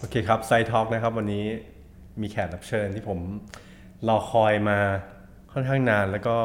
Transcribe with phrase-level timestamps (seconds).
[0.00, 1.44] โอเคครับไซทอ l k นะครับวันนี้
[2.20, 3.18] มีแขกรับเชิญที่ผม
[4.08, 4.78] รอคอยมา
[5.52, 6.36] ค่อนข้างนานแล้วก็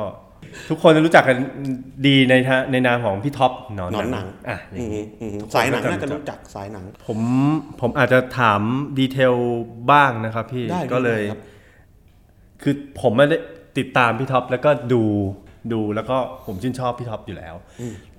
[0.70, 1.38] ทุกคนจะรู้จักกัน
[2.08, 7.20] ดีในทะในนามของพี่ท็อปหนอนหนอนหนังอะอย่างนี้อืมสายหนังน่าจะรู้จักสายหนัง ผม
[7.82, 8.62] ผมอาจจะถาม
[9.00, 9.36] detail
[9.92, 11.42] บ้างนะครับพี่ได้ก็เลยได้ครับ
[12.62, 13.38] คือผมไม่ได้
[13.78, 15.04] ติดตามพี่ท็อปแล้วก็ดู
[15.72, 17.56] ดูแล้วก็ผมชื่นชอบพี่ท็อปอยู่แล้ว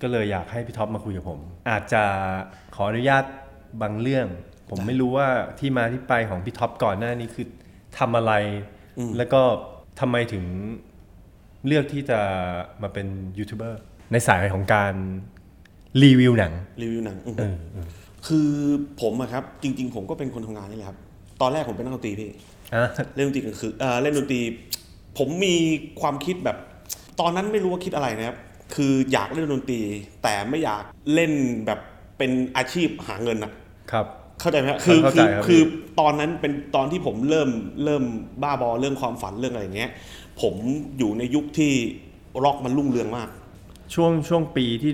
[0.03, 1.41] ก็เลยอยากให้พี่ท็อปมาคุยกับผม
[1.71, 2.03] อาจจะ
[2.75, 3.25] ขออนุญาต
[3.83, 4.27] บางเรื่อง
[4.71, 7.47] ผมไม่รู้ว่าที่มาที่ไปของพี่ท็อปก่อนหน้านี้คือ
[7.99, 8.33] ทำอะไร
[9.17, 9.43] แล้วก็
[10.01, 10.45] ทำไมถึง
[11.67, 12.21] เลือกที่จะ
[12.83, 13.07] มาเป็น
[13.39, 13.81] ยูทูบเบอร์
[14.13, 14.95] ในสายของการ
[16.03, 16.53] รีวิวหนัง
[16.83, 17.57] รีวิวหนังอืม
[18.27, 18.51] คือ
[19.01, 20.99] ผมอะครับ จริง ๆ ผมก็เป็นคนทำงานนี่แหละครับ
[21.41, 22.31] ตอนแรกผมเป็นนักดนตรีพี่
[22.75, 24.41] อะเล่นดนตรีกลางคืนเอ่อเล่นดนตรี
[25.19, 25.57] ผมมี
[26.01, 26.59] ความคิดแบบ
[27.21, 28.37] ตอนนั้นไม่รู้ว่าคิดอะไรนะครับ
[28.75, 29.81] คืออยากเล่นดนตรี
[30.23, 30.83] แต่ไม่อยาก
[31.15, 31.33] เล่น
[31.67, 31.81] แบบ
[32.19, 33.53] เป็นอาชีพหาเงินอะ
[33.93, 34.07] ครับ
[34.41, 35.63] เข้าใจไหมครับคือเข้าใจคือครับคือ
[36.01, 37.51] ตอนนั้นเป็นตอนที่ผมเริ่ม
[37.85, 38.05] เริ่ม
[38.43, 39.91] บ้าบอเรื่องความฝันเรื่องอะไรอย่างเงี้ย
[40.43, 40.55] ผม
[40.99, 41.73] อยู่ในยุคที่
[42.45, 43.29] ร็อกมันรุ่งเรืองมาก
[43.95, 44.93] ช่วงช่วงปีที่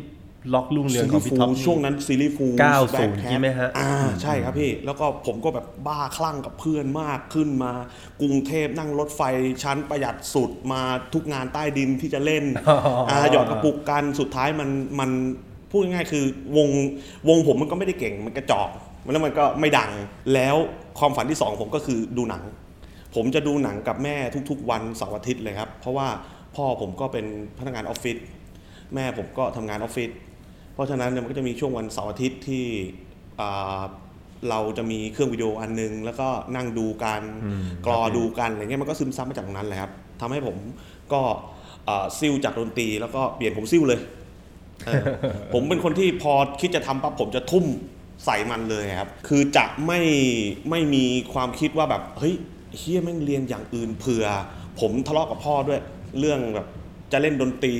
[0.55, 2.46] ร็อกรุ่งเรืองของพี่ท็อปช่วงนั้นซีรีส์ฟู
[2.86, 3.91] 90ใช่ไหมฮะอ่า
[4.22, 7.72] ใช่ครับพี่แล้วก็ผมก็แบบบ้าคลั่งกับเพื่อนมากขึ้นมา
[8.20, 9.22] กรุงเทพนั่งรถไฟ
[9.62, 10.82] ชั้นประหยัดสุดมา
[11.14, 12.44] ทุกงานใต้ดินที่จะเล่น
[13.10, 15.10] อ่าหยอดกระปุกกันสุดท้ายมันมัน
[15.70, 16.24] พูดง่ายๆคือ
[16.56, 16.69] วง
[17.28, 18.69] วงผมมันก็ไม่ได้เก่งมันกระจอก
[19.12, 19.91] แล้วมันก็ไม่ดัง
[20.34, 20.56] แล้ว
[20.98, 22.42] ความฝันที่สองผมก็คือดูหนัง
[23.14, 24.16] ผมจะดูหนังกับแม่
[24.50, 26.08] ทุกๆ วันเสาร์อาทิตย์เลยครับ เพราะว่า
[26.56, 27.27] พ่อผมก็เป็น
[27.58, 28.16] พนักงานออฟฟิศ
[28.94, 30.30] แม่ผมก็ทำงานออฟฟิศเพ
[30.81, 32.64] ราะฉะนั้นเนี่ยมันก็จะมีช่วงวันเสาร์อาทิตย์ที่
[33.41, 33.83] อ่า
[34.50, 37.22] เราจะมีเครื่องวิดีโออันนึง แล้วก็นั่งดูกัน
[37.87, 40.56] กรอดูกันอะไรเงี้ยมันก็ซึมซับมาจากตรงนั้นเลยครับทำให้ผม
[41.12, 41.20] ก็
[41.89, 44.00] อ่าซิ่วจากดนตรีแล้วก็เปลี่ยนผมซิ่วเลย
[44.87, 45.05] เออ
[45.55, 47.65] ผมเป็นคนที่พอคิดจะทำปั๊บผมจะทุ่ม
[48.25, 50.00] ใส่มันเลยครับ คือจะไม่
[50.70, 52.34] ไม่มีความคิดว่าแบบ เฮ้ย
[52.77, 54.27] เฮียแม่งเรียนอย่างอื่นเผื่อ
[54.81, 55.81] ผมทะเลาะกับพ่อด้วย
[56.19, 56.66] เรื่องแบบ
[57.12, 57.75] จะเล่นดนตรี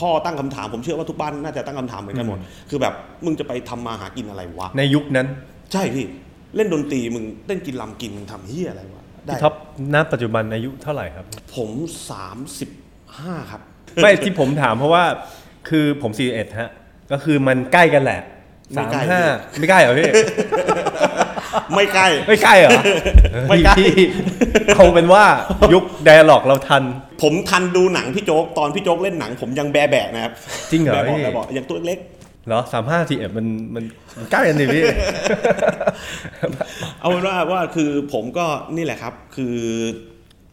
[0.00, 2.38] พ่อตั้งคำถามผมเชื่อว่าทุกบ้านน่าจะตั้งคำถามเหมือนกันหมด
[2.70, 5.26] คือแบบมึงจะไปทำมาหากินอะไรวะในยุคนั้น
[5.72, 6.06] ใช่พี่
[6.56, 9.54] เล่นดนตรีมึงเล่นกินลำกินทำเฮียอะไรวะได้พี่ท็อป
[9.94, 11.24] ณปัจจุบันอายุเท่าไหร่ครับ
[11.56, 11.70] ผม
[12.10, 12.70] สามสิบ
[13.18, 13.60] ห้าครับ
[14.02, 15.04] ไม่ที่ผมถามเพราะว่า
[15.68, 16.70] คือผม41ฮะ
[17.12, 18.20] ก็คือมันใกล้กันแหละ
[18.72, 19.22] ไม่สามใกล้ห้า
[19.58, 20.10] ไม่ใกล้เหรอพี่
[21.74, 22.70] ไม่ใกล้ไม่ใกล้เหรอ
[23.48, 23.92] ไม่ใกล้พี่
[24.74, 25.24] เอาเป็นว่า
[25.74, 26.82] ยุคไดอะล็อกเราทัน
[27.22, 30.32] ผมทันดูหนังพี่โจ๊กตอนพี่โจ๊กเล่นหนังผมยังแบะแบะนะครับ
[30.70, 31.98] จริงเหรอแบะพี่แบะแบะอย่างตัวเล็ก
[32.46, 33.84] เหรอสามห้าสี่เอ็ดมันมัน
[34.16, 34.82] มันใกล้กันดิพี่
[37.00, 38.46] เอาเป็นว่าว่าคือผมก็
[38.76, 39.56] นี่แหละครับ คือ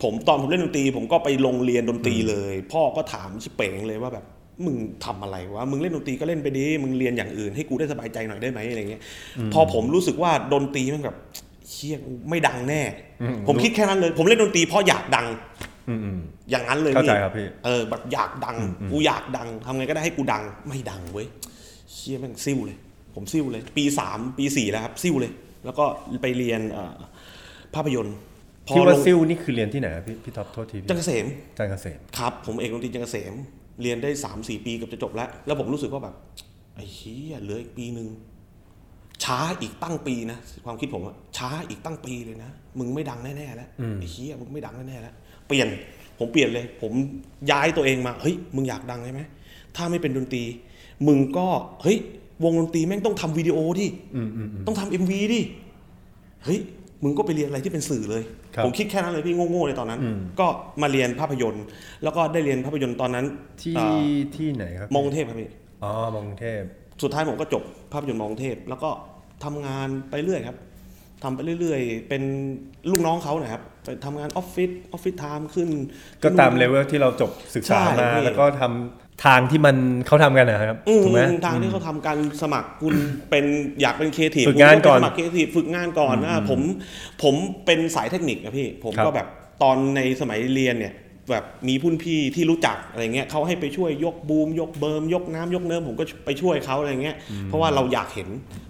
[0.03, 4.25] ผมตอนผมเล่นดนตรี ผมก็ไปโรงเรียนดนตรีเลย พ่อก็ถามชิเป๋งเลยว่าแบบ
[4.65, 4.75] มึง
[5.05, 9.01] ทำอะไรวะ มึงเล่นดนตรีก็เล่นไปดิมึงเรียนอย่างอื่นให้กูได้สบายใจหน่อยได้ไหมอะไรเงี้ย
[9.53, 11.17] พอผมรู้สึกว่าดนตรีมันแบบ
[11.69, 12.81] เชี่ยกูไม่ดังแน่
[13.21, 15.27] อืมผมคิดแค่นั้นเลย ผมเล่นดนตรีเพราะอยากดัง
[15.89, 16.19] อืมอืม
[16.49, 18.57] อย่างนั้นเลยเข้าใจครับพี่ เออแบบอยากดัง
[18.91, 21.27] กูอยากดังทำไงก็ได้ให้กูดัง ไม่ดังเว้ย
[21.91, 22.77] เชี่ยแม่งซิ่วเลย
[23.15, 25.31] ผมซิ่วเลย ปีสามปีสี่แล้วครับซิ่วเลย
[25.65, 25.85] แล้วก็
[26.21, 26.97] ไปเรียนเอ่อ
[27.75, 28.15] ภาพยนตร์
[28.67, 31.25] พอที่ว่าลงซิลนี่คือเรียนที่ไหนครับพี่พี่ท็อปโทษทีพี่จังเกษม
[31.57, 33.33] จันทร์เกษมครับ ผมเอกดนตรีจังเกษม
[33.81, 36.16] เรียนได้สามสี่ปีเกับจะจบแล้ว แล้วผมรู้สึกว่าแบบ
[36.75, 38.07] ไอ้เหี้ยเหลืออีกปีหนึ่ง
[39.23, 43.69] ช้าอีกตั้งปีนะ ความคิดผมอะช้าอีกตั้งปีเลยนะ มึงไม่ดังแน่ๆแล้ว
[44.00, 45.13] ไอ้เหี้ยมึงไม่ดังแน่ๆแล้ว
[45.47, 45.67] เปลี่ยน
[46.19, 46.91] ผมเปลี่ยนเลย ผม
[47.51, 49.22] ย้ายตัวเองมาเฮ้ยมึงอยากดังใช่ไหม
[49.75, 50.44] ถ้าไม่เป็นดนตรี
[51.07, 51.47] มึงก็
[51.83, 51.97] เฮ้ย
[52.44, 55.41] วงดนตรีแม่งต้องทำวิดีโอดิอืมอืมอืมต้องทำ MV ดิ
[56.44, 56.59] เฮ้ย
[57.03, 60.47] มึงก็ไปเรียนอะไรที่เป็นสื่อเลยครับ ผมคิดแค่นั้นเลยพี่โง่ๆเลยตอนนั้นอืมก็
[60.81, 61.65] มาเรียนภาพยนตร์
[62.03, 63.25] แล้วก็ได้เรียนภาพยนตร์ตอนนั้น
[63.61, 63.89] ที่อ่า
[64.35, 65.49] ที่ไหนครับมอกรุงเทพครับพี่
[65.83, 66.61] อ๋อมอกรุงเทพ
[67.03, 68.89] สุดท้ายผมก็จบภาพยนตร์มอกรุงเทพ แล้วก็
[69.43, 70.57] ทำงานไปเรื่อยครับ
[71.23, 72.23] ทำไปเรื่อยๆ เป็น
[72.91, 75.69] ลูกน้องเขานะครับไปทำงานออฟฟิศ office time ขึ้น
[76.23, 79.75] ก็ตามเลเวลที่เราจบศึกษาใช่ไหมพี่แล้วก็ทำทางที่มัน
[80.07, 82.95] เขาทำกันนะครับอืมถูกไหมทางที่เขาทำการสมัครคุณ
[83.30, 83.45] เป็น
[83.81, 86.60] อยากเป็นครีเอทีฟฝึกงานก่อนสมัครครีเอทีฟฝึกงานก่อนนะผม
[87.24, 89.27] ผมเป็นสายเทคนิคนะพี่ ผมครับก็แบบ
[89.63, 90.94] ตอนในสมัยเรียนเนี่ย
[91.31, 97.15] แบบมีพุ่นพี่ที่รู้จักอะไรเงี้ยเขาให้ไปช่วยยกบูม ยกเบิร์มยกน้ำยกเนิมผมก็ไปช่วยเขาอะไรเงี้ย
[97.45, 98.29] เพราะว่าเราอยากเห็น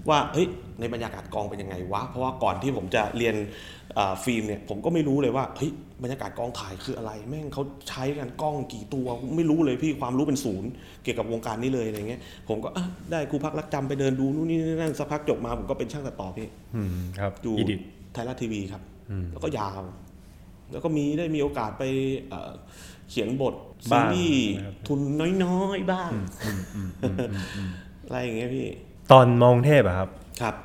[0.09, 0.47] ว่าเฮ้ย
[0.79, 3.35] ในบรรยากาศกองเป็นยังไงวะเพราะว่าก่อนที่ผมจะเรียน
[3.97, 5.71] อ่าฟิล์มเนี่ยผมก็ไม่รู้เลยว่าเฮ้ย
[6.03, 10.69] บรรยากาศกองถ่ายคืออะไร แม่งเขาใช้กันกล้องกี่ตัวไม่รู้เลยพี่ความรู้เป็นศูนย์
[11.03, 16.89] เกี่ยวกับวงการนี้เลยอะไรเงี้ยผมก็อะได้ครูพักรักจำไปเดินดูนู่นนี่นั่นสักพักจบมาผมก็เป็นช่างตัดต่อพี่อืม
[17.19, 17.79] ครับอยู่อีดิท
[18.13, 19.81] ไทยรัฐทีวีครับอืมแล้วก็ยาว
[20.71, 21.83] แล้วก็มีได้มีโอกาสไป
[22.29, 22.51] เอ่อ
[23.09, 23.55] เขียนบท
[23.89, 24.99] ซีบ้างรีส์นะครับทุน
[25.43, 26.11] น้อยๆ บ้าง
[28.05, 28.67] อะไรอย่างเงี้ยพี่
[29.11, 30.09] ตอนมองเทพอะครับ
[30.41, 30.55] ครับ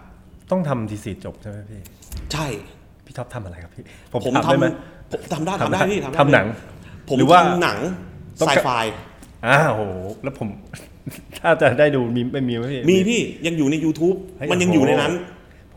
[0.50, 1.81] ต้องทำทีสิจบใช่ไหมพี่
[2.33, 2.47] ใช่
[3.05, 4.67] พี่ท็อปทำอะไรครับพี่ ผมถาได้ไหม
[5.33, 6.47] ทำผมทำได้ทำได้พี่ทำได้ทำหนัง
[7.09, 7.79] ผมหรือว่าทำหนัง
[8.41, 8.71] ต้องไซกะไฟ
[9.47, 9.83] อ้าวโห
[10.23, 10.49] แล้วผม
[11.39, 15.12] ถ้าจะได้ดูมีไม่มีไหมพี่ มีพี่ยังอยู่ใน YouTube เฮ้ยมันยังโอ้โหอยู่ในนั้น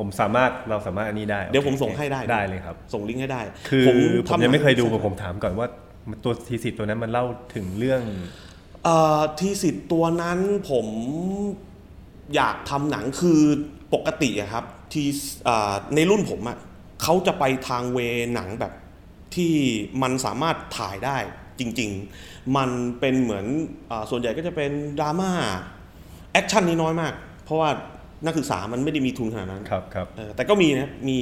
[0.01, 3.95] ผมสามารถเราสามารถอันนี้ได้เดี๋ยวผมโอคส่งให้ได้ได้เลยครับ ส่งลิงก์ให้ได้ คือผม
[4.30, 5.68] ทำยังไม่เคยดูหนังผมถามก่อนว่า
[6.24, 7.25] ตัวทีสิตัวนั้นมันเล่า
[7.56, 8.01] ถึงเรื่อง
[8.83, 10.39] เอ่อทีสิทธิ์ตัวนั้น
[10.69, 10.88] ผม
[12.36, 13.42] อยากทำหนังคือ
[13.94, 15.03] ปกติอะครับที
[15.48, 16.57] อ่าในรุ่นผมอะ
[17.04, 18.00] เขาจะไปทางเว
[18.36, 18.74] หนังแบบ
[19.36, 19.54] ที่
[20.01, 21.18] มันสามารถถ่ายได้
[21.59, 21.92] จริง
[22.24, 22.69] ๆ มัน
[23.00, 23.45] เป็นเหมือน
[23.92, 25.31] อาส่วนใหญ่ก็จะเป็นดราม่า
[26.31, 27.13] แอคชั่นนี่น้อยมาก
[27.44, 27.69] เพราะว่า
[28.25, 31.18] นักศึกษามันไม่ได้มีทุนขนาดนั้นครับครับเออแต่ก็มีนะมี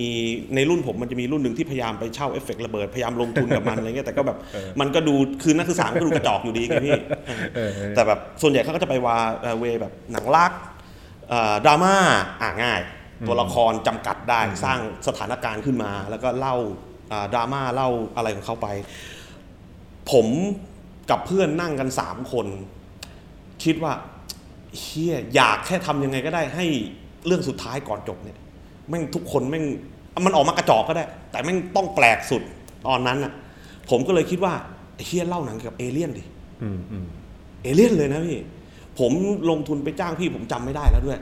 [0.55, 4.37] ในรุ่นผมมันจะมีรุ่นหนึ่งที่พยายามไปเช่าเอฟเฟกต์ระเบิดพยายามลงทุนกับมันอะไรเงี้ยแต่ก็แบบ
[4.79, 6.99] มันก็ดูคือนักศึกษามันก็ดูกระจอกอยู่ดีไงพี่
[7.55, 10.51] เออแต่แบบส่วนใหญ่เขาก็จะไปว่าเอ่อเวแบบหนังรัก
[11.29, 11.95] เอ่อดราม่า
[12.41, 12.81] อ่าง่าย
[13.27, 16.55] ตัวละครจำกัดได้สร้างสถานการณ์ขึ้นมา แล้วก็เล่า
[17.11, 18.67] อ่าดราม่าเล่าอะไรของเขาไป
[20.11, 20.27] ผม
[21.09, 22.47] กับเพื่อนนั่งกันสามคน
[23.63, 23.93] คิดว่า
[24.77, 26.65] เฮียอยากแค่ทำยังไงก็ได้ให้
[27.25, 28.37] เรื่องสุดท้ายก่อนจบเนี่ย
[28.89, 29.65] แม่งทุกคนแม่ง
[30.25, 32.41] มันออกมากระจอกก็ได้ แต่แม่งต้องแปลกสุด
[32.87, 33.31] ตอนนั้นอะ
[33.89, 34.53] ผมก็เลยคิดว่า
[35.05, 36.23] เฮียเล่าหนังเกี่ยวกับเอเลี่ยนดิ
[36.61, 37.05] อืมอืม
[37.63, 38.39] เอเลี่ยนเลยนะพี่
[38.99, 39.11] ผม
[39.49, 41.19] ลงทุนไปจ้างพี่ผมจำไม่ได้แล้วด้วย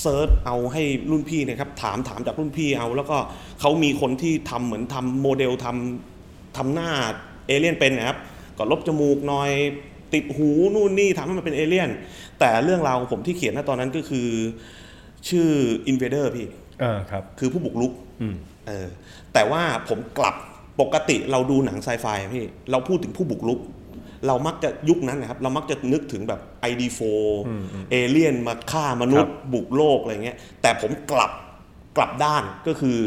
[0.00, 3.16] เซิร์ชเอาให้รุ่นพี่เนะครับ ถามถามจากรุ่นพี่เอา แล้วก็
[3.60, 6.90] เขามีคนที่ทำเหมือนทำโมเดลทำทำหน้า
[7.46, 8.18] เอเลี่ยนเป็นนะครับ
[8.58, 9.50] ก็ลบจมูกหน่อย
[10.14, 11.90] ติดหูนู่นนี่ทำให้มันเป็นเอเลี่ยน
[12.40, 14.28] แต่เรื่องราวของผมที่เขียนณตอนนั้นก็คือ
[15.28, 15.48] ชื่อ
[15.90, 16.46] Invader พี่
[16.82, 17.92] อ่าครับ คือผู้บุกรุก
[18.22, 18.88] อืมเออ
[19.32, 20.34] แต่ว่าผมกลับ
[20.80, 23.60] ปกติเราดูหนังไซไฟอะพี่เราพูดถึงผู้บุกรุก
[24.26, 26.40] เรามักจะยุคนั้นนะครับ เรามักจะนึกถึงแบบ
[26.70, 27.00] ID4
[27.90, 31.32] เอเลี่ยนมาฆ่ามนุษย์บุกโลกอะไรเงี้ย แต่ผมกลับ
[31.96, 32.98] กลับด้านก็คือ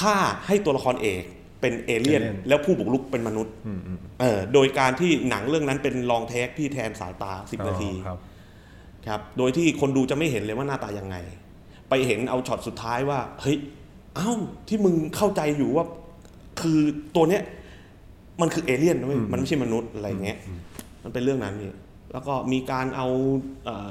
[0.00, 0.14] ถ้า
[0.46, 1.22] ให้ตัวละครเอก
[1.60, 8.16] เป็นเอเลี่ยน แล้วผู้บุกรุกเป็นมนุษย์อืมอืมเออโดยการที่หนังเรื่องนั้นเป็นลองเทคพี่แทนสายตา 10 นาทีอ๋อ
[9.10, 11.16] ครับครับโดยที่คนดูจะไม่เห็นเลยว่าหน้าตายังไง
[11.88, 13.56] ไปเห็นเอาช็อตสุดท้ายว่าเฮ้ย
[14.16, 14.32] เอ้า
[14.68, 15.84] ที่มึงเข้าใจอยู่ว่า
[16.60, 16.80] คือ
[17.16, 17.42] ตัวเนี้ย
[18.40, 20.38] มันคือเอเลี่ยนนะเว้ยมันไม่ใช่มนุษย์อะไรเงี้ย
[21.04, 21.72] มันเป็นเรื่องนั้นนี่
[22.12, 23.06] แล้วก็มีการเอา
[23.64, 23.88] เอ่อ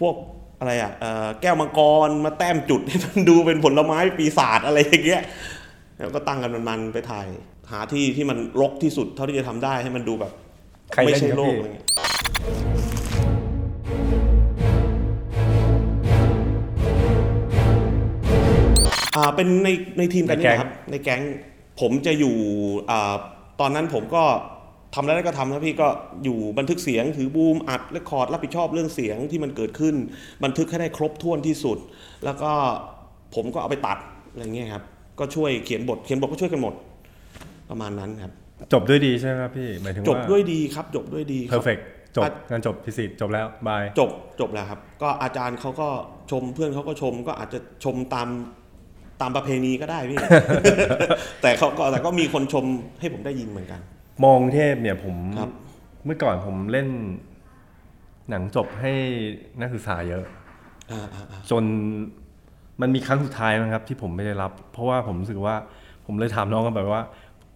[0.00, 0.14] พวก
[0.58, 5.22] อะไรอะเอ่อแก้วมังกรมาแต้มจุดให้มันดูเป็นผลไม้ปีศาจอะไรอย่างเงี้ย
[5.98, 7.26] แล้วก็ตั้งกันมันๆไปถ่าย
[7.70, 10.32] หาที่ที่มันรกที่สุดเท่าที่จะทำได้ให้มันดูแบบ
[10.92, 11.86] ใครไม่เล่นใช่ครับโลกพี่อะไรเงี้ย
[19.18, 19.68] อ่าเป็นใน
[19.98, 21.22] ในทีมกันในนี่แก๊งนะครับ ในแก๊ง
[21.80, 22.36] ผมจะอยู่
[22.90, 23.14] อ่า
[23.60, 24.24] ตอนนั้นผมก็
[24.94, 25.88] ทำอะไรก็ทำนะพี่ก็
[26.24, 29.94] อยู่บันทึกเสียงถือบูมอัดเรคคอร์ดรับผิดชอบเรื่องเสียงที่มันเกิดขึ้น
[30.44, 31.78] บันทึกให้ได้ครบถ้วนที่สุด
[32.24, 32.50] แล้วก็
[33.34, 33.98] ผมก็เอาไปตัด
[34.30, 34.84] อะไรเงี้ยครับ
[35.18, 36.74] ก็ช่วยเขียนบทเขียนบทก็ช่วยกันหมด
[37.70, 38.32] ประมาณนั้นครับ
[38.72, 41.78] จบด้วยดีใช่ไหมครับพี่หมายถึงว่าจบด้วยดีครับ จบด้วยดีคเพรัอบร์เฟก
[42.16, 44.10] จบอะงานจบทีสิจบแล้วบายจบ
[44.40, 45.88] จบแล้วครับ ก็อาจารย์เขาก็
[46.30, 48.28] ชมเพื่อนเขาก็ชมก็อาจจะชมตาม
[49.20, 50.18] ตามประเพณีก็ได้พี่
[51.42, 52.64] แต่เขาก็แต่ก็มีคนชม
[53.00, 53.80] ให้ผมได้ยินเหมือนกัน
[54.24, 55.50] มองเทพเนี่ยผมครับ
[56.04, 56.88] เมื่อก่อนผมเล่น
[58.30, 58.92] หนังจบให้
[59.60, 60.24] นักศึกษาเยอะ
[60.92, 61.64] อ่าอ่าอ่าจน
[62.80, 65.56] มันมีครั้งสุดท้ายนะครับ ที่ผมไม่ได้รับ เพราะว่าผมรู้สึกว่า
[66.06, 67.02] ผมเลยถามน้องกันแบบว่า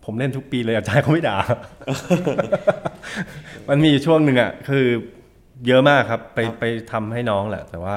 [0.04, 1.36] ผมเล่นทุกปีเลยอาจารย์เขาไม่ด่า
[3.68, 4.84] มันมีอยู่ช่วงหนึ่งอะคือ
[5.66, 7.96] เยอะมากครับ ไปไปทำให้น้องแหละ แต่ว่า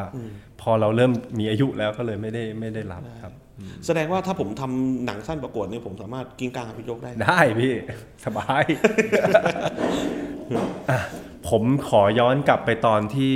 [0.62, 3.34] พอเราเริ่มมีอายุแล้วก็เลยไม่ได้ไม่ได้รับครับ
[3.85, 7.74] แสดงว่าถ้าผมทำหนังสั้นประกวดเนี่ยผมสามารถกิ้งกลางกับพี่ยกได้นะได้พี่
[8.25, 8.63] สบาย
[10.89, 11.00] อะ
[11.50, 13.35] ผมขอย้อนกลับไปตอนที่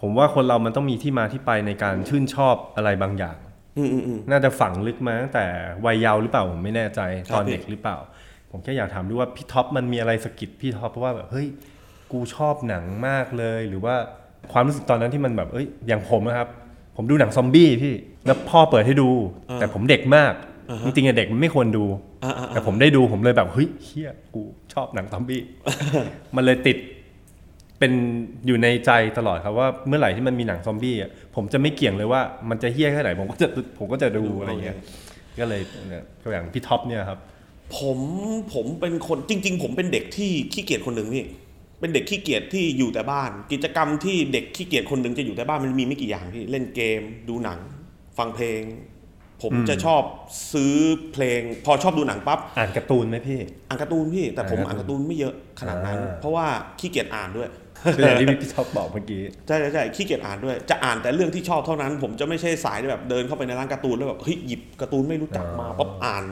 [0.00, 3.36] ผมว่าคนเรามันต้องมีที่มาที่ไปในการชื่นชอบอะไรบางอย่าง
[3.78, 5.46] อืมอืมอืมน่าจะฝังลึกมาตั้งแต่
[5.84, 7.96] วัยเยาว์หรือเปล่าผมไม่แน่ใจครับตอนเด็กหรือเปล่า
[8.50, 11.46] ผมแค่อยากถามด้วยว่าพี่ท็อปมันมีอะไรสะกิดพี่ท็อปเพราะว่าแบบเฮ้ย
[12.12, 13.94] กูชอบหนังมากเลย หรือว่า
[14.52, 16.48] ความรู้สึกตอนนั้นที่มันแบบเอ้ยอย่างผมนะครับ
[16.96, 17.94] ผมดูหนังซอมบี้พี่
[18.26, 19.08] แล้วพ่อเปิดให้ดู
[19.60, 20.32] แต่ผมเด็กมาก
[20.84, 21.84] จริงๆอะเด็กมันไม่ควรดู
[22.24, 24.42] อ่าอ่าแต่ผมได้ดูผมเลยแบบเฮ้ยเหี้ยกู
[24.72, 25.40] ชอบหนังซอมบี้
[26.36, 26.76] มันเลยติด
[27.78, 27.92] เป็น
[28.46, 32.20] อยู่ในใจตลอดครับว่าเมื่อไหร่ที่มันมีหนังซอมบี้อะผมจะไม่เกี่ยงเลยว่า
[32.50, 34.76] มันจะเฮี้ยแค่ไหนผมก็จะผมก็จะดูอะไรเงี้ย
[35.40, 37.18] ก็เลยเนี่ยก็อย่างพี่ท็อปเนี่ยครับ
[37.76, 37.98] ผม
[38.54, 41.24] ผมเป็นคนจริง ๆ ผมเป็นเด็กที่ขี้เกียจคนหนึ่งนี่
[41.80, 47.58] เป็นเด็กขี้เกียจที่อยู่แต่บ้าน กิจกรรมที่เด็กขี้เกียจคนหนึ่งจะอยู่แต่บ้านมันมีไม่กี่อย่างพี่เล่นเกม ดูหนัง
[48.18, 48.60] ฟังเพลง
[49.42, 50.02] ผมจะชอบ
[50.52, 50.74] ซื้อ
[51.12, 56.46] เพลง พอชอบดูหนังปั๊บอ่านการ์ตูนไหมพี่อ่านการ์ตูนพี่แต่ผมอ่าอ่านการ์ตูนไม่เยอะขนาดนั้นอ่าเพราะว่า
[56.80, 57.48] ขี้เกียจอ่านด้วย
[57.96, 66.24] คืออย่างที่พี่ท็อปบอกเมื่อกี้ใช่ใช่ใช่ขี้เกียจอ่านด้วย จะอ่านแต่เรื่องที่ชอบเท่านั้น ผมจะไม่ใช่สายที่แบบเดินเข้าไปในร้านการ์ตูนแล้วแบบเฮ้ยหยิบการ์ตูนไม่รู้จักมาอ๋อปั๊บอ่าน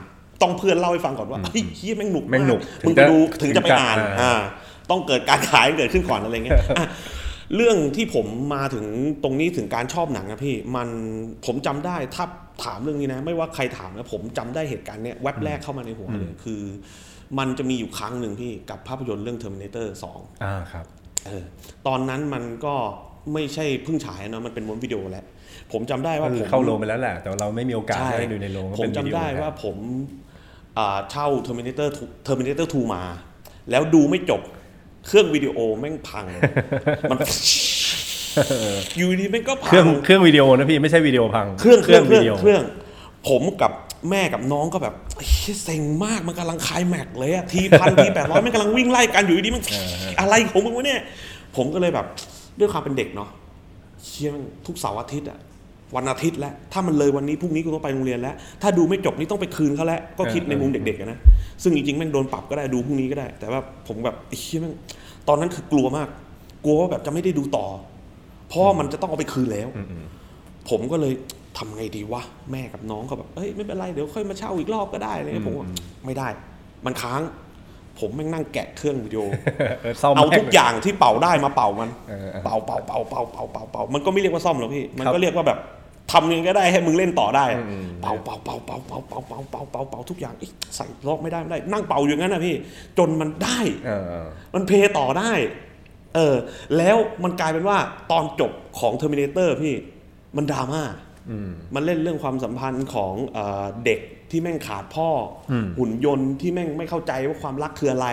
[0.43, 4.41] ต้องเพื่อนเล่าให้ฟังก่อนว่าเฮ้ยเฮียแม่งหนุกแม่งหนุกมึงไปดูถึถึงงจะจะไปอ่านอ่าอ่า
[4.91, 6.67] ต้องเกิดการขายเกิดขึ้นก่อนอะไรเงี้ยอะ
[7.57, 8.87] เรื่องที่ผมมาถึง
[9.23, 10.89] ตรงนี้ถึงการชอบหนังนะพี่ มัน
[11.47, 12.25] ผมจำได้ถ้า
[12.65, 16.63] ถามเรื่องนี้นะ ไม่ว่าใครถามนะผมจำได้เหตุการณ์เนี้ยแว็บแรกเข้ามาในหัวเลยคือ
[17.39, 20.87] มันจะมีอยู่ครั้งหนึ่งพี่กับภาพยนตร์เรื่อง Terminator 2อ่าครับ
[21.27, 21.45] เออ
[21.87, 22.75] ตอนนั้นมันก็
[23.33, 25.25] ไม่ใช่เพิ่งฉายเนอะมันเป็นม้วนวิดีโอแล้ว
[25.73, 29.77] ผมจำได้ว่าก็ผคือมเข้าโรงไปแล้วแหละ แต่เราไม่มีโอกาสใช่ได้ดูในโรงก็ผมเป็นจำวิดีโอได้แทนว่าผม
[30.79, 33.03] อ่าเช่า Terminator 2 Terminator 2 มา
[33.71, 34.43] แล้วดูไม่จบ
[35.09, 36.27] เครื่องวิดีโอแม่งพัง
[37.11, 37.19] มัน
[38.99, 42.63] อยู่ดีแม่งก็เคพัรื่องงเครื่องวิดีโอนะพี่ไม่ใช่วิดีโอพัง เครื่องเครื่องเครื่องวิดีโอเครื่อง
[43.29, 43.73] ผมกับ
[44.11, 49.63] แม่กับน้องก็แบบเฮ้ยเซ็งมากมันกำลังคลายแม็กซ์เลยอะทีพันทีแปดร้อยมันกำลังวิ่งไล่กันอยู่ดีมัน
[50.21, 51.01] อะไรของมึงวะเนี่ย
[51.57, 52.07] ผมก็เลยแบบ
[52.59, 53.29] ด้วยความเป็นเด็กเนาะ
[54.05, 55.39] เชี่ยมันทุกเสาร์อาทิตย์อะ
[55.97, 61.19] วันอาทิตย์แล้ว ถ้ามันเลยวันนี้พรุ่งนี้กูต้องไปโรงเรียนแล้ว ถ้าดูไม่จบนี่ต้องไปคืนเขาแล้ว ก็คิดในมุมเด็กๆอะนะ
[61.63, 64.75] ซึ่งจริงๆแม่งโดนปรับก็ได้ดูพรุ่งนี้ก็ได้ แต่ว่าผมแบบไอ้เชี่ยแม่ง
[65.29, 66.09] ตอนนั้นคือกลัวมาก
[66.65, 67.67] กลัวว่าแบบจะไม่ได้ดูต่อ
[68.49, 69.69] เพราะว่ามันจะต้องเอาไปคืนแล้ว
[70.71, 71.15] ผมก็เลย
[71.59, 75.67] ทำไงดีวะ แม่กับน้องก็แบบเอ้ยไม่เป็นไรเดี๋ยวค่อยมาเช่าอีกรอบก็ได้อะไรเลยผมว่า
[76.07, 76.29] ไม่ได้
[76.87, 77.21] มันค้าง
[77.99, 79.23] ผมแม่งนั่งแกะเครื่องวิดีโอ
[79.83, 85.59] เออซ่อมเอาแม่งทุกอย่างที่เป่าได้มาเป่ามันเออเป่าเป่าเป่าเป่าเป่าเป่าเป่ามันก็ไม่เรียกว่าซ่อมหรอกพี่ มันครับก็เรียกว่าแบบ
[86.13, 92.55] ทำยังไงก็ได้ให้มึงเล่นต่อได้อืมเป่าเป่าเป่าเป่าเป่าเป่าเป่าเป่าเป่าเป่าทุกอย่างเอ๊ะใส่ล็อกไม่ได้ไม่ได้นั่งเป่าอย่างนั้นนะพี่
[92.99, 95.33] จนมันได้เออเออมัน play ต่อได้
[96.15, 96.37] เออ
[96.77, 97.79] แล้วมันกลายเป็นว่า
[98.11, 99.75] ตอนจบของ Terminator พี่
[100.37, 100.83] มันดราม่า
[101.31, 104.01] อืมมันเล่นเรื่องความสัมพันธ์ของเออเด็ก
[104.31, 105.09] ที่แม่งขาดพ่อ
[105.51, 108.07] อมหุ่นยนต์ที่แม่งไม่เข้าใจว่าความรักคืออะไร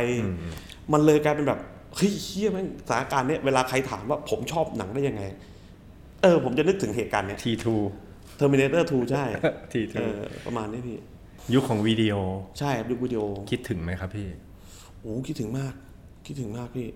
[0.94, 1.60] มันเลยกลายเป็นแบบ
[1.96, 5.24] เฮ้ยเหี้ยแม่งสถานการณ์เนี้ยเวลาใครถามว่าผมชอบหนังได้ยังไง
[6.25, 7.75] เออผมจะนึกถึงเหตุการณ์เนี้ย T2
[8.39, 9.25] Terminator 2 ใช่
[9.74, 10.98] ทีเอทูอประมาณนี้พี่
[11.53, 12.15] ยุคของวิดีโอ
[12.60, 14.27] ใช่ครับดูวิดีโอ คิดถึงไหมครับพี่
[15.01, 15.74] โอ้คิดถึงมาก
[16.25, 16.88] คิดถึงมากพี่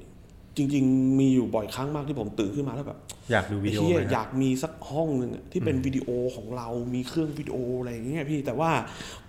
[0.57, 2.99] จริง ๆ มีอยู่บ่อยครั้งมากที่ผมตื่นขึ้นมาแล้วแบบ
[3.31, 8.71] อยากดูวิดีโอไอ้เหี้ยไหมอครับยากมีสักห้องหนึ่งอะที่เป็นวิดีโอของเรามีเครื่องวิดีโออะไรอย่างเงี้ยพี่แต่ว่า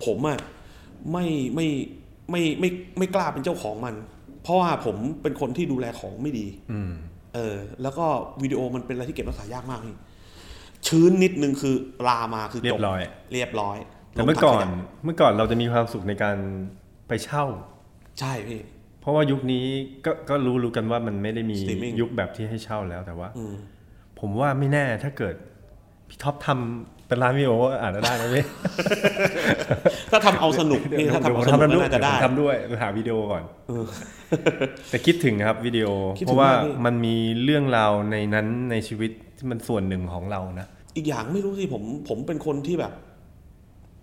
[0.05, 0.39] ผมอะ
[1.11, 1.67] ไม่ไม่
[2.31, 3.95] ไม่ไม่ไม่กล้าเป็นเจ้าของมัน
[4.43, 6.93] เพราะว่าผมเป็นคนที่ดูแลของไม่ดี อืม
[7.35, 8.05] เออแล้วก็
[8.41, 9.95] วิดีโอมันเป็นอะไรที่เก็บรักษายากมากพี่
[10.87, 11.75] ชื้นนิดนึงคือ
[12.07, 12.99] ลามาคือจบเรียบร้อย
[13.33, 13.77] เรียบร้อย
[14.11, 16.37] แต่เมื่อก่อนลงถังขยะเมื่อก่อนเราจะมีความสุขในการ
[17.07, 17.45] ไปเช่า
[18.19, 18.61] ใช่พี่
[19.01, 19.65] เพราะว่ายุคนี้
[20.05, 23.55] ก็ก็รู้รู้กันว่ามันไม่ได้มี Streaming ยุคแบบที่ให้เช่าแล้วแต่ว่าอืม
[24.19, 25.35] ผมว่าไม่แน่ถ้าเกิด
[26.09, 28.43] พี่ท็อปทำ เป็นร้านวิดีโออาจจะได้นะพี่
[30.11, 33.43] ถ้าทำเอาสนุกพี่ถ้าทำเอาสนุกก็น่าจะได้ผมทำด้วยหาวิดีโอก่อน
[34.89, 35.87] แต่คิดถึงนะครับวิดีโอ
[36.19, 42.93] คิดถึงเพราะว่ามากพี่มันมีเรื่องราวในนั้นในชีวิตที่มันส่วนหนึ่งของเรานะ อีกอย่างไม่รู้สิผมผมเป็นคนที่แบบ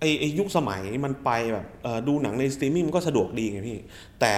[0.00, 3.79] ไอไอยุคสมัยมันไปแบบเอ่อดูหนังในสตรีมมิ่งมันก็สะดวกดีไงพี่
[4.21, 4.33] แต่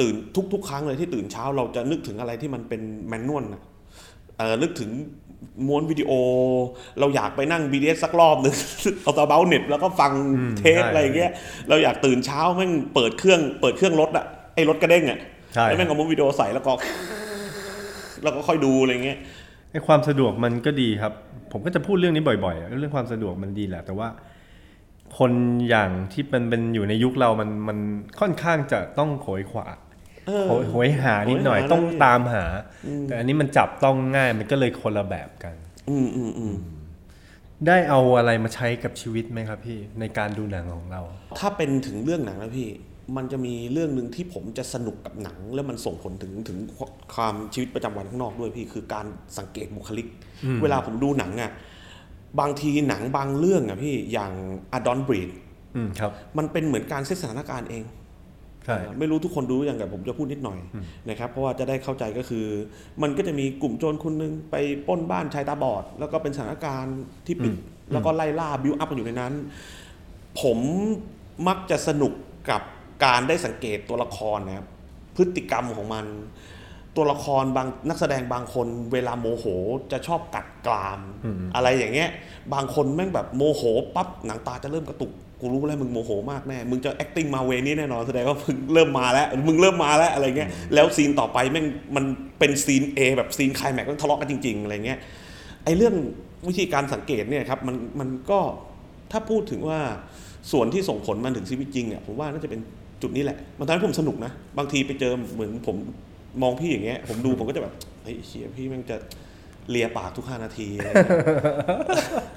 [0.00, 0.14] ตื่น
[0.52, 3.73] ทุกๆ ครั้งเลยที่ตื่นเช้าเราจะนึกถึงอะไรที่มันเป็น manual นะเออ
[4.62, 4.90] นึกถึง
[5.66, 6.10] ม้วนวิดีโอ
[7.00, 8.54] เราอยากไปนั่ง BTS สักรอบหนึ่ง
[9.02, 10.12] เอาตาเบลเน็ตแล้วก็ฟัง
[10.58, 11.30] เทปใช่อะไรอย่างเงี้ย
[11.68, 14.24] เราอยากตื่นเช้าแม่งเปิดเครื่องเปิดเครื่องรถอะ
[14.54, 15.18] ไอรถกระเด้งอะ
[15.54, 16.72] ใช่แล้วแม่งเอาม้วนวิดีโอใส่แล้วก็
[18.22, 19.18] แล้วก็ค่อยดูอะไรเงี้ย
[19.72, 21.12] ไอ้ความสะดวกมันก็ดีครับ
[21.52, 24.08] ผมก็จะพูดเรื่องนี้บ่อยๆ เรื่องความสะดวกมันดีแหละ แต่ว่า
[25.18, 25.32] คน
[25.68, 27.78] อย่างที่มันเป็นอยู่ในยุคเรามันมัน
[28.20, 29.83] ค่อนข้างจะต้องโขยขวาเออ
[30.48, 32.44] โหยโหยหานิดหน่อยโหยหาต้องเลยตามหา
[33.08, 35.54] แต่อันนี้มันจับต้องง่ายมันก็เลยคนละแบบกัน
[35.90, 36.54] อืมอืมอืม
[37.66, 41.02] ได้เอาอะไรมาใช้กับชีวิตไหมครับพี่ในการดูหนังของเรา
[41.38, 42.68] ถ้าเป็นถึงเรื่องหนังนะพี่
[43.16, 46.58] มันจะมีเรื่องหนึ่งที่ผมจะสนุกกับหนัง แล้วมันส่งผลถึงถึง
[47.14, 49.06] ความชีวิตประจำวันข้างนอกด้วยพี่คือการ
[49.38, 50.06] สังเกตบุคลิก
[50.62, 51.52] เวลาผมดูหนังอะ
[52.40, 54.32] บางทีหนังบางเรื่องอะพี่อย่าง
[54.76, 55.30] a d o n Breed
[55.76, 58.03] อืมครับ มันเป็นเหมือนการเซตสถานการณ์เองใช่เอ่อ
[58.98, 60.58] ไม่รู้ทุกคนรู้อย่างกับผมจะพูดนิดหน่อย
[61.08, 62.46] นะครับเพราะว่าจะได้เข้าใจก็คือ
[63.02, 64.56] มันก็จะมีกลุ่มโจรคนหนึงไป
[64.86, 67.54] ปล้นบ้านชายตาบอด แล้วก็เป็นสถานการณ์ที่ปิด
[67.92, 69.32] แล้วก็ไล่ล่าบิวอัพกันอยู่ในนั้น
[70.40, 70.58] ผม
[71.48, 72.12] มักจะสนุก
[72.50, 72.62] กับ
[73.04, 74.66] การได้สังเกตตัวละครนะครับ
[75.16, 76.06] พฤติกรรมของมัน
[76.96, 79.44] ตัวละครบางนักแสดงบางคนเวลาโมโห
[79.92, 81.00] จะชอบกัดกราม
[81.54, 82.10] อะไรอย่างเงี้ย
[82.54, 83.62] บางคนแม่งแบบโมโห
[83.94, 85.12] ปั๊บหนังตาจะเริ่มกระตุก
[85.44, 92.04] กูรู้แล้วมึงโมโหมากแน่ มึงจะ acting มาเวนี้แน่นอนแสดงว่ามึงเริ่มมาแล้ว มึงเริ่มมาแล้วอะไรเงี้ย แล้วซีนต่อไปแม่งมัน
[92.38, 94.98] เป็นซีน A แบบซีนไคลแม็กซ์ต้องทะเลาะกันจริง ๆ อะไรเงี้ย
[95.64, 95.94] ไอ้เรื่อง
[96.48, 98.40] วิธีการสังเกตเนี่ยครับมันมันก็
[99.12, 99.78] ถ้าพูดถึงว่า
[100.52, 102.60] ส่วนที่ส่งผลมันถึงชีวิตจริงเนี่ยผมว่าน่าจะเป็น
[103.02, 105.76] จุดนี้แหละ มันทำให้ผมสนุกนะ บางทีไปเจอเหมือนผม
[106.42, 108.96] มองพี่อย่างเงี้ย ผมดูผมก็จะแบบ เฮ้ยเชียพี่แมันจะ
[109.70, 111.20] เลียปากทุกห้านาทีอะไรเงี้ย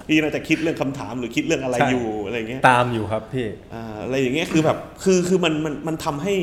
[0.07, 6.33] พี่น่าจะคิดเรื่องคำถามหรือคิดเรื่องอะไรใช่อยู่อะไรเงี้ยตามอยู่ครับพี่อ่าอะไรอย่างเงี้ยคือแบบคือคือมันมันมันทำให้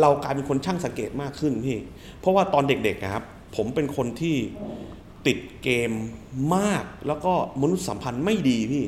[0.00, 1.78] เรากลายเป็นคนช่างสังเกตมากขึ้นพี่
[2.20, 3.24] เพราะว่าตอนเด็กๆอะครับ
[3.56, 4.36] ผมเป็นคนที่
[5.26, 5.90] ติดเกม
[6.56, 7.32] มาก แล้วก็
[7.62, 8.84] มนุษยสัมพันธ์ไม่ดีพี่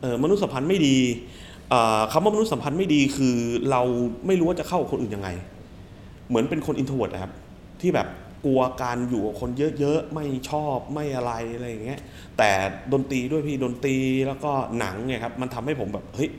[0.00, 0.96] เออมนุษยสัมพันธ์ไม่ดี
[1.72, 3.36] อ่าคำว่ามนุษยสัมพันธ์ไม่ดีคือ
[3.70, 3.82] เรา
[4.26, 5.28] ไม่รู้ว่าจะเข้ากับคนอื่นยังไง
[6.28, 7.32] เหมือนเป็นคน introvert นะครับ
[7.80, 8.06] ที่แบบ
[8.44, 12.00] กลัวการอยู่กับคนเยอะๆ ไม่ชอบไม่อะไรอะไรอย่างเงี้ย
[12.38, 12.50] แต่
[12.92, 13.96] ดนตรีด้วยพี่ดนตรี
[14.26, 16.30] แล้วก็หนังเนี่ยครับมันทำให้ผมแบบเฮ้ย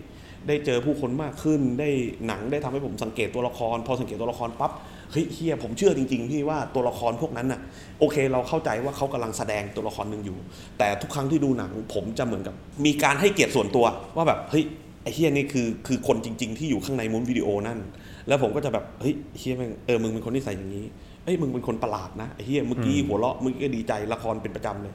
[0.47, 1.89] ได้เจอผู้คนมากขึ้นได้
[2.27, 4.71] หนังได้ทำให้ผมสังเกตตัวละคร พอสังเกตตัวละครปั๊บ
[5.11, 7.59] เฮ้ยเฮียผมเชื่อจริงๆพี่ว่าตัวละครพวกนั้นน่ะ
[7.99, 10.37] โอเค เราเข้าใจว่าเขากำลังแสดงตัวละครหนึ่งอยู่
[10.77, 13.85] แต่ทุกครั้งที่ดูหนังผมจะเหมือนกับ มีการให้เกียรติส่วนตัว
[14.15, 14.65] ว่าแบบเฮ้ย
[15.03, 17.79] ไอ้เฮียนี่คือคือคนจริง ๆ ที่อยู่ข้างในมุ้นวิดีโอนั่น
[18.27, 20.85] แล้วผมก็จะแบบเฮ้ยเฮียแม่งเออมึงเป็นคนที่ใส่อย่างนี้
[21.25, 24.93] เอ้ยมึงเป็นคนประหลาดนะไอ้เฮียเมื่อกี้หัวเราะเมื่อกี้ก็ดีใจละครเป็นประจำเลย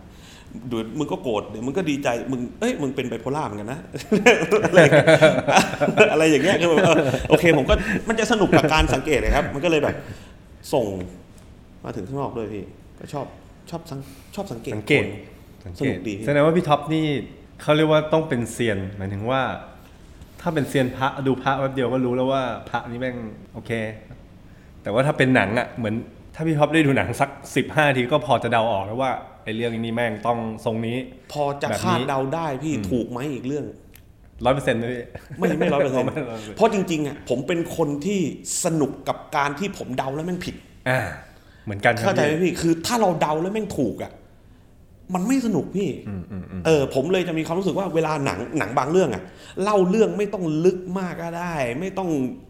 [0.69, 3.81] เดี๋ยวมึงก็โกรธเดี๋ยวมึงก็ดีใจมึงเอ้ยมึงเป็นไบโพล่าเหมือนกันนะ
[4.71, 5.17] อะไรอย่างเงี้ย
[6.13, 6.97] อะไรอย่างเงี้ยคือแบบเออ
[7.31, 7.75] โอเคผมก็
[8.09, 9.95] มันจะสนุกกับการสังเกตเลยครับ มันก็เลยแบบ
[10.73, 10.87] ส่ง
[11.85, 12.65] มาถึงข้างนอกด้วยพี่
[12.99, 13.27] ก็ชอบ
[13.71, 14.01] ชอบสัง
[14.35, 17.07] ชอบสังเกตสังเกตคนสังสนุกดีพี่แสดงว่าพี่ท็อปนี่
[17.63, 19.43] เขาเรียกว่าต้องเป็นเซียนหมายถึงว่า
[20.41, 23.17] ถ้าเป็นเซียนพระดูพระแป๊บเดียวก็รู้แล้วว่าพระนี่แม่ง
[23.55, 23.71] โอเค
[24.83, 25.95] แต่ว่าถ้าเป็นหนังอะเหมือน
[26.41, 29.11] ถ้าพี่ท็อปได้ดูหนังสักสิบห้าทีก็พอจะเดาออกแล้วว่า
[29.45, 30.97] ไอ้เรื่องนี้แม่งต้องทรงนี้
[31.33, 33.65] พอจะแบบนี้คาดเดาได้พี่ถูกไหมอีกเรื่อง
[34.45, 35.03] ร้อยเปอร์เซ็นต์เลยพี่
[35.39, 38.21] ไม่ไม่ร้อยเปอร์เซ็นต์ไม่100%เพราะจริงๆอะผมเป็นคนที่
[38.65, 40.55] สนุกกับการที่ผมเดาแล้วแม่งผิด
[40.89, 41.01] อ่า
[41.65, 44.13] เหมือนกันครับเข้าใจไหมพี่พี่คือ ถ้าเราเดาแล้วแม่งถูกอะ
[45.15, 49.23] มันไม่สนุกพี่อืมอืมอืมเออ ผมเลยจะมีความรู้สึกว่าเวลาหนังหนังบางเรื่องอะ
[49.63, 52.11] เล่าเรื่องไม่ต้องลึกมากก็ได้ ไม่ต้อง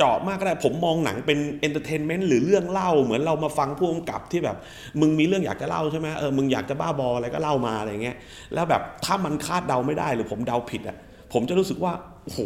[0.00, 4.56] จาะมากก็ได้ผมมองหนังเป็น entertainment หรือเรื่องเล่า เหมือนเรามาฟังผู้กำกับที่แบบ
[5.00, 8.16] มึงมีเรื่องอยากจะเล่าใช่ไหมเออมึงอยากจะบ้าบออะไรก็เล่ามาอะไรเงี้ย
[8.54, 10.96] แล้วแบบถ้ามันคาดเดาไม่ได้หรือผมเดาผิดอะ
[11.32, 11.92] ผมจะรู้สึกว่า
[12.24, 12.40] โอ้โห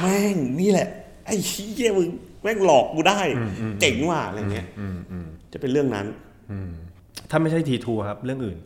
[0.00, 0.88] แม่งนี่แหละ
[1.26, 2.08] ไอ้เหี้ยมึง
[2.42, 3.20] แม่งหลอกกูได้
[3.80, 6.06] เจ๋งว่ะอะไรเงี้ยอืมอืมจะเป็นเรื่องนั้น
[7.30, 8.58] ถ้าไม่ใช่ทีทูครับเรื่องอื่น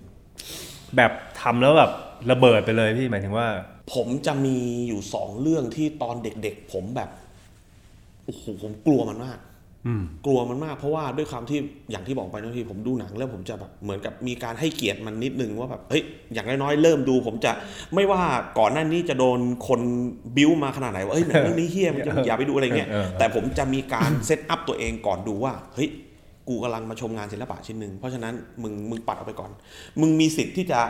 [0.97, 1.91] แบบทำแล้วแบบ
[2.31, 3.47] ระเบิดไปเลยพี่หมายถึงว่า
[3.95, 7.11] ผมจะมีอยู่สองเรื่องที่ตอนเด็ก ๆ ผมแบบ
[8.25, 9.39] โอ้โหผมกลัวมันมาก
[9.87, 11.59] อืมกลัวมันมากเพราะว่าด้วยความที่
[11.91, 16.03] อย่างที่บอกไปนะพี่ผมดูหนังแล้วผมจะแบบเหมือนกับมีการให้เกียรติมันนิดนึงว่าแบบเฮ้ย
[16.35, 17.53] อย่างน้อยๆเริ่มดู ผมจะ
[17.95, 18.23] ไม่ว่า
[18.59, 19.81] ก่อนหน้านี้จะโดนคน
[20.37, 25.89] บิ้วมาขนาดไหนว่าเอ้ยหนังเรื่องนี้เฮี้ยมันจะอย่าไปดูอะไรเงี้ยเออเออแต่ผมจะมีการเซตอัพตัวเองก่อนดูว่าเฮ้ย
[26.49, 29.51] กูกำลังมาชมงานศิลปะชิ้นหนึ่งเพราะฉะนั้นมึงมึงปัดออกไปก่อน
[30.01, 30.81] มึงมีสิทธิ์ที่จะ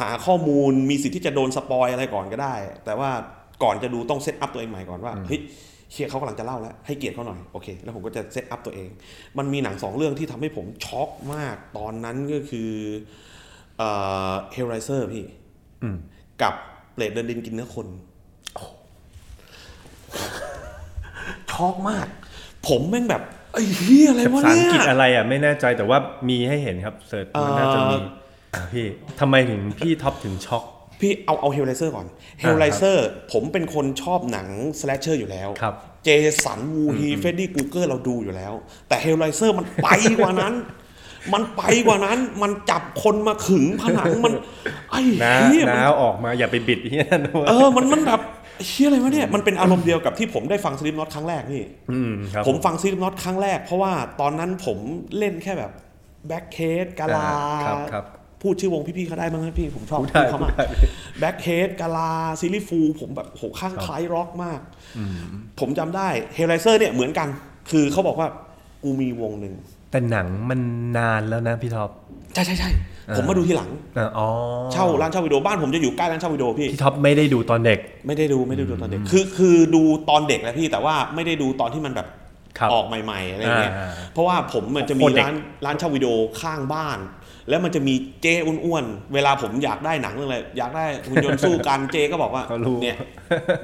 [0.00, 3.10] หาข้อมูล มีสิทธิ์ที่จะโดน spoil อะไรก่อนก็ได้ แต่ว่า
[3.62, 5.40] ก่อนจะดูต้อง setup ตัวเองใหม่ก่อนว่าเฮ้ย
[5.94, 8.90] เฮ้ยเขากำลังจะเล่าแล้ว ให้เกียรติเขาหน่อย โอเค แล้วผมก็จะ setup ตัวเอง
[9.38, 12.72] มันมีหนังสองเรื่องที่ทำให้ผมช็อกมาก ตอนนั้นก็คือ
[13.78, 13.88] เอ่
[14.30, 15.24] อ Hellraiser พี่
[15.82, 15.96] อืม
[16.42, 16.54] กับ
[16.92, 17.86] เปรตเดินดินกินเนื้อคน
[21.52, 22.06] ช็อกมาก
[22.68, 27.96] ผมแม่งแบบไอ้เฮียอะไรวะภาษาเนี่อังกฤษยอะไรอะไม่แน่ใจแต่ว่ามีให้เห็นครับเสิร์ชมันน่าจะมี
[28.52, 28.86] เอ่ออะพี่
[29.20, 30.64] ทำไมถึงพี่ท็อปถึงช็อก
[31.00, 32.06] พี่เอาเอาเฮลไลเซอร์ก่อน
[32.40, 34.48] เฮลไลเซอร์ผมเป็นคนชอบหนัง
[34.80, 36.08] สแลชเชอร์อยู่แล้วครับเจ
[36.44, 38.52] สันวูฮีเฟดดี้กูเกอร์เราดูอยู่แล้ว
[38.88, 40.54] แต่เฮลไลเซอร์มันไปกว่านั้น
[41.32, 44.32] มันไปกว่านั้นมันจับคนมาขึงผนังมัน
[44.90, 48.20] ไอ้น้าเหี้ยมันน้าเอาออกมาอย่าไปบิดที่นั่นด้วยเออมันมันแบบ
[48.66, 54.78] เชี่ยอะไรวะเนี่ยมันเป็นอารมณ์เดียวกับที่ผมได้ฟังสลิปน็อตครั้งแรกนี่อืมครับผมฟังสลิปน็อตครั้งแรก เพราะว่าตอนนั้นผม
[55.18, 55.72] เล่นแค่แบบ
[56.28, 57.28] แบ็คเคสกาลา
[57.66, 58.04] ครับครับ
[58.44, 60.88] พูดชื่อวงพี่ๆเขาได้มั้งไหมพี่ผมชอบพูดได้พูดเขามากพูดได้
[61.20, 64.60] แบ็คเฮดกาลาซิลิฟูผมแบบโหข้างคล้ายร็อกมาก
[65.60, 67.28] ผมจำได้เฮลไลเซอร์เนี่ยเหมือนกัน
[67.70, 68.28] คือเขาบอกว่า
[68.82, 69.54] กูมีวงหนึ่ง
[69.90, 70.60] แต่หนังมัน
[70.98, 71.90] นานแล้วนะพี่ท็อป
[72.34, 72.70] ใช่ใช่ใช่
[73.16, 74.28] ผมมาดูทีหลังอะอ๋อ
[74.72, 82.08] เช่าร้านเช่าวิดีโอบ้านผมจะอยู่ใกล้ร้านเช่าวิดีโอพี่พี่ท็อปไม่ได้ดูตอนเด็ก ไม่ได้ดูไม่ได้ดูตอนเด็ก คือคือดูตอนเด็กแหละพี่แต่ว่าไม่ได้ดูตอนที่มันแบบ
[82.58, 86.98] ครับออกใหม่ๆอะไรเงี้ยอ่าเพราะว่าผมมันจะมีโคตรเด็กร้านร้านเช่าวิดีโอข้างบ้าน
[87.48, 92.98] แล้วมันจะมีเจ้อ้วนๆ เวลาผมอยากได้หนังเรื่องอะไร อยากได้หุ่นยนต์สู้กันเจ๊ก็บอกว่าเขารู้เนี่ย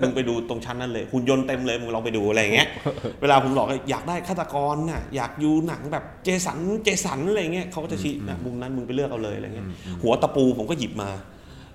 [0.03, 2.69] มึงไปดูตรงชั้นนั้นเลยหุ่นยนต์เต็มเลยมึงลองไปดูอะไรอย่างเงี้ย
[3.21, 9.69] เวลาผมบอกว่าอยากได้ฆาตกรน่ะอยากดูหนังแบบเจสันเจสันอะไรเงี้ยเขาก็จะชี้นะมุมนั้นมึงไปเลือกเอาเลยอะไรเงี้ย
[10.03, 11.11] หัวตะปูผมก็หยิบมา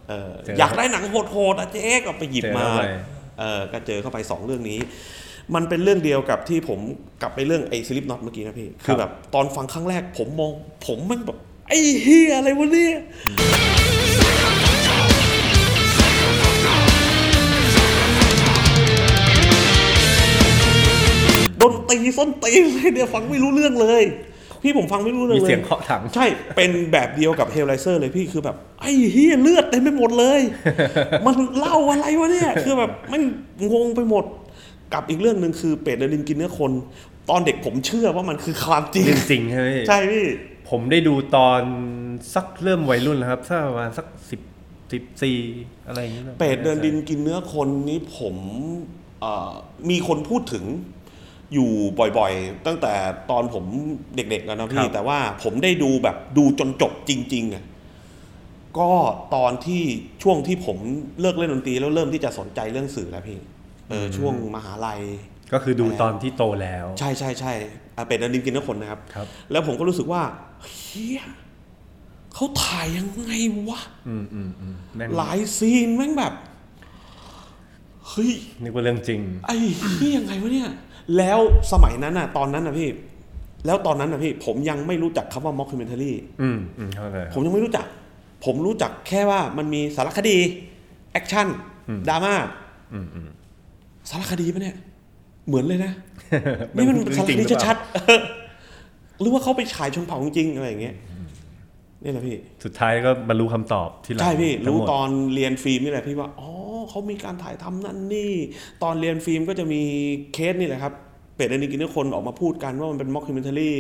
[0.10, 2.86] เออเจออยากได้หนังโหดๆอะเจ๊ก็ไปหยิบมาเจอเข้าไป
[3.40, 4.80] เออก็เจอเข้าไปสองเรื่องนี้
[5.56, 6.80] มันเป็นเรื่องเดียวกับที่ผม
[7.22, 10.52] กลับไปเรื่องไอ้สลิปน็อตเมื่อกี้นะพี่ คือแบบตอนฟังครั้งแรกผมมอง
[10.88, 12.96] ผมมันแบบ ไอ้เฮียอะไรวะเนี่ย
[21.62, 24.04] ดนตีส้นตีเลยเดี๋ยวฟังไม่รู้เรื่องเลย
[24.64, 26.26] พี่ผมฟังไม่รู้เรื่องเลย มีเสียงเคาะถัง ใช่
[26.56, 30.42] เป็นแบบเดียวกับเฮลไลเซอร์เลยพี่คือแบบ ไอ้เฮียเลือดเต็มไปหมดเลย
[31.26, 33.22] มันเล่าอะไรวะเนี่ย คือแบบมัน
[33.72, 34.26] งงไปหมด
[34.94, 36.72] กับอีกเรื่องหนึ่งคือเป็ดเดลินกินเนื้อคน
[37.30, 40.26] ตอนเด็กผมเชื่อว่ามันคือความจริง จริงๆใช่ไหมใช่พี่
[40.70, 41.62] ผมได้ดูตอน
[42.34, 44.42] สักเริ่มวัยรุ่นแล้วครับสักประมาณสักสิบ
[44.92, 45.40] สิบสี่
[45.88, 48.36] อะไรอย่างเงี้ยเป็ดเดินดินกินเนื้อคนนี้ผม
[49.22, 49.54] เอ่อ
[49.90, 50.66] มีคนพูดถึง
[51.54, 51.70] อยู่
[52.18, 52.94] บ่อยๆ ตั้งแต่
[53.32, 53.66] ตอนผม
[54.16, 57.64] เด็กๆแล้วนะพี่แต่ว่าผมได้ดูแบบดูจนจบจริงๆอะ
[58.80, 58.90] ก็
[59.36, 59.82] ตอนที่
[60.24, 60.78] ช่วงที่ผม
[61.22, 63.40] เลิกเล่นดนตรีแล้วเริ่มที่จะสนใจเรื่องสื่อแล้วพี่
[63.90, 65.02] เออช่วงมหาลัย
[65.56, 67.54] ก็คือดูตอนที่โตแล้ว ใช่ใช่ใช่
[67.98, 70.22] อะเป็ดเดินดินกินเนื้อคนนะครับครับ แล้วผมก็รู้สึกว่า
[70.66, 71.22] เฮีย
[72.34, 73.32] เขาถ่ายยังไง
[73.70, 76.34] วะอืมอืมอืมแม่งหลาย scene แม่งแบบ
[78.10, 79.58] เฮ้ยนึกว่าเรื่องจริง ไอ้
[80.00, 80.70] ที่ยังไงวะเนี่ย
[81.18, 81.40] แล้ว
[81.72, 82.90] สมัยนั้นน่ะตอนนั้นน่ะพี่
[83.66, 87.86] แล้วตอนนั้นน่ะพี่ ผมยังไม่รู้จักคำว่า mockumentary อืมอืมเข้าใจคผรับมยังไม่รู้จัก
[88.46, 90.38] ผมรู้จักแค่ว่ามันมีสารคดี
[91.12, 92.36] action drama
[92.94, 93.30] อืมอืม
[94.10, 94.78] สารคดีปะเนี่ย
[95.48, 95.92] เหมือนเลยนะ
[96.76, 100.96] นี่มันเรื่องจริงสารคดีหรือเปล่าชัดๆหรือว่าเขาไปฉายชนเผ่าจริงๆอะไรอย่างเงี้ย
[102.04, 106.50] นี่แหละพี่ สุดท้ายก็บรรลุคำตอบที่หลังใช่พี่ทั้งรู้หมดตอนเรียนฟิล์มนี่แหละพี่ว่า อ๋อ
[106.90, 108.34] เขามีการถ่ายทำนั่นนี่
[108.84, 109.82] ตอนเรียนฟิล์มก็จะมี
[110.34, 110.94] เคสนี่แหละครับ
[111.36, 113.74] เปรตเดินดินกินเนื้อคนออกมาพูดกันว่ามันเป็น mockumentary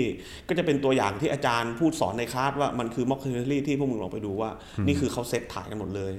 [0.47, 4.49] ก็จะเป็นตัวอย่างที่อาจารย์พูดสอนในคลาสว่ามันคือ mockumentary ที่พวกมึงลองไปดูว่า
[4.87, 6.13] นี่คือเขาเซตถ่ายกันหมดเลย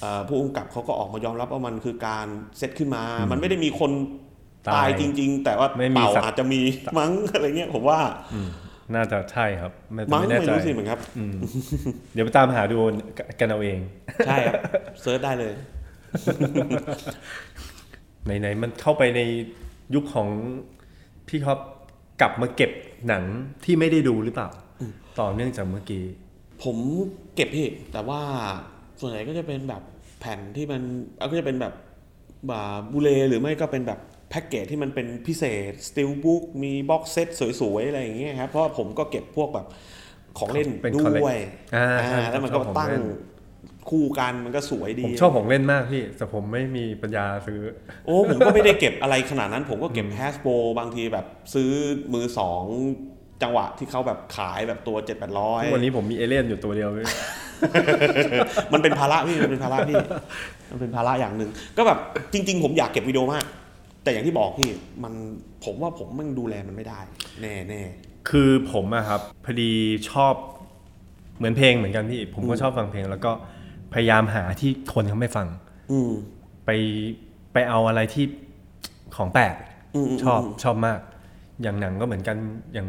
[0.00, 2.26] เอ่อผู้กำกับเขาก็ออกมายอมรับว่ามันคือการ
[2.58, 3.90] เซตขึ้นมา มันไม่ได้มีคน
[4.68, 6.60] ตายจริง ๆ แต่ว่าไม่มีเป่าสัตว์อาจจะมี
[6.98, 7.98] มั้งอะไรเงี้ยผมว่า
[8.94, 11.34] น่าจะใช่ครับไม่มั้งไม่แน่ไม่ใจรู้สิเหมือนครับอืม
[12.14, 12.76] เดี๋ยวไปตามหาดู
[13.40, 13.80] กันเอาเอง
[14.26, 14.54] ใช่ครับ
[15.00, 15.52] เซิร์ชได้เลย
[18.24, 19.20] ไหนๆมันเข้าไปใน
[19.94, 20.28] ยุคของ
[21.28, 21.58] พี่ครับ
[22.20, 22.70] กลับมาเก็บ
[23.08, 23.24] หนัง
[23.64, 24.48] ที่ไม่ได้ดูหรือเปล่า
[25.20, 26.04] ต่อเนื่องจากเมื่อกี้
[26.62, 26.76] ผม
[27.34, 28.20] เก็บพี่ แต่ว่า
[29.00, 29.82] ส่วนใหญ่ก็จะเป็นแบบ
[30.20, 30.82] แผ่นที่มัน
[31.18, 31.74] เอาก็จะเป็นแบบ
[32.50, 34.00] บาบูเลหรือไม่ก็เป็นแบบ
[34.34, 37.28] แพ็กเกจที่มันเป็นพิเศษสติลบุ๊กมีบ็อกเซต
[37.60, 39.66] สวยๆ อะไรอย่างเงี้ยครับ เพราะว่าผมก็เก็บพวกแบบ
[40.38, 41.38] ของเล่นเป็นด้ collect วย
[41.76, 43.06] อ่าอ่าใช่แล้วมันชก็อบของตั้งเล่น
[43.90, 47.60] คู่กันมันก็สวยดี ผมชอบของเล่นมากพี่ แต่ผมไม่มีปัญญาซื้อ
[48.06, 51.70] โอ้ผมก็ไม่ได้เก็บอะไรขนาดนั้น ผมก็เก็บแฮสโ o บางทีแบบซื้อ
[52.14, 52.62] มือสอง
[53.42, 57.06] จังหวะที่เขาแบบขายแบบตัวเจ็ดแปดร้อยทุกวันนี้ผมมีเอเลี่ยนอยู่ตัวเดียวพี่
[58.72, 59.96] มันเป็นภาระพี่มันเป็นภาระพี่
[60.70, 61.98] มันเป็นภาระอย่างหนึ่งก็แบบ
[62.32, 63.44] จริง ๆ ผมอยากเก็บวิดีโอมาก
[64.04, 64.70] แต่อย่างที่บอกพี่
[65.02, 65.12] มัน
[65.64, 67.00] ผมว่าผมมันดูแลมันไม่ได้
[67.40, 67.82] แน่แน่
[68.28, 69.70] คือผมอะครับพอดี
[70.10, 70.34] ชอบ
[71.36, 73.32] เหมือนเพลงเหมือนกันพี่ผมก็ชอบฟังเพลง แล้วก็
[73.94, 75.46] พยายามหาที่คนเขาไม่ฟัง
[75.92, 76.10] อืม
[76.66, 76.70] ไป
[77.52, 78.24] ไปเอาอะไรที่
[79.16, 79.54] ของแปลก
[79.94, 80.98] อืมอืมชอบชอบมาก
[81.62, 82.36] อย่างหนังก็เหมือนกัน
[82.74, 82.88] อย่าง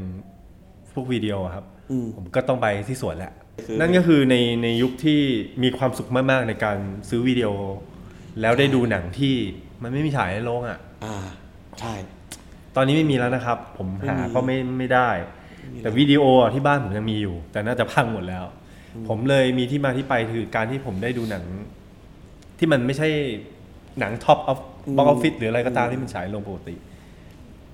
[0.94, 3.34] พวกวิดีโออะครับอืมผมก็ต้องไปที่สวนแหละ
[3.66, 5.20] คือนั่นก็คือในในยุคที่
[5.64, 6.78] มีความสุขมากๆในการ
[7.10, 7.50] ซื้อวิดีโอ
[8.42, 9.36] แล้วได้ดูหนังที่
[9.84, 11.16] มันไม่มีฉายในโรงอะ่า
[11.80, 11.94] ใช่
[12.76, 15.10] ตอนนี้ไม่มีแล้วนะครับ ผมหาก็ไม่ไม่ได้
[15.82, 18.46] แต่วิดีโอที่บ้านผมยังมีอยู่ แต่น่าจะพังหมดแล้ว
[19.08, 21.44] ผมเลยมีที่มาที่ไปคือการที่ผมได้ดูหนัง
[22.60, 23.08] ที่มันไม่ใช่
[24.00, 24.60] หนัง top of
[24.98, 26.76] box office หรืออะไรก็ตามที่มันฉายโรงปกติ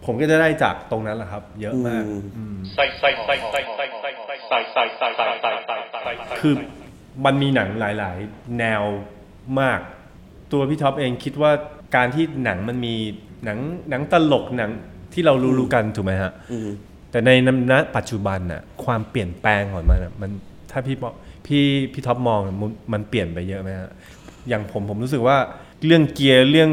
[0.06, 2.04] ผมก็จะได้จากตรงนั้นแหละครับ เยอะมาก
[6.39, 6.54] คือ
[7.26, 8.84] มันมีหนังหลาย ๆ แนว
[9.62, 9.80] มาก
[10.52, 11.52] ตัวพี่ท็อปเองคิดว่า
[11.96, 12.94] การที่หนังมันมี
[13.46, 14.72] หนังหนังตลกหนัง
[15.14, 16.70] ที่เรารู้ๆกันถูกไหมฮะอืม
[17.12, 17.32] แต่ใน
[17.72, 20.32] ณปัจจุบันน่ะความเปลี่ยนแปลงของมันน่ะมัน
[20.72, 21.14] ถ้าพี่บอก
[21.46, 23.90] พี่พี่ท็อปมองมันมันเปลี่ยนไปเยอะไหมฮะ
[24.50, 25.38] อย่างผมผมรู้สึกว่า
[25.86, 26.70] เรื่องเกียร์เรื่อง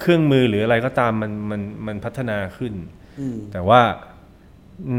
[0.00, 2.72] เครื่องมือหรืออะไรก็ตามมันมันมันพัฒนาขึ้น
[3.20, 3.80] อืมแต่ว่า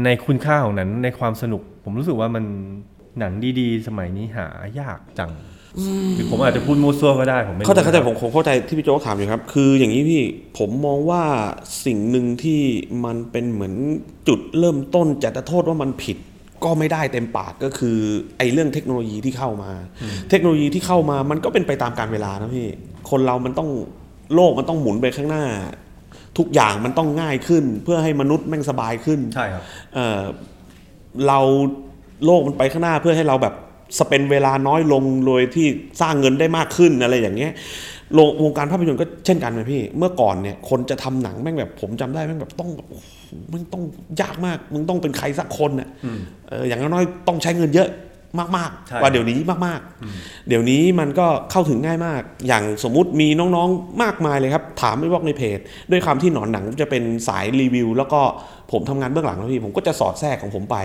[0.04, 2.44] ในคุณค่าของหนังในความสนุก ผมรู้สึกว่ามัน
[3.18, 4.46] หนังดีๆ สมัยนี้หา
[4.80, 5.30] ยากจัง
[6.16, 10.22] หรือผมอาจจะพูดมั่วซั่วก็ได้ผมไม่รู้เข้าใจเข้าใจผมผมเข้าใจที่พี่โจ๊กถามอยู่ครับ คืออย่างนี้พี่
[10.58, 11.22] ผมมองว่า
[11.84, 12.60] สิ่งหนึ่งที่
[13.04, 13.74] มันเป็นเหมือน
[14.28, 16.16] จุดเริ่มต้นจะจะโทษว่ามันผิด
[16.64, 17.98] ก็ไม่ได้เต็มปากก็คือ
[18.38, 19.70] ไอ้เรื่องเทคโนโลยีที่เข้ามา
[20.30, 22.66] เทคโนโลยีที่เข้ามามันก็เป็นไปตามการเวลานะพี่
[23.10, 23.70] คนเรามันต้อง
[24.34, 25.44] โลกมันต้องหมุนไปข้างหน้า
[26.38, 29.62] ทุกอย่างมันต้องง่ายขึ้น เพื่อให้มนุษย์แม่งสบายขึ้นใช่ครับ
[29.94, 30.20] เอ่อ
[31.26, 31.38] เรา
[32.24, 33.54] โลกมันไปข้างหน้าเพื่อให้เราแบบ
[33.98, 35.66] สเปนเวลาน้อยลงโดยที่
[36.00, 37.52] สร้างเงินได้มากขึ้นอะไรอย่างเงี้ย
[38.14, 43.08] โลงวงการภาพยนตร์ก็เช่นกันไหมพี่ เมื่อก่อนเนี่ยคนจะทำหนังแม่งแบบผมจำได้แม่งแบบต้องแบบโอ้โห
[43.52, 43.82] มันต้อง
[44.20, 45.88] ยากมาก มึงต้องเป็นใครสักคนน่ะ
[46.48, 47.88] เอออย่างน้อยๆต้องใช้เงินเยอะ
[48.56, 55.58] มากใช่ๆกว่าเดี๋ยวนี้มากๆ เดี๋ยวนี้มันก็เข้าถึงง่ายมาก อย่างสมมุติมีน้องๆมากมายเลยครับ ถามไม่บอกในเพจ
[55.90, 58.20] ด้วยคำที่หนอนหนังจะเป็นสายรีวิว แล้วก็
[58.72, 60.76] ผมทำงานเบื้องหลังแล้วพี่ผมก็จะสอดแทรกของผมไป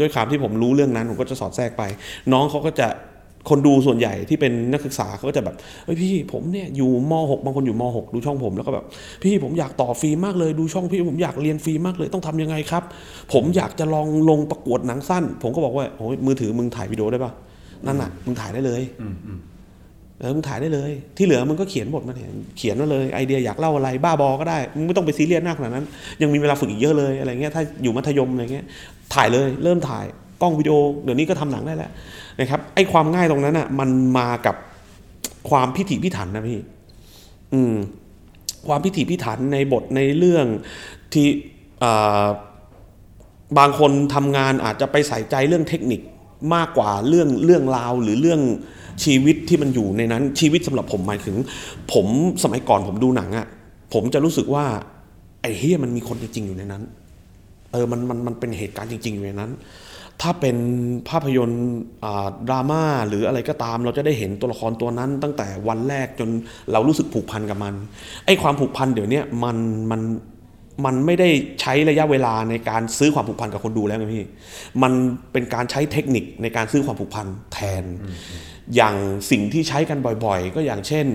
[0.00, 1.82] ด้วยความที่ผมรู้เรื่องนั้นผมก็จะสอดแทรกไป
[2.32, 2.88] น้องเขาก็จะ
[3.50, 8.84] คนดูส่วนใหญ่ที่เป็นนักศึกษาเขาก็จะแบบเฮ้ยพี่ผมเนี่ยอยู่ม .6 บางคนอยู่ม .6 ดูช่องผมแล้วก็แบบ
[9.22, 12.82] พี่ผมอยากต่อฟรีมากเลยดูช่องพี่ผมอยากเรียนฟรีมากเลยต้องทำยังไงครับ
[13.32, 17.32] ผมอยากจะลองลงประกวดหนังสั้น ผมก็บอกว่าโอ้ยมือถือมึงถ่ายวิดีโอได้ปะ
[17.86, 19.38] นั่นน่ะมึงถ่ายได้เลยอืมอืม
[20.20, 25.86] เออมึงถ่ายได้เลย ที่เหลือมึงก็เขียนบทมาเนี่ยเขียนมาเลยไอเดียอยากเล่าอะไรบ้าบอก็ได้มึงไม่ต้องไปซีเรียสมากขนาดนั้น
[26.22, 28.66] ยังมีเวลาฝึกอีกเยอะเลยอะไรเงี้ยถ้าอยู่มัธยมอะไรเงี้ย
[29.14, 30.04] ถ่ายเลยเริ่มถ่าย
[30.42, 31.90] กล้องวิดีโอเดี๋ยวนี้ก็ทำหนังได้แล้ว
[32.40, 34.56] นะครับไอ้ความง่ายตรงนั้นอะมันมากับ
[35.50, 36.58] ความพิถีพิถันนะพี่
[37.52, 37.74] อืม
[38.66, 40.46] ความพิถีพิถันในบทในเรื่อง
[41.12, 41.28] ที่
[43.58, 46.00] บางคนทำงานอาจจะไปใส่ใจเรื่องเทคนิค
[46.54, 48.40] มากกว่าเรื่องเรื่องราวหรือเรื่อง
[49.04, 51.36] ชีวิตที่มันอยู่ในนั้นชีวิตสำหรับผมหมายถึง
[51.92, 52.06] ผม
[52.42, 53.46] สมัยก่อนผมดูหนังอะ่ะ
[53.94, 54.64] ผมจะรู้สึกว่า
[55.42, 56.82] ไอ้เฮียมันมีคนจริงๆอยู่ในนั้น
[57.72, 59.50] เออมันมันมันเป็นเหตุการณ์จริง ๆ อยู่ในนั้น
[60.22, 60.56] ถ้าเป็น
[61.08, 61.66] ภาพยนตร์
[62.48, 66.28] ดราม่าหรืออะไรก็ตาม เราจะได้เห็นตัวละครตัวนั้น ตั้งแต่วันแรกจน
[66.72, 67.74] เรารู้สึกผูกพันกับมัน
[68.26, 69.56] ไอ้ความผูกพันเดี๋ยวนี้มัน
[69.90, 70.00] มัน
[70.84, 71.28] มันไม่ได้
[71.60, 74.24] ใช้ระยะเวลาในการซื้อความผูกพันกับคนดูแล้วไงพี่
[74.82, 74.92] มัน
[75.32, 77.84] เป็นการใช้เทคนิคในการซื้อความผูกพันแทน
[78.76, 78.96] อย่าง
[79.30, 81.06] สิ่งที่ใช้กันบ่อยๆ ก็อย่างเช่น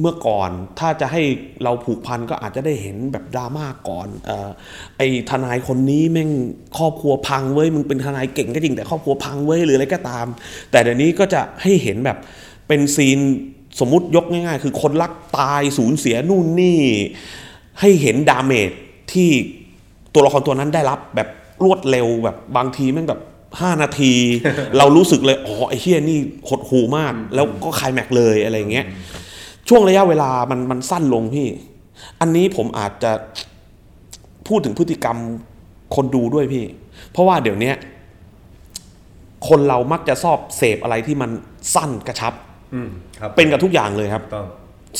[0.00, 1.22] เมื่อก่อนถ้าจะให้
[1.64, 4.50] เราผูกพันก็อาจจะได้เห็นแบบดราม่าก่อนออ
[4.96, 6.30] ไอ้ทนายคนนี้แม่ง
[6.78, 10.26] ครอบครัวพังเว้ยมึงเป็นทนายเก่งก็จริงแต่ครอบครัวพังเว้ยหรืออะไรก็ตาม
[10.70, 12.18] แต่เดี๋ยวนี้ก็จะให้เห็นแบบ
[12.68, 13.18] เป็น scene
[13.80, 16.80] สมมุติยกง่ายๆ คือคนรักตายสูญเสียนู่นนี่
[17.80, 18.70] ให้เห็น damage
[19.12, 19.28] ที่
[20.14, 21.28] ตัวละครตัวนั้นได้รับแบบ
[21.64, 23.20] รวดเร็วแบบบางทีแม่งแบบ
[23.60, 24.12] 5 นาที
[24.78, 28.86] เรารู้สึกเลยอ๋อไอ้เฮี้ยนี่หดหู่มาก แล้วก็คลายแม็กซ์เลยอะไรอย่างเงี้ย
[29.68, 31.48] ช่วงระยะเวลามันมันสั้นลงพี่
[32.20, 33.12] อันนี้ผมอาจจะ
[34.48, 35.16] พูดถึงพฤติกรรม
[35.94, 36.64] คนดูด้วยพี่
[37.10, 37.76] เพราะว่าเดี๋ยวเนี้ย
[39.48, 41.30] คนเรามักจะชอบเสพอะไรที่มัน
[41.74, 42.34] สั้นกระชับ
[42.74, 42.88] อืม
[43.20, 44.46] ครับเป็นกับทุกอย่างเลยครับต้อง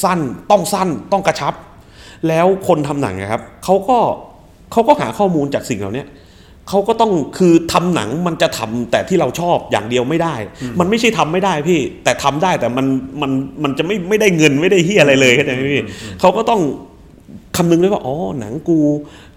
[0.05, 1.55] สั้นต้องสั้นต้องกระชับ
[2.29, 3.99] แล้วคนทำหนังอะครับเขาก็
[4.73, 6.05] เขาก็หาข้อมูลจากสิ่งเหล่านี้
[6.69, 10.35] เขาก็ต้องคือทำหนังมันจะทำแต่ที่เราชอบอย่างเดียวไม่ได้
[10.81, 12.87] มันไม่ใช่ทำไม่ได้พี่ แต่ทำได้แต่มัน
[13.23, 13.31] มัน
[13.63, 15.83] มันจะไม่ไม่ได้เงินไม่ได้เฮียอะไรเลยเข้าใจไหมพี่
[16.21, 16.61] เขาก็ต้อง
[17.57, 18.79] คำนึงด้วยว่าอ๋อหนังกู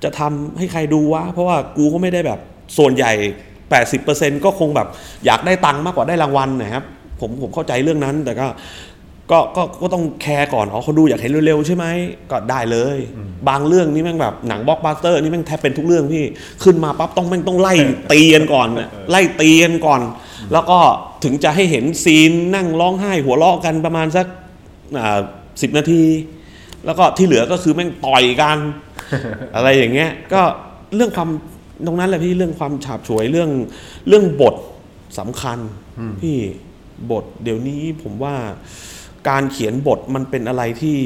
[0.03, 2.39] จะทำให้ใครดูวะเพราะว่ากูก็ไม่ได้แบบ
[2.77, 3.13] ส่วนใหญ่
[3.77, 4.88] 80%ก็คงแบบ
[5.25, 6.83] อยากได้ตังค์มากกว่าได้รางวัลนะครับ
[7.21, 8.47] ผมผมเข้าใจเรื่องนั้นแต่ก็
[9.31, 11.85] ก็ก็ก็ต้องแคร์ก่อนอ๋อเขาดูอยากเห็นเร็วๆใช่ไหม
[12.31, 12.97] ก็ได้เลย
[13.47, 16.23] บางเรื่องนี่แม่งแบบหนังบล็อกบัสเตอร์นี่แม่งแทบเป็นทุกเรื่องพี่
[16.63, 17.73] ขึ้นมาปั๊บต้องแม่งต้องไล่
[18.11, 20.01] ตีกันก่อนน่ะไล่ตีกันก่อน
[20.53, 20.79] แล้วก็
[21.23, 24.25] ถึงจะให้เห็น scene นั่งร้องไห้หัวเราะกันประมาณสัก
[25.61, 26.03] สิบนาที
[26.85, 28.57] แล้วก็ที่เหลือก็คือแม่งต่อยกัน
[29.55, 30.41] อะไรอย่างเงี้ยก็
[30.95, 31.29] เรื่องความ
[31.85, 33.49] ตรงนั้นแหละพี่เรื่องความฉาบฉวยเรื่อง
[34.07, 34.55] เรื่องบท
[35.19, 35.57] สำคัญ
[36.21, 36.38] พี่
[37.11, 38.35] บทเดี๋ยวนี้ผมว่า
[39.29, 40.97] การเขียนบทมันเป็นอะไรที่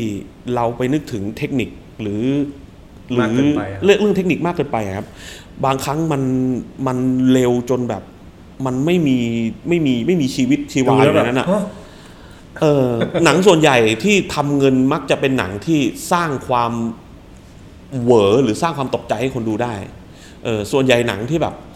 [0.56, 1.70] เราไปนึกถึงเทคนิค
[2.02, 2.24] หรือ
[3.12, 5.08] หรืมากเกินไปอะ เรื่องเรื่องเทคนิคมากเกินไปอะครับ
[5.66, 6.22] บางครั้งมัน
[6.88, 6.98] มัน
[7.32, 8.04] เร็วจนแบบ
[8.66, 9.18] มันไม่มี
[9.68, 11.64] ไม่มีไม่มีชีวิตชีวาอยู่ในนั้นอะฮะ
[12.62, 12.88] เออ
[13.26, 15.80] หนังส่วนใหญ่ที่ทำเงินมักจะเป็นหนังที่
[16.12, 16.72] สร้างความ
[18.04, 19.74] เหวอหรือสร้างความตกใจให้คนดูได้
[20.44, 21.69] เออส่วนใหญ่หนังที่แบบอืม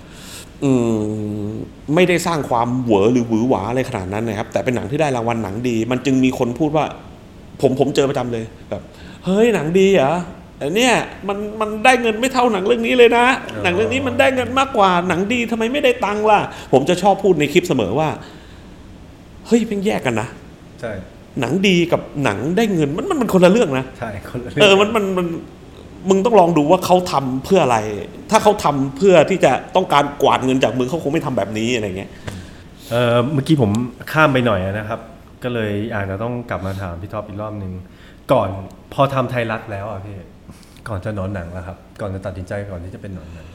[1.95, 6.86] ไม่ได้สร้างความเหวอหรือหวือหวาอะไรขนาดนั้นนะครับ แต่เป็นหนังที่ได้รางวัลหนังดี มันจึงมีคนพูดว่า
[7.62, 8.82] ผมผมเจอประจำเลยแบบ
[9.26, 10.13] เฮ้ยหนังดีเหรอ
[10.58, 10.93] แต่เนี่ย
[11.28, 13.26] มันมันได้เงินไม่เท่าหนังเรื่องนี้เลยนะ
[13.63, 16.39] หนังเรื่องนี้มันได้เงินมากกว่าหนังดีทำไมไม่ได้ตังค์ล่ะ
[16.73, 18.10] ผมจะชอบพูดในคลิปเสมอว่า
[19.47, 20.28] เฮ้ยเพิ่งแยกกันนะ
[20.82, 20.91] ใช่
[21.39, 25.28] หนังดีกับหนังได้เงินมันมันมันคนละเรื่องนะใช่คนละเอเรื่อมันมันมัน
[26.09, 27.77] มึงต้องลองดูว่าเขาทำเพื่ออะไร
[28.31, 32.11] ถ้าเขาทำเพื่อที่จะต้องการกวาดเงินจากมือเขาคงไม่ทำแบบนี้อะไรเงี้ย
[32.91, 33.71] เออเมื่อกี้ผม
[34.11, 34.99] ข้ามไปหน่อยนะครับ
[35.43, 37.73] ก็เลยอาจจะต้องกลับมาถามพี่ท็อปอีกรอบหนึ่ง
[38.31, 38.49] ก่อน
[38.93, 40.17] พอทำไทยรัฐแล้วอะพี่
[40.87, 43.47] ก่อนจะหนอนหนังแล้วครับ ก่อนจะตัดสินใจก่อนที่จะเป็นหนอนหนัง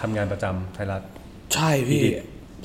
[0.00, 1.02] ทำงานประจำไทยรัฐ
[1.54, 2.16] ใช่พี่ Edit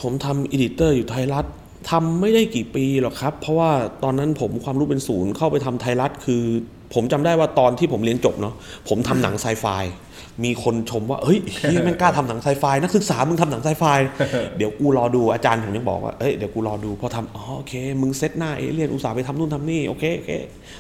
[0.01, 1.45] ผมทำ editor อยู่ไทยรัฐ
[1.91, 3.71] ทำไม่ได้กี่ปีหรอกครับ เพราะว่า
[4.03, 6.43] ตอนนั้นผมความรู้เป็นศูนย์เข้าไปทำไทยรัฐคือ
[6.93, 8.53] ผมจำได้ว่าตอนที่ผมเรียนจบเนาะ
[8.89, 9.65] ผมทำหนังไซไฟ
[10.43, 13.83] มีคนชมว่าเฮ้ยเฮียแม่งกล้าทำหนังไซไฟนักศึกษามึงทำหนังไซไฟ
[14.57, 20.31] เดี๋ยวกูรอดูอาจารย์ผมยังบอกว่าเอ้ยเดี๋ยวกูรอดูพอทำอ๋อโอเค มึงเซตหน้าเอเลี่ยนอุตส่าห์ไปทำนู่นทำนี่โอเคโอเค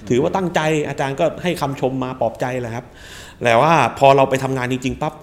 [0.09, 2.85] ถือว่าตั้งใจอาจารย์ก็ให้คำชมมาปลอบใจแหละครับ
[3.43, 5.13] แต่ว่าพอเราไปทำงานจริงๆปั๊บ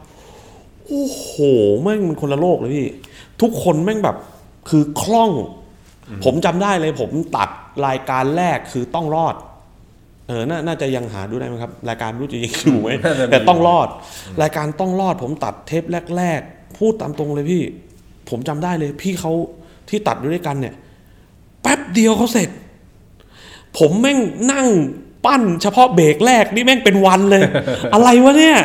[0.87, 1.29] โอ้โห
[1.83, 2.89] แม่งมันคนละโลกเลยพี่
[3.43, 4.17] ทุกคนแม่งแบบ
[4.71, 5.31] คือคล่อง
[6.25, 7.49] ผมจำได้เลยผมตัด
[7.87, 9.35] รายการแรกคือต้องรอด
[10.29, 13.89] เออนาน่าจะยังหาดูได้ไหมครับ รายการไม่รู้จะยังอยู่ไหมน่าจะมีแต่ต้องรอด
[14.43, 15.85] รายการต้องรอดผมตัดเทป
[16.17, 17.63] แรก ๆ พูดตามตรงเลยพี่
[18.29, 19.33] ผมจำได้เลย พี่เขา
[19.89, 20.75] ที่ตัดด้วยกันเนี่ย
[21.63, 22.49] แป๊บเดียวเขาเสร็จ
[23.79, 24.19] ผมแม่ง
[24.53, 24.67] นั่ง
[25.25, 27.43] ปั้นเฉพาะเบรกแรกนี่แม่งเป็นวันเลย
[27.95, 28.57] อะไรวะเนี่ย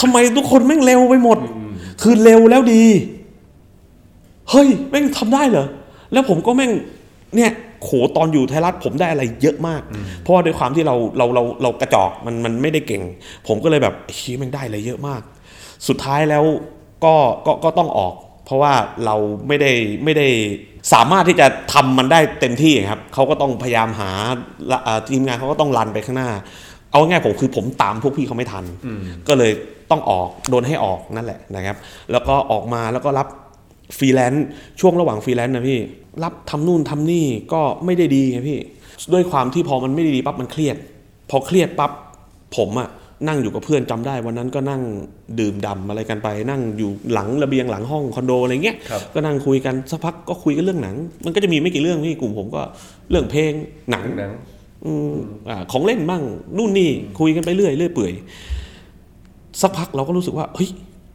[0.00, 1.38] ทำไมทุกคนแม่งเร็วไปหมด
[2.02, 2.84] คือเร็วแล้วดี
[4.50, 5.66] เฮ้ย แม่งทำได้เหรอ
[6.12, 6.72] แล้วผมก็แม่ง
[7.36, 7.50] เนี่ย
[7.82, 9.82] โขตอนอยู่ไทยรัฐผมได้อะไรเยอะมาก
[10.20, 13.02] เพราะว่าด้วยความที่เราเราเราเรากระจอกมันมันไม่ได้เก่ง
[13.46, 15.22] ผมก็เลยแบบเฮ้ยแม่งได้อะไรเยอะมาก
[15.88, 16.44] สุดท้ายแล้ว
[17.04, 17.14] ก็
[17.46, 18.14] ก็ก็ต้องออก
[18.44, 18.72] เพราะว่า
[19.04, 19.16] เรา
[19.48, 19.72] ไม่ได้
[20.04, 20.28] ไม่ได้
[20.92, 24.10] สามารถที่จะทำมันได้เต็มที่ครับเขาก็ต้องพยายามหา
[24.70, 26.30] ละอ่าทีมงานเขาก็ต้อง run ไปข้างหน้า
[26.90, 28.64] เอาง่ายๆผมคือผมตามพวกพี่เขาไม่ทัน
[29.28, 29.52] ก็เลย
[29.90, 31.76] ต้องออกโดนให้ออกนั่นแหละนะครับ
[32.12, 33.28] แล้วก็ออกมาแล้วก็รับ
[33.96, 34.46] ฟรีแลนซ์
[34.80, 35.78] ช่วงระหว่างฟรีแลนซ์นะพี่
[36.22, 38.58] รับทำนู่นทำนี่ก็ไม่ได้ดีไงพี่
[39.12, 40.76] ด้วยความที่พอมันไม่ได้ดีปั๊บมันเครียด
[41.30, 41.90] พอเครียดปั๊บ
[42.56, 42.88] ผมอะ
[43.28, 44.82] นั่งอยู่กับเพื่อนจำได้ วันนั้นก็นั่ง
[45.40, 52.62] ดื่มดำอะไรกันไป นั่งอยู่หลังระเบียงหลังห้องคอนโดอะไรเงี้ยครับก็นั่งคุยกันสักพักก็คุยกันเรื่องหนัง มันก็จะมีไม่กี่เรื่องพี่กลุ่มผมก็
[53.10, 53.52] เรื่องเพลง
[53.90, 54.32] หนังหนัง
[54.84, 55.14] อืม
[55.48, 56.22] อ่าของเล่นบ้าง
[56.58, 58.12] นู่นนี่คุยกันไปเรื่อยเรื่อยเปื่อย
[59.62, 60.68] สักพักเราก็รู้สึกว่าเฮ้ย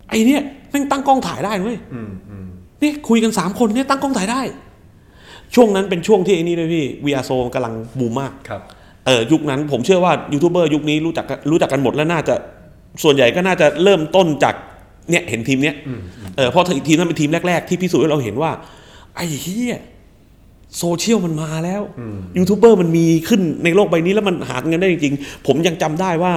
[0.09, 4.41] ไอเนี้ยแม่งตั้งกล้องถ่ายได้เว้ยอืมอืมเนี่ยคุยกันสามคนเนี่ยตั้งกล้องถ่ายได้
[5.55, 8.61] ช่วงนั้นเป็นช่วงที่ไอ้นี่ด้วยพี่ VRZO กำลังบูมมากครับ
[9.05, 12.35] เออยุคนั้นผมเชื่อว่ายูทูบเบอร์ยุคนี้รู้จักกันรู้จักกันหมดแล้วน่าจะ
[13.03, 14.55] ส่วนใหญ่ก็น่าจะเริ่มต้นจาก
[15.11, 15.75] เนี่ยเห็นทีมเนี้ย
[16.37, 18.51] เออเพราะทีมนั้นเป็นทีมแรก ๆ ที่พิสูจน์ให้เราเห็นว่า
[19.15, 19.77] ไอ้เฮีย
[20.77, 21.81] โซเชียลมันมาแล้ว
[22.37, 26.33] ยูทูบเบอร์มันมีขึ้นในโลกใบนี้แล้วมันหาเงินได้จริงๆ ผมยังจำได้ว่า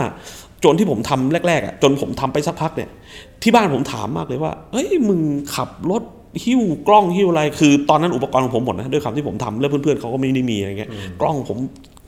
[0.65, 2.91] จนที่ผมทำแรกๆอะจนผมทำไปสักพักเนี่ย
[3.43, 5.21] ที่บ้านผมถามมากเลยว่าเฮ้ยมึง
[5.55, 6.03] ขับรถ
[6.45, 11.59] หิ้วกล้องหิ้วอะไร คือตอนนั้นอุปกรณ์ของผมหมดนะด้วยความที่ผมทำแล้วเพื่อนๆเขาก็ไม่ได้มีอะไรเงี้ยกล้องผม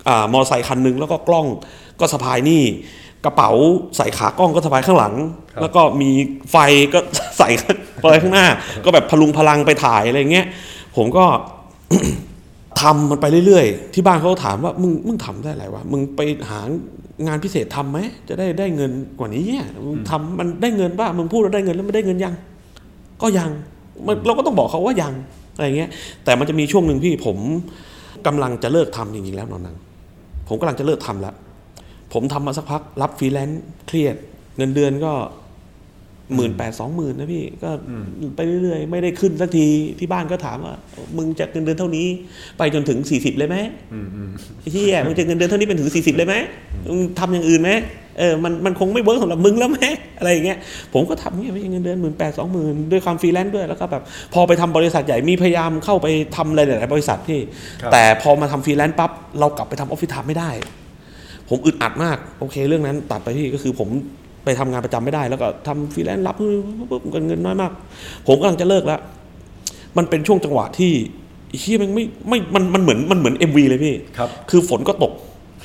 [0.09, 1.47] อ่ามอเตอร์ไซค์คันหนึงแล้วก็กล้อง
[2.01, 2.63] ก็สะพายนี่
[3.25, 3.51] กระเป๋า
[3.97, 5.15] ใส่ขากล้องก็สะพายข้างหลัง
[5.53, 6.11] ครับแล้วก็มี
[6.51, 6.57] ไฟ
[6.95, 6.99] ก็
[7.39, 7.49] ใส่
[8.01, 8.47] ไปข้างหน้า
[8.85, 10.47] ก็แบบพลุงพลังไปถ่ายอะไรเงี้ย
[10.97, 11.25] ผมก็
[12.81, 16.61] ทำมันไปเรื่อยๆ ที่บ้านเขาก็ถามว่ามึงมึงทำได้อะไรวะ มึงไปหา
[17.27, 22.35] งานพิเศษทำไหมจะได้ได้เงินกว่านี้เนี่ยมึงทำมันได้เงินป่ะมึงพูดแล้วได้เงินแล้วไม่ได้เงินยัง
[23.23, 23.78] ก็ยังมัน
[24.27, 25.15] เราก็ต้องบอกเขาว่ายัง
[25.57, 25.91] อะไรเงี้ย
[26.25, 27.37] แต่มันจะมีช่วงหนึ่งพี่ผม
[28.27, 29.77] กำลังจะเลิกทำจริงๆแล้วหนอนหนัง
[30.49, 31.35] ผมกำลังจะเลิกทำแล้ว
[32.13, 34.17] ผมทำมาสักพัก รับฟรีแลนซ์เครียด
[34.57, 35.13] เงินเดือนก็
[36.35, 37.71] หมื่นแปดสองหมื่นนะพี่ ก็
[38.37, 39.67] ไปเรื่อยๆ ไม่ได้ขึ้นสักที
[39.99, 40.75] ที่บ้านก็ถามว่า
[41.17, 42.07] มึงจะเงินเดือนเท่านี้
[42.59, 43.57] ไปจนถึงสี่สิบเลยไหม
[43.93, 44.31] อืมอืม
[44.61, 46.35] ไอ้เฮียมึงจะเงินเดือนเท่านี้เป็นถึงสี่สิบเลยไหม
[46.89, 47.71] มึงทำอย่างอื่นไหม
[48.19, 49.79] เออมันมันคงไม่ work สำหรับมึงแล้วไหม
[50.19, 50.59] อะไรอย่างเงี้ย
[50.93, 54.03] ผมก็ทำเงี้ยไม่ใช่เงินเดือนหมื่นแปดสองหมื่นด้วยความฟรีแลนซ์ด้วยแล้วก็แบบ
[54.35, 57.41] พอไปทำบริษัทใหญ่มีพยายามเข้าไปทำอะไรหลาย ๆ บริษัทพี่
[57.83, 60.51] ครับแต่พอมาทำฟรีแลนซ์ปั๊บเรากลับไปทำ office time ไม่ได้
[61.49, 63.89] ผมอึดอัดมากโอเค เรื่องนั้นตัดไปพี่ก็คือผม
[64.45, 66.37] ไปทำงานประจำไม่ได้แล้วก็ทำฟรีแลนซ์รับ
[66.91, 67.73] ปุ๊บเงินเงินน้อยมาก
[68.27, 69.01] ผมกำลังจะเลิกแล้ว
[69.97, 70.93] มันเป็นช่วงจังหวะที่
[71.59, 75.13] เฮียมันไม่ไม่มันมันเหมือนมันเหมือน MV เลยพี่ครับคือฝนก็ตก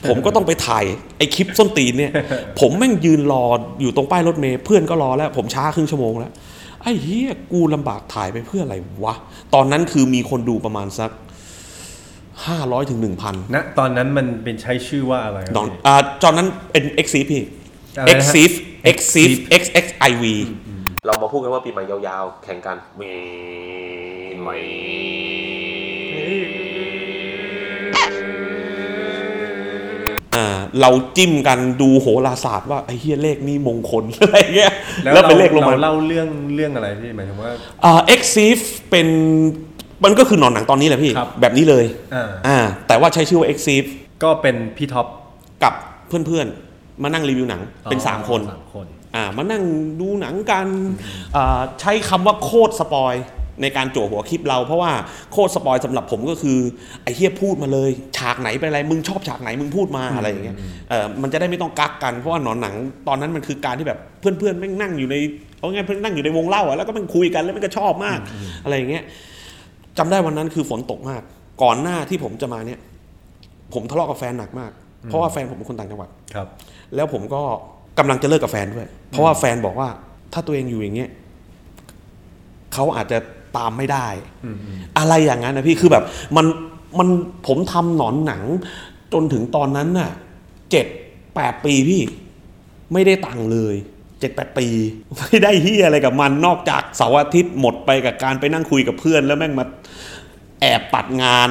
[0.09, 0.83] ผมก็ต้องไปถ่าย
[1.17, 2.11] ไอคลิปส้นตีนเนี่ย
[2.59, 3.45] ผมแม่งยืนรอ
[3.81, 6.31] อยู่ตรงป้ายรถเมล์เพื่อนก็รอแล้ว ผมช้าครึ่งชั่วโมงแล้ว
[6.81, 9.15] ไอ้เฮียกูลำบากถ่ายไปเพื่ออะไรวะ
[9.53, 11.11] ตอนนั้นคือมีคนดูประมาณสัก
[12.45, 17.41] ห้าร้อยถึงหนึ่งพันณตอนนั้นมันเป็นใช้ชื่อว่าอะไรครับดอนพี่อ่าตอนนั้นเป็น x อ p พี่
[17.97, 18.33] อะไรนะ x ฮะ
[18.95, 18.97] x
[19.61, 20.23] x x i v
[21.05, 23.13] เรามาพูดกันว่าปีใหม่ยาวๆ แข่งกันมี
[24.41, 25.62] ไหมอ่
[30.81, 37.51] เราจิ้มกันดูโหราศาสตร์ว่าไอ้เฮียเลขนี้มงคลอะไรเงี้ยแล้วแล้วเราเป็นเลขลงมาเราเล่าเรื่องเรื่องอะไรพี่หมายถึงว่า
[37.83, 39.07] อ่า e x i f เป็น
[40.03, 43.83] มันก็คือหนอนหนังตอนนี้แหละพี่ครับแบบนี้เลยอ่าอ่าแต่ว่าใช้ชื่อว่า e x i f
[44.23, 45.07] ก็เป็นพี่ท็อป
[45.63, 45.73] กับ
[46.07, 49.63] เพื่อนๆ มานั่งรีวิวหนังเป็นอ๋อ3คนสามคนอ่ามานั่ง
[50.01, 50.67] ดูหนังกัน
[51.35, 53.15] อ่าใช้คำว่าโคตร spoil
[53.61, 54.91] ในการจั่วหัวคลิปเราเพราะว่า
[55.31, 56.59] โคตร spoil สำหรับผมก็คือ
[57.03, 60.57] ไอ้เฮียพูดมาเลย ฉากไหนเป็นอะไร มึงชอบฉากไหนมึงพูดมาอะไรอย่างเงี้ย
[60.89, 62.75] เออมันจะได้ไม่ต้องกั๊กกันเพราะว่าหนอนหนัง
[63.07, 65.15] ตอนนั้นมันคือการที่แบบเพื่อนๆแม่งนั่งอยู่ใน
[65.57, 68.19] เอาง่ายๆเพื่อนนั่งอยู่ในวงเล่าอะแล้วก็มันคุยกันแล้วมันก็ชอบมาก
[68.63, 69.03] อะไรอย่างเงี้ย
[69.97, 71.21] จำได้วันนั้นคือฝนตกมาก
[71.63, 72.79] ก่อนหน้าที่ผมจะมาเนี่ย
[73.73, 74.71] ผมทะเลาะกับแฟนหนักมาก
[75.05, 76.47] เพราะว่าแฟนผมเป็นคนต่างจังหวัดครับ
[76.95, 77.41] แล้วผมก็
[77.99, 79.89] กำลังจะเลิกกับแฟนด้วย เพราะว่าแฟนบอกว่า
[80.33, 81.09] ถ้าตัวเองอยู่อย่างเงี้ย
[82.73, 83.17] เขาอาจจะ
[83.57, 84.07] ตามไม่ได้
[84.45, 86.03] อืมอืมอะไรอย่างนั้นนะพี่คือแบบ
[86.35, 86.45] มัน
[86.99, 87.07] มัน
[87.47, 88.43] ผมทำหนอนหนัง
[89.13, 90.11] จนถึงตอนนั้นน่ะ
[90.71, 90.85] เจ็ด
[91.35, 92.01] แปดปีพี่
[92.93, 93.75] ไม่ได้ตังค์เลย
[94.19, 94.67] เจ็ดแปดปี
[95.29, 99.65] ไม่ได้เฮียอะไรกับมันนอกจากเสาร์อาทิตย์หมดไปกับการไปนั่งคุยกับเพื่อน แล้วแม่งมา
[100.61, 101.49] แอบปัดงาน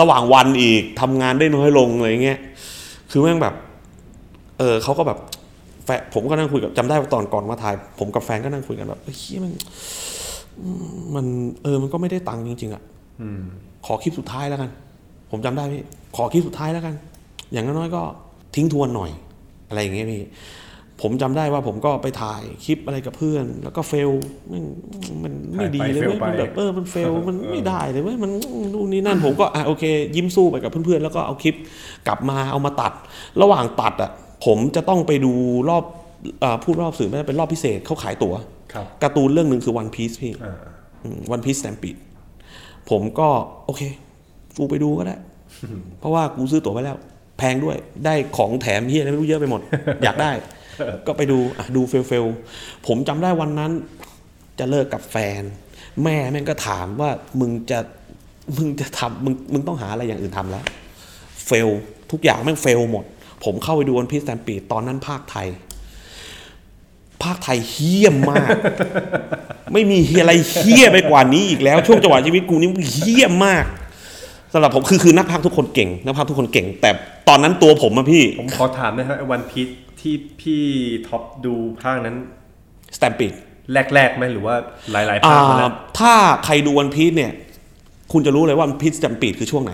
[0.00, 2.38] ระหว่างวันอีกทำงานได้น้อยลงอะไรเงี้ย
[3.10, 3.54] คือแม่งแบบ
[4.58, 5.18] เออเขาก็แบบ
[5.84, 9.58] แฟนผมก็นั่งคุยกับจำได้ว่าตอนก่อนมาถ่าย ผมกับแฟนก็นั่งคุยกันแบบเฮ้ยมันอื
[10.82, 11.26] มมัน
[11.62, 12.82] เออมันก็ไม่ได้ตังค์จริง ๆอะ่ะ
[13.86, 14.70] ขอคลิปสุดท้ายแล้วกัน
[15.30, 15.82] ผมจำได้พี่
[16.16, 16.94] ขอคลิปสุดท้ายแล้วกัน
[17.52, 18.02] อย่างน้อยๆก็
[18.54, 19.10] ทิ้งทวนหน่อย
[19.68, 20.22] อะไรอย่างเงี้ยพี่
[21.02, 24.10] ผมจำได้ว่าผมก็ไปถ่ายคลิปอะไรกับเพื่อน แล้วก็เฟล
[24.52, 24.62] มัน
[25.22, 28.30] มันไม่ดีเลยถ่ายไปเว้ย fail ไปมันแบบเออมันเฟลมันไม่ได้เลยเว้ยมัน
[28.74, 29.84] นู่นนี่นั่นผมก็อะโอเค
[30.16, 31.54] ยิ้มสู้ไปกับเพื่อนๆแล้วก็เอาคลิป
[32.06, 32.92] กลับมาเอามาตัด
[33.42, 34.10] ระหว่างตัดอะ
[34.44, 35.32] ผมจะต้องไปดู
[35.68, 35.84] รอบ
[36.42, 38.46] อาพูดรอบสื่อไม่ได้เป็นรอบพิเศษเขาขายตั๋วครับ
[39.02, 40.56] การ์ตูนเรื่องหนึ่งคือ One Piece พี่อ่า
[41.32, 41.96] วันพีซแ t มปีด
[42.90, 43.28] ผมก็
[43.64, 43.82] โอเค
[44.58, 45.16] กูไปดูก็ได้
[45.98, 46.98] เพราะว่ากูซื้อตั๋วไว้แล้ว
[47.38, 49.60] แพงด้วยได้ของแถมเฮียอะไรไม่รู้เยอะไปหมด
[50.04, 50.32] อยากได้
[51.06, 52.24] ก็ไปดูอะดูเฟลเฟล
[52.86, 53.72] ผมจำได้วันนั้น
[54.58, 55.42] จะเลิกกับแฟน
[56.04, 57.10] แม่แม่งก็ถามว่า
[57.40, 57.78] มึงจะ
[58.56, 60.64] มึงจะทำมึงมึงต้องหาอะไรอย่างอื่นทำแล้ว
[61.46, 61.68] เฟล
[62.12, 63.04] ทุกอย่างแม่งเฟลหมด
[63.44, 65.46] ผมเข้าไปดูวันพีซแ t มปีดตอนนั้นภาคไทย
[67.22, 68.48] ภาคไทยเฮี้ยมมาก
[69.72, 73.64] ไม่มีเฮียอะไรเฮี้ยไปกว่านี้อีกแล้วช่วงจังหวะชีวิตกูนี่เฮี้ยมมาก
[74.52, 76.90] สำหรับผมคือคือนักพากย์ทุกคนเก่งนักพากย์ทุกคนเก่ง แต่
[77.28, 79.68] ตอนนั้นตัวผมอะพี่ ผมขอถามนะครับ One Piece
[80.00, 80.62] ที่พี่
[81.08, 82.16] ท็อปดูภาคนั้น
[82.96, 83.32] Stampede
[83.94, 84.54] แรกๆไหมหรือว่า
[84.92, 87.32] หลายๆภาคมาแล้วถ้าใครดู Oneี e เนี่ย
[88.12, 89.72] คุณจะรู้เลยว่าวันพี e สแตมปิดคือช่วงไหน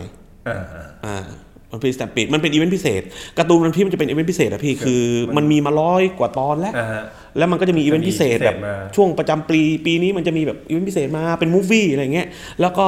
[0.48, 0.62] อ่า
[1.06, 1.24] อ่า
[1.70, 3.02] วันพี e สแตมปิดมันเป็นอีเวนต์พิเศษ
[3.38, 5.02] การ์ตูนวันพี e มันจะเป็นอีเวนต์พิเศษอะพี่คือ
[5.36, 7.02] มันมีมาร้อยกว่าตอนแล้วอ่าฮะ
[7.38, 12.28] แล้วมันก็จะมีอีเวนต์พิเศษแบบพิเศษมาช่วงประจำปีปีนี้มันจะมีแบบอีเวนต์พิเศษมาเป็น movie อะไรเงี้ย
[12.60, 12.86] แล้วก็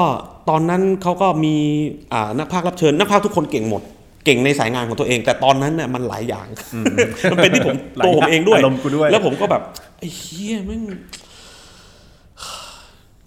[0.50, 1.56] ตอนนั้นเขาก็มี
[2.12, 3.82] อ่านักพากย์รับเชิญนักพากย์ทุกคนเก่งหมด
[4.24, 6.46] เก่งในสายงานของตัวเอง แต่ตอนนั้นเนี่ยมันหลายอย่าง
[7.32, 9.62] มันเป็นที่ผมหลายตัวผมเองด้วยอารมณ์กูด้วย แล้วผมก็แบบ
[9.98, 10.82] ไอ้เฮียแม่ง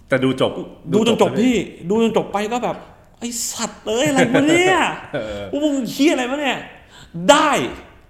[0.08, 0.52] แต่ดูจบ
[0.92, 1.56] ดูจนจบพี่
[1.88, 2.76] ดูจนจบไปก็แบบ
[3.20, 4.76] ไอ้สัตว์เอ้ยอะไรวะเนี่ย
[5.50, 6.56] พวกมึงเฮียอะไรวะเนี่ย
[7.30, 7.50] ได้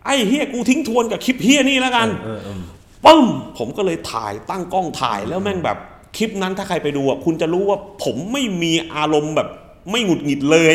[0.05, 2.61] ไอ้เฮียกูทิ้งทวนกับคลิปเฮียนี่แล้วกันเออเออ
[3.05, 3.27] ปึ้ม
[3.59, 5.79] ผมก็เลยถ่ายตั้งกล้องถ่ายแล้วแม่งแบบ
[6.17, 9.49] คลิปนั้นถ้าใครไปดูอะคุณจะรู้ว่าผมไม่มีอารมณ์แบบ
[9.91, 10.75] ไม่หงุดหงิดเลย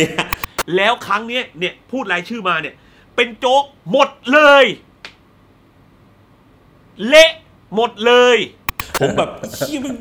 [0.76, 2.76] แล้วครั้งเนี้ยเนี่ยพูดรายชื่อมาเนี่ย
[3.16, 4.66] เป็นโจ๊กหมดเลย
[7.08, 7.32] เละ
[7.76, 8.38] หมดเลย
[9.00, 9.96] ผมแบบเฮียมัน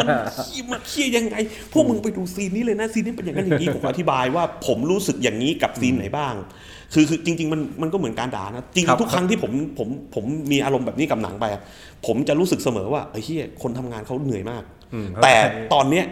[0.00, 1.36] มันเฮียมันเฮียยังไง
[1.72, 6.34] พวกมึงไปดูซีนนี้เลยนะซีนนี้เป็นอย่างนั้นอย่างนี้ผมอธิบายว่า ผมรู้สึกอย่างนี้กับซีนไหนบ้าง
[6.92, 11.62] คือคือจริง ๆ มันมันก็เหมือนการด่านะจริงครับๆทุกครั้งที่ผมผมผมมีอารมณ์แบบนี้กับหนังไปอะ
[12.06, 14.62] ผมจะรู้สึกเสมอว่าเฮ้ยเฮียคนทำงานเขาเหนื่อยมาก
[14.94, 16.06] อืมแต่เข้าใจตอนเนี้ย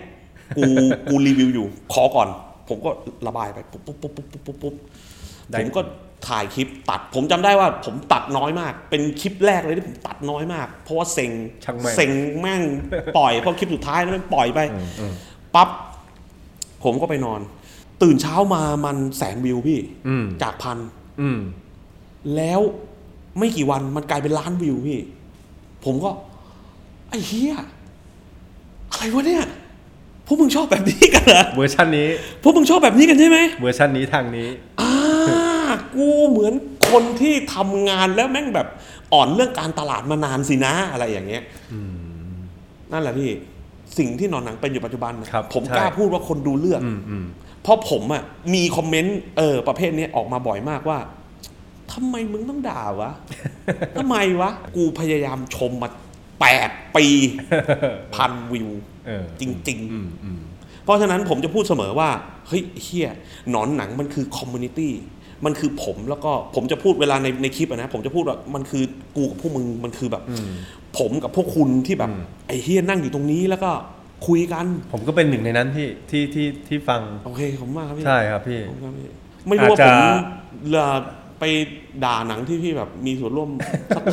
[0.57, 0.63] กู
[1.11, 2.29] กูรีวิวอยู่ ขอก่อน
[2.69, 2.91] ผมก็
[3.27, 4.75] ระบายไปปุ๊บปุ๊บปุ๊บปุ๊บปุ๊บปุ๊บปุ๊บ
[5.51, 5.81] ได้ผมก็
[6.29, 11.31] ถ่ายคลิปตัด ผมจำได้ว่าผมตัดน้อยมาก เป็นคลิปแรกเลยที่ผมตัดน้อยมาก เพราะว่าเซ็ง
[11.65, 12.11] ช่างแม่งเซ็ง
[12.41, 12.63] แม่ง
[13.17, 14.61] ปล่อยเพราะคลิปสุดท้ายนั้นมันปล่อยไป
[15.55, 15.69] ปั๊บ
[16.85, 17.41] ผมก็ไปนอน
[18.03, 20.79] ตื่นเช้ามามันแสนวิวพี่อืมจากพัน
[21.21, 21.39] อืม
[22.37, 22.61] แล้ว
[23.39, 25.01] ไม่กี่วันมันกลายเป็นล้านวิวพี่
[25.85, 26.11] ผมก็
[27.09, 27.55] ไอ้เฮีย
[28.91, 29.45] อะไรวะเนี่ย
[30.27, 32.09] พวกมึงชอบแบบนี้กันเหรอเวอร์ชันนี้
[32.43, 34.49] พวกมึงชอบแบบนี้กันใช่ไหมเวอร์ชันนี้ทางนี้
[34.81, 34.93] อ่า
[35.95, 36.55] กูเหมือน
[36.91, 38.69] คนที่ทำงานแล้วแม่งแบบ
[39.13, 41.43] อ่อนเรื่องการตลาดมานานสินะอะไรอย่างเงี้ย
[42.93, 43.31] นั่นแหละพี่
[43.99, 47.25] สิ่งที่หนอนหนังเป็นอยู่ปัจจุบันน่ะครับผมใช่กล้าพูดว่าคนดูเลือกอืมอืม
[47.63, 48.23] เพราะผมอะ
[48.55, 50.99] มี comment เออประเภทนี้ออกมาบ่อยมากว่า
[51.93, 53.13] ทำไมมึงต้องด่าวะ
[53.99, 55.89] ทำไมวะ กูพยายามชมมา
[56.41, 57.07] แปดปี
[58.15, 58.71] พันวิว
[59.07, 60.41] เออจริงๆอืมอืม
[60.85, 62.09] เพราะฉะนั้นผมจะพูดเสมอว่า
[62.49, 63.09] เฮ้ยเฮีย
[63.51, 64.93] หนอนหนังมันคือ community
[65.45, 68.85] มันคือผมแล้วก็ผมจะพูดเวลาในในคลิปอะนะ ผมจะพูดว่ามันคือ
[69.17, 70.23] กูกับพวกมึงมันคือแบบ
[70.99, 73.71] ผมกับพวกคุณที่แบบอืมไอ้เฮียนั่งอยู่ตรงนี้แล้วก็
[74.27, 79.09] คุยกัน ผมก็เป็นหนึ่งในนั้นที่ที่ที่ที่ฟัง โอเคผมมากครับพี่ใช่ครับพี่ ผมครับพี่
[79.49, 79.97] ไม่รู้ว่าอาจผจะ ม
[80.71, 80.97] เอ่อ
[81.41, 81.45] ไป
[82.05, 83.49] ด่าหนังที่พี่แบบมีส่วนร่วม
[83.97, 84.05] สัก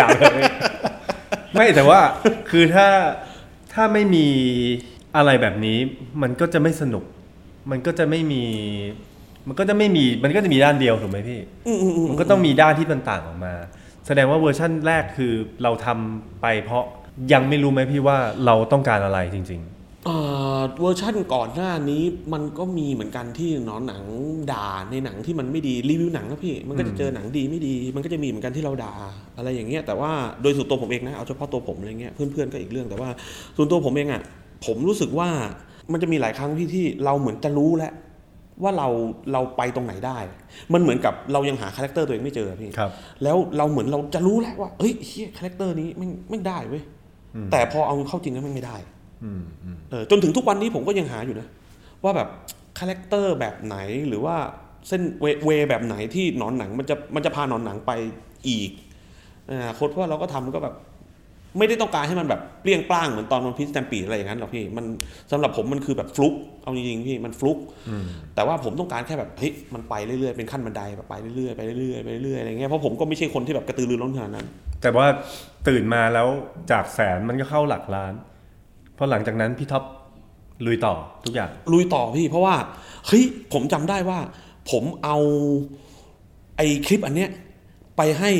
[0.00, 0.44] ด่าเลย
[1.54, 2.00] ไม่แต่ว่า
[2.50, 2.86] คือถ้า
[3.74, 4.26] ถ้าไม่มี
[5.16, 5.78] อะไรแบบนี้
[6.22, 7.04] มันก็จะไม่สนุก
[7.70, 8.42] มันก็จะไม่มี
[9.48, 13.54] มันก็จะไม่มีมันก็จะมีด้านเดียวถูกไหมพี่ อืมอืมอืม มันก็ต้องมีด้านที่มันต่างออกมา
[14.06, 15.32] แสดงว่าเวอร์ชั่นแรกคือ
[15.62, 16.84] เราทำไปเพราะ
[17.32, 19.62] ยังไม่รู้ไหมพี่ว่าเราต้องการอะไรจริง
[20.06, 20.18] เอ่
[20.58, 22.02] อเวอร์ชั่นก่อนหน้านี้
[22.32, 24.02] มันก็มีเหมือนกันที่หนอนหนัง
[24.52, 28.94] ด่าในหนังที่มันไม่ดีรีวิวหนังนะพี่ มันก็จะเจอหนังดีไม่ดี มันก็จะมีเหมือนกันที่เราด่า
[29.36, 30.10] อะไรอย่างเงี้ยแต่ว่า
[30.42, 33.10] โดยส่วนตัวผมเองนะเอาเฉพาะตัวผมอะไรเงี้ยเพื่อนๆก็อีกเรื่องแต่ว่า
[33.56, 34.22] ส่วนตัวผมเองอะ
[34.66, 35.28] ผมรู้สึกว่า
[35.92, 37.92] มันจะมีหลายครั้งที่ที่เราเหมือนจะรู้แล้ว
[38.62, 38.88] ว่าเรา
[39.32, 40.18] เราไปตรงไหนได้
[40.72, 42.90] มันเหมือนกับเรายังหา character ตัวเองไม่เจอพี่ครับ
[43.22, 46.82] แล้วเราเหมือนเราจะรู้แล้วว่าเฮ้ยเฮีย character นี้ไม่ไม่ได้เว้ย
[47.52, 48.76] แต่พอเอาเข้าจริงแล้วมันไม่ได้
[49.24, 51.46] อืมอืมเออจนถึงทุกวันนี้ผมก็ยังหาอยู่นะ
[52.04, 52.28] ว่าแบบ
[52.78, 53.76] character แบบไหน
[54.08, 54.36] หรือว่า
[54.88, 57.92] เส้นเวเวแบบไหนที่หนอนหนังมันจะมันจะพาหนอนหนังไป
[58.48, 58.70] อีก
[59.48, 60.76] อนาคตเพราะว่าเราก็ทำก็แบบ
[61.58, 64.84] ไม่ได้ต้องการให้มันแบบเปรี้ยงปร้างเหมือนตอน One Piece Stampede อะไรอย่างนั้นหรอกพี่มัน
[65.30, 67.58] สำหรับผมมันคือแบบฟลุกเอาจริงๆพี่มันฟลุก
[68.34, 74.46] แต่ว่าผมต้องการแค่แบบเฮ้ยมันไปเรื่อยๆเป็นขั้นบันไดแบบไปเรื่อยๆไปเรื่อยๆไปเรื่อยๆอะไรเงี้ยเพราะผมก็ไม่ใช่คนที่แบบกระตือรือร้นขนาดนั้น
[74.84, 75.06] แต่ว่า
[75.68, 76.28] ตื่นมาแล้ว
[76.70, 78.12] จากแสนมันก็เข้าหลักล้าน
[78.94, 79.84] เพราะหลังจากนั้นพี่ท็อป
[80.66, 82.56] ลุยต่อทุกอย่าง ลุยต่อพี่เพราะว่า
[83.06, 84.18] เฮ้ยผมจำได้ว่า
[84.70, 85.18] ผมเอา
[86.56, 87.30] ไอ้คลิปอันเนี้ย
[87.96, 88.30] ไปให้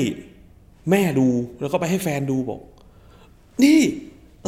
[0.91, 1.29] แม่ดู
[1.61, 2.61] แล้วก็ไปให้แฟนดูบอก
[3.65, 3.81] นี่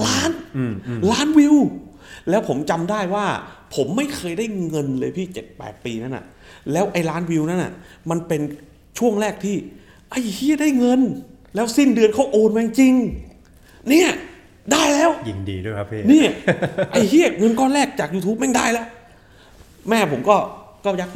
[0.06, 1.56] ล้านอืมอืมล้านวิว
[2.30, 3.26] แล้วผมจำได้ว่า
[3.74, 6.24] ผมไม่เคยได้เงินเลยพี่เจ็ดแปดปีนั่นน่ะ
[6.72, 7.72] แล้วไอ้ล้านวิวนั่นน่ะ
[8.10, 8.40] มันเป็น
[8.98, 9.56] ช่วงแรกที่
[10.10, 11.00] ไอ้เฮียได้เงิน
[11.56, 12.94] แล้วสิ้นเดือนเขาโอนมาจริง
[13.88, 14.10] เนี่ย
[14.72, 16.24] ได้แล้วยิงดีด้วยครับพี่นี่
[16.92, 18.86] ไอ้เฮียเงินก้อนแรกจาก YouTube แม่งได้แล้ว
[19.88, 20.36] แม่ผมก็
[20.84, 21.10] ก็ยัก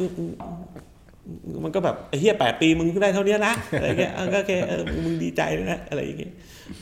[1.63, 6.33] มันก็แบบไอ้เฮียแปดปีมึงได้เท่านี้นะอะไรเงี้ยเออก็โอเคเออมึงดีใจด้วยนะอะไรอย่างเงี้ย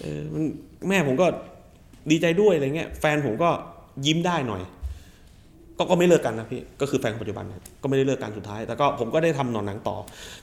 [0.01, 0.43] เออมัน
[0.89, 1.25] แม่ผมก็
[2.11, 3.49] ดีใจด้วยอะไรเงี้ยแฟนผมก็
[4.05, 4.61] ยิ้มได้หน่อย
[5.77, 9.95] ก็ก็ไม่เลิกกันนะพี่ก็คือแฟนคนปัจจุบันเนี่ยก็ไม่ได้เลิกกันสุดท้าย แต่ก็ผมก็ได้ทำหนอนหนังต่อ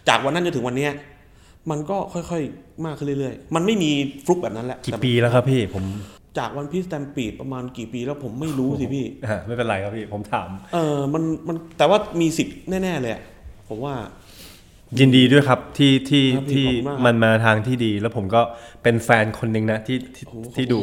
[0.09, 0.93] จากวันนั้นจนถึงวันเนี้ย
[1.71, 3.91] มันก็ค่อยๆ มากขึ้นเรื่อยๆ มันไม่มี
[4.25, 5.85] ฟลุกแบบนั้นแหละกี่ปีแล้วครับพี่ผม
[6.39, 9.07] จากวันพีซแตมปีดประมาณกี่ปีแล้วผมไม่รู้สิพี่
[9.47, 13.13] ไม่เป็นไรครับพี่ผมถาม เออมันมันแต่ว่ามีสิทธิ์แน่ ๆ เลย
[13.69, 13.95] ผมว่า
[15.01, 16.67] ยินดีด้วยครับที่ที่ที่
[17.07, 18.41] มันมาทางที่ดี แล้วผมก็
[18.83, 19.99] เป็นแฟนคนหนึ่งนะที่
[20.55, 20.77] ที่ดู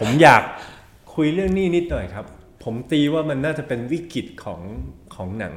[0.00, 0.42] ผมอยาก
[1.14, 2.24] คุยเรื่องนี้นิดหน่อยครับ
[2.64, 4.60] ผมตีว่ามันน่าจะเป็นวิกฤตของ
[5.14, 5.54] ของหนัง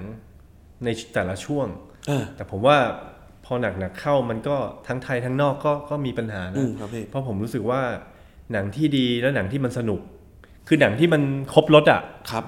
[0.83, 1.67] ในแต่ละช่วง
[2.07, 2.77] เออแต่ผมว่า
[3.45, 4.55] พอหนักหนักๆเข้ามันก็
[4.87, 7.81] ทั้งไทยทั้งนอกก็ก็มีปัญหาอืนะมครับพี่เพราะผมรู้สึกว่า
[8.53, 9.99] หนังที่ดีและหนังที่มันสนุก
[10.67, 11.21] คือหนังที่มัน
[11.53, 12.01] ครบรถอะ
[12.31, 12.45] ครับ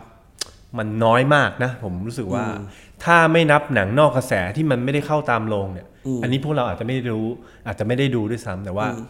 [0.78, 2.66] มันน้อยมากนะ ผมรู้สึกว่าอืม
[3.04, 7.26] ถ้าไม่นับหนังนอกกระแสที่มันไม่ได้เข้าตามโรงเนี่ยอืมอันนี้พวกเราอาจจะไม่รู้
[7.68, 9.06] อาจจะไม่ได้ดูด้วยซ้ำแต่ว่าอืม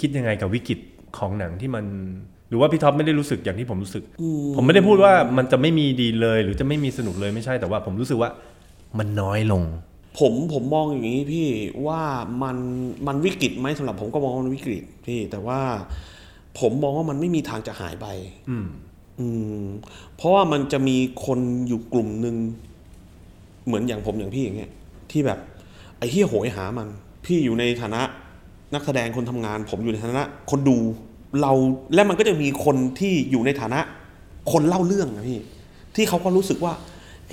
[0.00, 0.78] คิดยังไงกับวิกฤต
[1.18, 1.84] ของหนังที่มัน
[2.48, 8.30] หรือว่าพี่ท็อปไม่ได้รู้สึกอย่างที่ผมรู้สึกอืมผมไม่ได้พูดว่ามันจะไม่มีดีเลย หรือจะไม่มีสนุกเลยไม่ใช่แต่ว่าผมรู้สึกว่า
[8.98, 9.62] มันน้อยลง
[10.18, 11.48] ผมผมมองอย่างนี้พี่
[11.86, 12.02] ว่า
[12.42, 12.56] มัน
[13.06, 15.60] มันวิกฤตไหมสำหรับผมก็มองว่ามันวิกฤตพี่แต่ว่า
[16.60, 18.06] ผมมองว่ามันไม่มีทางจะหายไป
[18.50, 18.66] อืม
[19.18, 19.26] อื
[19.62, 19.64] ม
[20.16, 21.38] เพราะว่ามันจะมีคน
[21.68, 22.36] อยู่กลุ่มหนึ่ง
[23.66, 24.70] เหมือนอย่างผมอย่างพี่อย่างเงี้ย
[25.10, 25.38] ที่แบบ
[25.98, 26.88] ไอ้เฮียโหยหามัน
[27.24, 28.02] พี่อยู่ในฐานะ
[28.74, 30.76] นักแสดงคนทำงาน ผมอยู่ในฐานะคนดู
[31.40, 31.52] เรา
[31.94, 33.80] และมันก็จะมีคนที่อยู่ในฐานะ
[34.52, 35.40] คนเล่าเรื่องนะพี่
[35.94, 36.72] ที่เขาก็รู้สึกว่า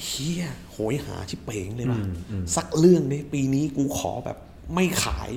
[0.06, 4.38] เฮียโห ยหาชิบเป๋งเลยว่ะอืมอืมสักเรื่องนี้ปีนี้กูขอแบบ
[4.74, 5.30] ไม่ขาย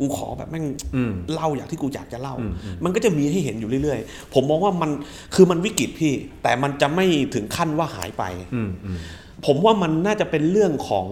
[0.00, 0.64] กูขอแบบแม่ง
[0.94, 4.90] อืมเล่าอย่างที่กูอยากจะเล่าอืมอืมมันก็จะมีให้เห็นอยู่เรื่อยๆ ผมมองว่ามัน
[5.34, 6.12] คือมันวิกฤตพี่
[6.42, 8.24] แต่มันจะไม่ถึงขั้นว่าหายไป
[8.54, 8.98] อืมอืม
[9.46, 11.06] ผมว่ามันน่าจะเป็นเรื่องของ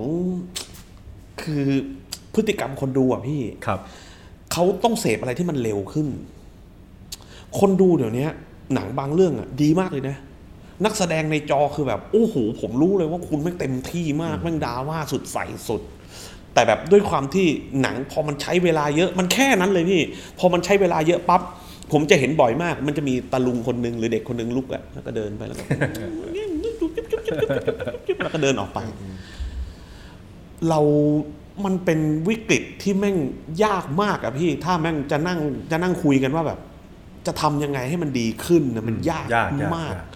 [1.42, 1.64] คือ
[2.34, 3.80] พฤติกรรมคนดูอะพี่ครับ
[4.52, 6.06] เขาต้องเสพอะไรที่มันเร็วขึ้น
[7.58, 8.26] คนดูเดี๋ยวนี้
[8.74, 10.16] หนังบางเรื่องอะ ดีมากเลยนะ
[10.84, 15.82] นักแสดงในจอคือแบบโอ้โหผมรู้เลยว่าคุณแม่งเต็มที่มากแม่งดราม่าสุดใสสุด
[16.54, 17.46] แต่แบบด้วยความที่
[17.80, 20.00] หนังพอมันใช้เวลาเยอะมันแค่นั้นเลยพี่
[20.38, 21.42] พอมันใช้เวลาเยอะปั๊บ
[21.92, 25.64] ผมจะเห็นบ่อยมาก มันจะมีตาลุงคนหนึ่งหรือเด็กคนหนึ่งลุกอะแล้วก็เดินไปแล้วก็
[28.22, 28.78] แล้วก็เดินออกไป
[30.68, 30.80] เรา
[31.64, 33.16] มันเป็นวิกฤตที่แม่ง
[33.64, 35.38] ยากมากอะพี่ ถ้าแม่งจะนั่ง
[35.70, 36.58] จะนั่งคุยกันว่าแบบ
[37.26, 40.06] จะทำยังไงให้มันดีขึ้นนะมันยากยากยากมากยาก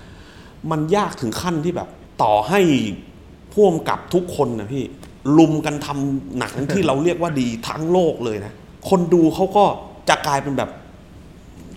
[0.70, 1.88] มันยากถึงขั้นที่แบบ
[2.22, 2.60] ต่อให้
[3.52, 4.84] พ่วงกับทุกคนนะพี่
[5.38, 8.52] รุมกันทำหนังที่เราเรียกว่าดีทั้งโลกเลยนะ
[8.88, 9.64] คนดูเขาก็
[10.08, 10.70] จะกลายเป็นแบบ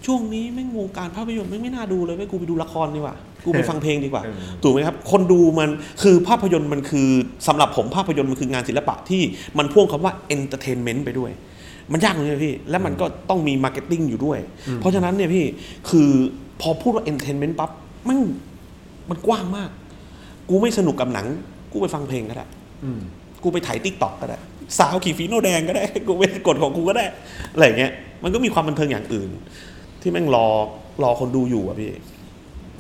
[0.06, 3.16] ช่วงนี้แม่งวงการภาพยนตร์แม่งไม่น่าดูเลยไม่กูไปดูละครดีกว่า
[3.46, 5.70] กูไปฟังเพลงดีกว่าเออถูกไหมครับ คนดูมัน
[6.04, 7.08] คือภาพยนตร์มันคือ
[7.48, 9.22] สำหรับผมภาพยนตร์มันคืองานศิลปะที่
[9.58, 11.32] มันพ่วงคำว่า entertainment ไปด้วย
[11.92, 14.40] มันยากตรงนี้พี่ และมันก็ต้องมี marketing อยู่ด้วย
[14.78, 15.46] เพราะฉะนั้นเนี่ยพี่
[15.90, 16.10] คือ
[16.62, 17.72] พอพูดว่า entertainment ปั๊บ
[18.08, 18.18] มัน
[19.12, 19.70] มันกว้างมาก
[20.49, 21.28] กูไม่สนุกกับหนัง
[21.72, 22.45] กูไปฟังเพลงก็ได้
[22.84, 22.99] อืม
[23.43, 24.38] กูไปถ่ายติ๊กต็อกก็ได้
[24.80, 27.05] สาวขี่ฟีโนแดงก็ได้ กูไปกดของกูก็ได้
[27.53, 27.91] อะไรอย่างเงี้ย
[28.24, 29.30] มันก็มีความบันเทิงอย่างอื่น
[30.01, 30.47] ที่แม่งรอ
[31.03, 31.91] รอคนดูอยู่อะพี่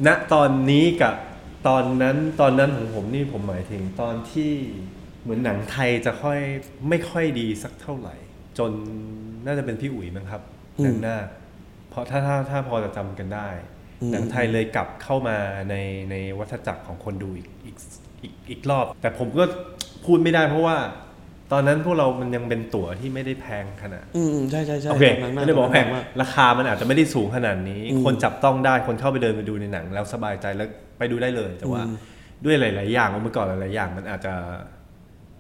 [0.07, 1.15] ณตอนนี้กับ
[1.67, 4.51] ตอนนั้นตอนนั้นของผมนี่ผมหมายถึงตอนที่
[5.21, 6.39] เหมือนหนังไทยจะค่อย
[6.89, 8.15] ไม่ค่อยดีสักเท่าไหร่
[8.57, 8.71] จน
[9.45, 10.41] น่าจะเป็นพี่อุ๋ยมั้งครับ
[10.79, 11.17] อืมหนังหน้า
[11.89, 13.47] เพราะถ้าถ้าถ้าพอจะจำกันได้
[14.11, 15.37] หนังไทยเลยกลับเข้ามา
[15.69, 15.75] ใน
[16.11, 17.75] ในวัฏจักรของคนดูอีกอีก
[18.23, 19.43] อีกอีกรอบ แต่ผมก็
[20.05, 20.77] พูดไม่ได้เพราะว่า
[21.51, 31.95] ตอนนั้นพวกเรามันยังเป็นตั๋วที่ไม่ได้แพงขนาด อืมใช่ใช่ใช่โอเคหนังหน้าไม่ได้บอกว่าแพงหนัมากราคามันอาจจะไม่ได้สูงขนาดนี้อืมคนจับต้องได้คนเข้าไปเดินไปดูในหนัง แล้วสบายใจแล้วไปดูได้เลย แต่ว่าอืม
[32.45, 34.33] ด้วยหลาย ๆ อย่างองค์ประกอบหลาย ๆ อย่างมันอาจจะ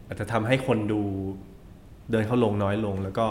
[0.07, 1.01] อาจจะทำให้คนดู
[2.11, 3.25] เดินเข้าโรงน้อยลงแล้วก็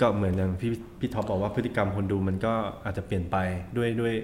[0.00, 0.70] ก็เหมือนอย่างพี่
[1.00, 2.52] พี่ท็อปบอกว่าพฤติกรรมคนดูมันก็
[2.84, 3.36] อาจจะเปลี่ยนไป
[3.76, 4.14] ด้วยด้วย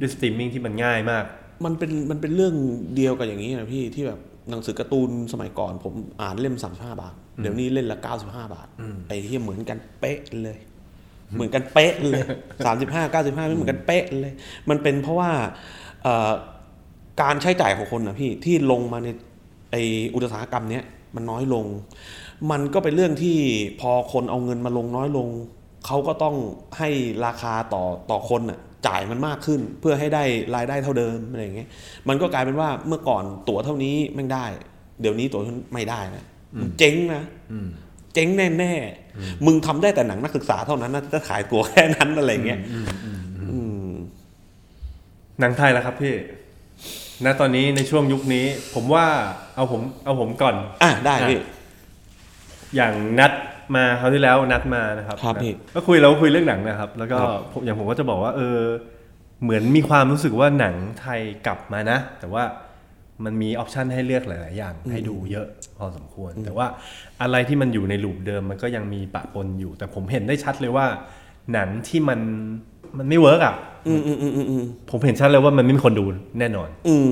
[0.00, 1.24] ด้วยสตรีมมิ่งที่มันง่ายมาก
[1.64, 2.54] มันเป็นมันเป็นเรื่อง
[2.96, 4.20] เดียวกับอย่างนี้นะพี่ที่แบบ
[4.50, 8.68] หนังสือการ์ตูนสมัยก่อน ผมอ่านเล่มสามสิบห้าบาท เดี๋ยวนี้เล่มละเก้าสิบห้าบาท
[9.08, 10.58] ไอ้ที่เหมือนกันเป๊ะเลย
[11.34, 12.22] เหมือนกันเป๊ะเลย
[12.66, 14.34] สามสิบห้าเก้าสิบห้าไม่เหมือนกันเป๊ะเลย
[14.70, 15.30] มันเป็นเพราะว่า
[16.02, 16.32] เอ่อ
[17.22, 19.08] การใช้จ่ายของคนนะพี่ที่ลงมาใน
[19.70, 19.76] ไอ
[20.14, 21.66] อุตสาหกรรมเนี้ยมันน้อยลง
[22.50, 23.36] มันก็เป็นเรื่องที่
[23.80, 25.28] พอคนเอาเงินมาลงน้อยลง
[25.86, 26.36] เขาก็ต้อง
[26.78, 26.88] ให้
[27.26, 30.24] ราคาต่อต่อคนน่ะจ่ายมันมากขึ้นเพื่อให้ได้
[30.54, 31.68] รายได้เท่าเดิมอะไรอย่างเงี้ย
[32.08, 34.44] มันก็กลายเป็นว่าเมื่อก่อนตั๋วเท่านี้แม่งได้
[35.00, 36.24] เดี๋ยวนี้ตั๋วเท่านี้ไม่ได้นะ
[36.60, 37.22] มันเจ๊งนะ
[38.14, 38.28] เจ๊ง
[38.58, 42.60] แน่ๆมึงทำได้แต่หนังนักศึกษาเท่านั้นนะจะขายตั๋วแค่นั้นอะไรอย่างเงี้ย
[43.52, 43.88] อืม
[45.40, 46.14] หนังไทยแล้วครับพี่
[47.24, 49.04] ณตอนนี้ในช่วงยุคนี้ ผมว่า
[49.54, 51.38] เอาผมเอาผมก่อน อะได้พี่
[52.76, 53.32] อย่างนัด
[53.76, 58.58] มาคราวที่แล้วนัดมานะครับครับนัดพี่ก็คุยเราก็คุยเรื่องหนังนะครับ แล้วก็ครับผมอย่างผมก็จะบอกว่า เออ
[59.42, 62.44] เหมือนมีความรู้สึกว่าหนังไทยกลับมานะ แต่ว่า
[63.24, 65.46] มันมีออปชันให้เลือกหลาย ๆ อย่าง ให้ดูเยอะ
[65.78, 66.66] พอสมควร แต่ว่า
[67.22, 70.86] อะไรที่มันอยู่ในลูปเดิมมันก็ยังมีปะปนอยู่ แต่ผมเห็นได้ชัดเลยว่า
[71.52, 72.20] หนังที่มัน
[72.98, 73.54] มันไม่ work อะ
[73.88, 76.04] อืมอืมอืมอืมอืมผมเห็นชัดเลยว่ามันไม่มีคนดู
[76.38, 77.10] แน่นอน อืม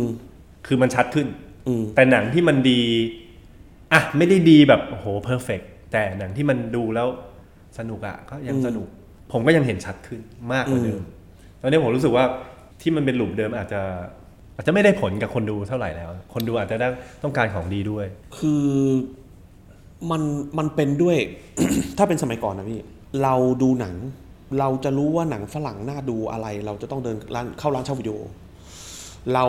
[0.67, 1.27] คือมันชัดขึ้น
[1.69, 2.81] อืมแต่หนังที่มันดี
[3.95, 5.61] อะไม่ได้ดีแบบโอ้โห perfect
[5.93, 7.09] แต่หนังที่มันดูแล้ว
[7.79, 8.89] สนุกอะก็ยังสนุก
[9.33, 10.21] ผมก็ยังเห็นชัดขึ้น
[10.53, 11.03] มากกว่าเดิม
[11.61, 12.25] ตอนนี้ผมรู้สึกว่า
[12.81, 13.81] ที่มันเป็นหลุมเดิมอาจจะ
[14.57, 16.89] อาจจะไม่ได้ผลกับคนดูเท่าไหร่แล้ว คนดูอาจจะได้
[17.23, 18.07] ต้องการของดีด้วย
[18.39, 18.65] คือ
[20.11, 20.23] มัน
[20.59, 21.17] มันเป็นด้วย
[21.99, 22.81] ถ้าเป็นสมัยก่อนนะพี่
[23.23, 23.95] เราดูหนัง
[24.61, 28.17] เราจะรู้ว่าหนังฝรั่งน่าดูอะไร เราจะต้องเดินร้านเข้าร้านเช่าวิดีโอ
[29.35, 29.47] เรา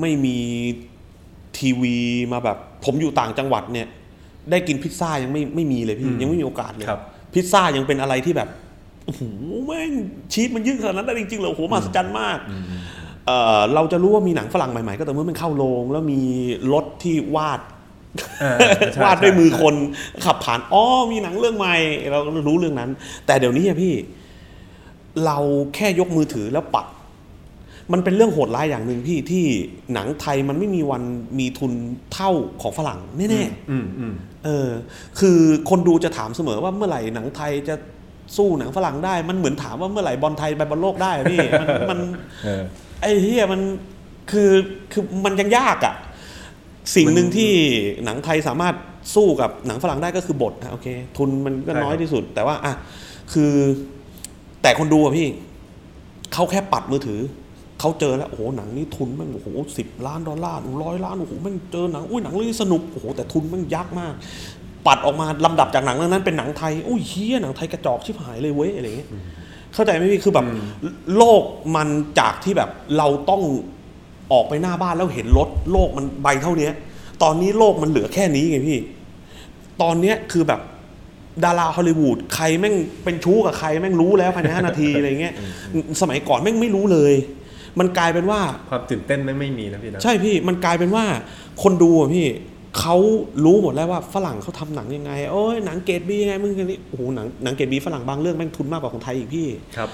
[0.00, 0.36] ไม่มี
[1.58, 1.96] ทีวี
[2.32, 3.86] มาแบบ ผมอยู่ต่างจังหวัดเนี่ย
[4.50, 7.00] ได้กินพิซซ่ายังไม่ไม่มีเลยพี่ยังไม่มีโอกาสเลยครับ
[7.34, 8.48] พิซซ่ายังเป็นอะไรที่แบบ
[9.04, 9.22] โอ้โห
[9.66, 9.92] แม่ง
[10.32, 12.38] ชีสมันยืดขนาดนั้นได้จริงๆเหรอโอ้โหมหัศจรรย์มาก
[13.26, 16.20] เอ่อเราจะรู้ว่ามีหนังฝรั่งใหม่ๆ ก็แต่อเมื่อมันเข้าโรงแล้วมี
[16.72, 17.60] รถที่วาด
[18.42, 18.56] อ่า
[18.92, 19.74] ใช่วาดด้วยมือใช่คน
[20.24, 21.76] ขับผ่านอ๋อมีหนังเรื่องใหม่
[22.12, 22.90] เราก็รู้เรื่องนั้น
[23.26, 23.94] แต่เดี๋ยวนี้อะพี่
[25.26, 25.38] เรา
[25.74, 26.86] แค่ยกมือถือแล้วปัด
[27.92, 29.44] มันเป็นเรื่องโหดร้ายอย่างหนึ่งพี่ที่
[29.92, 31.02] หนังไทยมันไม่มีวัน
[31.38, 31.72] มีทุน
[32.12, 32.30] เท่า
[32.62, 34.14] ของฝรั่งแน่ๆอืมอืม
[34.44, 34.68] เออ
[35.18, 35.38] คือ
[35.70, 37.74] คนดูจะถามเสมอว่าเมื่อไหร่หนังไทยจะ
[38.36, 41.98] สู้หนังฝรั่งได้ มันเหมือนถามว่าเมื่อไหร่บอลไทยไปบอลโลกได้อะพี่มันมัน
[42.44, 42.62] เออ
[43.00, 43.60] ไอ้เฮียมัน
[44.30, 44.50] คือ
[44.92, 45.94] คือมันยังยากอะ่ะ
[46.96, 47.52] สิ่งหนึ่งที่
[48.04, 48.74] หนังไทยสามารถ
[49.14, 52.74] สู้กับหนังฝรั่งได้ก็คือบทนะโอเค ทุนมันก็ใช่น้อยครับที่สุด แต่ว่าอะ
[53.32, 53.52] คือ
[54.62, 55.28] แต่คนดูอะพี่
[56.32, 57.20] เขาแค่ปัดมือถือ
[57.80, 59.48] เขาเจอแล้วโอ้โหหนังนี้ทุนแม่งโอ้โห
[59.78, 64.14] สิบล้านดอลลาร์ร้อยล้านโอ้โหแม่งเจอหนังอุ้ยหนังเรื่องนี้สนุกโอ้โหแต่ทุนแม่งยักษ์มาก
[64.86, 69.08] ปัดออกมาลำดับจากหนังเรื่องนั้นเป็นหนังไทยอุ้ยเฮียหนังไทยกระจอกชิบหายเลยเว้ยอะไรอย่างเงี้ย
[69.74, 70.46] เข้าใจไหมพี่คือแบบ
[71.16, 71.42] โลก
[71.76, 73.42] มันจากที่แบบเราต้อง
[74.32, 76.72] ออกไปหน้าบ้านแล้วเห็นรถโลกมันใบเท่าเนี้ย
[77.22, 78.78] ตอนนี้โลกมันเหลือแค่นี้ไงพี่
[79.82, 80.60] ตอนเนี้ยคือแบบ
[81.44, 82.74] ดาราฮอลลีวูดใครแม่ง
[83.04, 85.34] เป็นชู้กับใครแม่งรู้แล้วภายในห้านาทีอะไรเงี้ย
[86.00, 87.14] สมัยก่อนแม่งไม่รู้เลย
[87.78, 88.40] มันกลายเป็นว่า
[88.70, 91.04] ความตื่นเต้นไม่ไม่มีนะพี่นะใช่พี่มันกลายเป็นว่า
[91.62, 92.26] คนดูอะพี่
[92.78, 92.96] เขา
[93.44, 99.90] รู้หมดแล้วว่าฝรั่งเขาทำหนังยังไงโอ้ยหนังเกรดบียังไงมึงกันนี่โอ้โหหนังหนังเกรดบีฝรั่งบางเรื่องแม่งทุนมากกว่าของไทยอีกพี่ครับ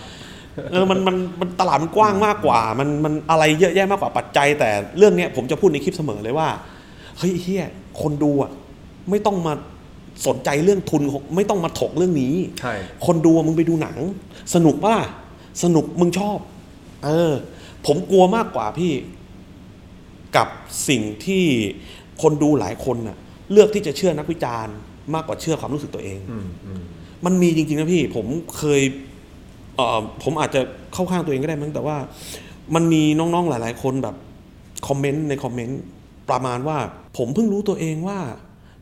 [0.70, 6.49] เออมันมันมันตลาดมันกว้างมากกว่า มันมันอะไรเยอะแยะมากกว่าปัจจัย แต่เรื่องเนี้ยผมจะพูดในคลิปเสมอเลยว่า
[7.18, 7.66] เฮ้ยเฮีย
[8.03, 8.51] คนดูอะ
[9.11, 9.55] ไม่ต้องมา
[10.27, 12.75] สนใจเรื่องทุนของไม่ต้องมาถกเรื่องนี้ใช่
[13.07, 13.97] คนดูอะมึงไปดูหนัง
[14.55, 15.05] สนุกปะล่ะ
[15.62, 16.39] สนุกมึงชอบ
[17.05, 17.33] เออ
[17.87, 18.93] ผมกลัวมากกว่าพี่
[20.37, 20.49] กับ
[20.89, 21.45] สิ่งที่
[22.22, 23.16] คนดูหลายคนน่ะ
[23.53, 24.74] เลือกที่จะเชื่อนักวิจารณ์
[25.14, 26.82] มากกว่าเชื่อความรู้สึกตัวเองอืมอืม
[27.24, 28.26] มันมีจริงๆนะพี่ ผม
[28.59, 28.82] เคย
[29.76, 30.61] เอ่อผมอาจจะ
[30.93, 31.97] เข้าข้างตัวเองก็ได้มั้งแต่ว่า
[32.74, 34.16] มันมีน้องๆหลาย ๆ คนแบบ
[34.89, 35.80] คอมเมนต์ในคอมเมนต์
[36.30, 36.78] ประมาณว่า
[37.18, 38.18] ผมเพิ่งรู้ตัวเองว่า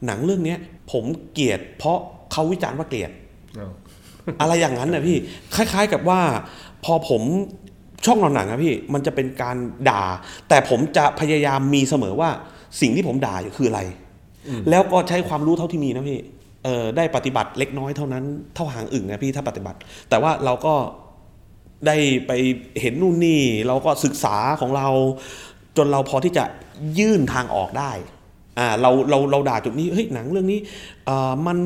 [0.07, 0.59] หนังเรื่องเนี้ย
[0.93, 1.99] ผมเกลียด เพราะ
[2.33, 3.11] เขาวิจารณ์ว่าเกลียด
[3.55, 3.67] เอา
[4.41, 5.17] อะไรอย่างนั้นนะพี่
[5.55, 6.21] คล้าย ๆ กับว่า
[6.85, 7.23] พอผม
[8.05, 9.57] ช่องนอนหนังนะพี่มันจะเป็นการ
[9.89, 10.03] ด่า
[10.49, 12.31] แต่ผมจะพยายามมีเสมอว่า
[12.81, 13.81] สิ่งที่ผมด่าอยู่คืออะไร
[14.71, 16.19] แล้วก็ใช้ความรู้เท่าที่มีนะพี่
[16.65, 18.25] เออได้ปฏิบัติเล็กน้อยเท่านั้น
[18.55, 19.79] เท่าหางอึ่งนะพี่ถ้าปฏิบัติ
[20.11, 20.75] แต่ว่าเราก็
[21.87, 21.97] ได้
[22.27, 22.33] ไป
[22.81, 24.89] เห็นนู่นนี่ เราก็ศึกษาของเรา
[25.77, 26.45] จนเราพอที่จะ
[26.99, 27.93] ยื่นทางออกได้
[28.59, 30.61] อ่าเราเราเราด่าจุดนี้เฮ้ยหนังเรื่องนี้
[31.09, 31.59] อ่ามัน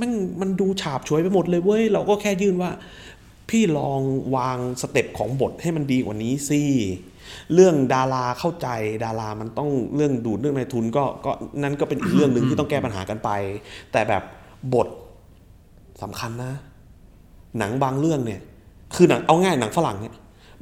[0.00, 2.70] มันมันดูฉาบฉวยไปหมดเลยเว้ยเราก็แค่ยื่นว่า
[3.52, 4.00] พี่ลอง
[4.36, 6.62] วางสเต็ปของบทให้มันดีกว่านี้สิ
[7.54, 8.68] เรื่องดาราเข้าใจ
[9.04, 11.32] ดารามันต้องเรื่องดูดเรื่องนายทุนก็ก็
[11.62, 13.30] นั่นก็เป็นอีกเรื่องหนึ่งที่ต้องแก้ปัญหากันไป
[13.92, 14.22] แต่แบบ
[14.74, 14.88] บท
[16.02, 16.52] สำคัญนะ
[17.58, 18.40] หนังบางเรื่องเนี่ย
[18.94, 20.14] คือหนังเอาง่ายหนังฝรั่งเนี่ย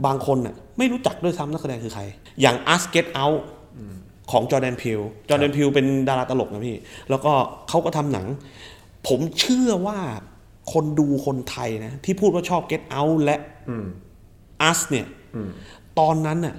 [0.06, 2.02] บางคนน่ะไม่รู้จักด้วยซ้ำนักแสดงคือใคร
[2.40, 3.40] อย่าง Us Get Out
[4.30, 6.76] ของจอร์แดนพิลจอร์แดนพิลเป็นดาราตลกนะพี่
[7.10, 7.32] แล้วก็
[7.68, 8.26] เขาก็ทำหนัง
[9.08, 9.98] ผมเชื่อว่า
[10.72, 13.36] คนดูคนไทยนะ ที่พูดว่าชอบ Get Out และ
[14.70, 15.06] Us เนี่ย
[15.98, 16.56] ตอนนั้นน่ะ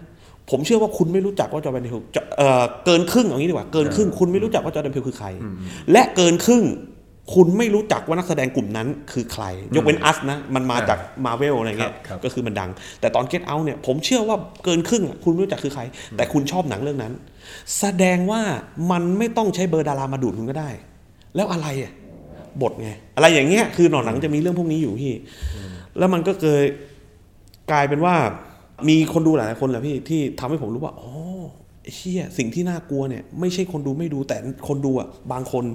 [0.50, 5.28] ผมเชื่อว่าคุณไม่รู้จักว่า Jordan Peele จะเอ่อเกินครึ่งเอางี้ดีกว่าเกินครึ่งคุณไม่รู้จักว่า Jordan Peele คือใคร
[5.92, 6.64] และเกินครึ่ง
[7.34, 9.44] คุณไม่รู้จักว่านักแสดงกลุ่มนั้นคือใคร
[9.76, 15.84] ยกเว้น Us นะ มันมาจากมาเวลอะไรเงี้ยครับครับก็คือมันดัง แต่ตอน Get Out เนี่ย ผมเชื่อว่าเกินครึ่งอะคุณไม่รู้จักคือใคร
[16.18, 17.14] แต่คุณชอบหนังเรื่องนั้น
[17.80, 18.42] แสดงว่า
[18.92, 20.70] มันไม่ต้องใช้เบอร์ดารามาดูดคุณก็ได้
[21.36, 21.92] แล้วอะไรอะ
[22.62, 25.14] บทไงอะไรอย่างเงี้ยคือหนอนหนังจะมีเรื่องพวกนี้อยู่พี่
[25.98, 26.64] แล้วมันก็เกิด
[27.72, 28.16] กลายเป็นว่า
[28.90, 31.12] มีคนดูหลายๆคนแหละพี่ที่ทำให้ผมรู้ว่าอ๋อ
[31.82, 34.38] ไอ้เชี่ยสิ่งที่น่ากลัวเนี่ยไม่ใช่คนดูไม่ดูแต่
[34.68, 35.66] คนดูอะบางคน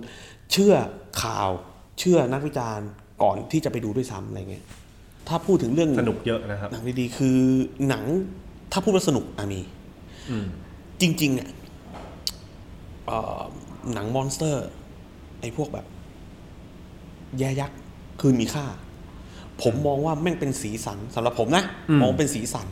[0.53, 0.75] เชื่อ
[1.23, 1.51] ข่าว
[1.99, 2.89] เชื่อนักวิจารณ์
[3.23, 4.65] ก่อนที่จะไปดูด้วยซ้ำอะไรเงี้ย
[5.29, 7.39] ถ้าพูดถึงเรื่องสนุกเยอะนะครับหนังดีๆคือ
[7.89, 8.05] หนัง
[8.73, 9.61] ถ้าพูดว่าสนุกอะมี
[11.01, 11.49] จริงๆเนี่ย
[13.07, 13.41] เอ่อ
[13.95, 14.67] หนัง monster
[15.41, 15.87] ไอ้พวกแบบ
[17.39, 17.77] แย้ยักษ์
[18.21, 18.65] คืนมีค่า
[19.63, 21.65] ผมมองว่าแม่งเป็นสีสันสำหรับผมนะ
[22.03, 22.69] มองเป็นสีสัน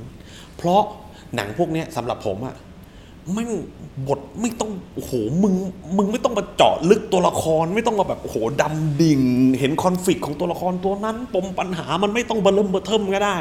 [0.56, 0.82] เพราะ
[1.34, 2.54] หนังพวกเนี้ยสำหรับผมอะ
[3.32, 3.50] แม่ง
[4.08, 5.54] บทไม่ต้องโอ้โหมึง
[5.96, 9.22] มึงไม่ต้องมาเจาะลึกตัวละครไม่ต้องมาแบบโอ้โหดำดิ่ง
[9.58, 13.36] เห็นคอนฟ lict ของตัวละครตัวนั้นปมปัญหามันไม่ต้องเบอร์เริ่มเบอร์เทิ่มก็ได้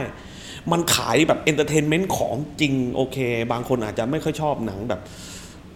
[0.71, 3.17] มันขายแบบ entertainment ของจริงโอเค
[3.51, 5.01] บางคนอาจจะไม่ค่อยชอบหนังแบบ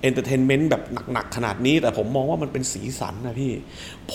[0.02, 0.84] entertainment แบบ
[1.14, 3.52] หนักๆขนาดนี้ แต่ผมมองว่ามันเป็นสีสันนะพี่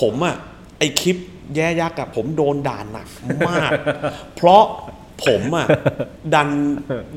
[0.01, 0.37] ผมอะ
[0.83, 1.17] ไอคลิป
[1.57, 3.09] แย้ยักษ์อะผมโดนด่าหนัก
[3.49, 3.71] มาก
[4.37, 4.63] เพราะ
[5.25, 5.67] ผมอะ
[6.35, 6.49] ดัน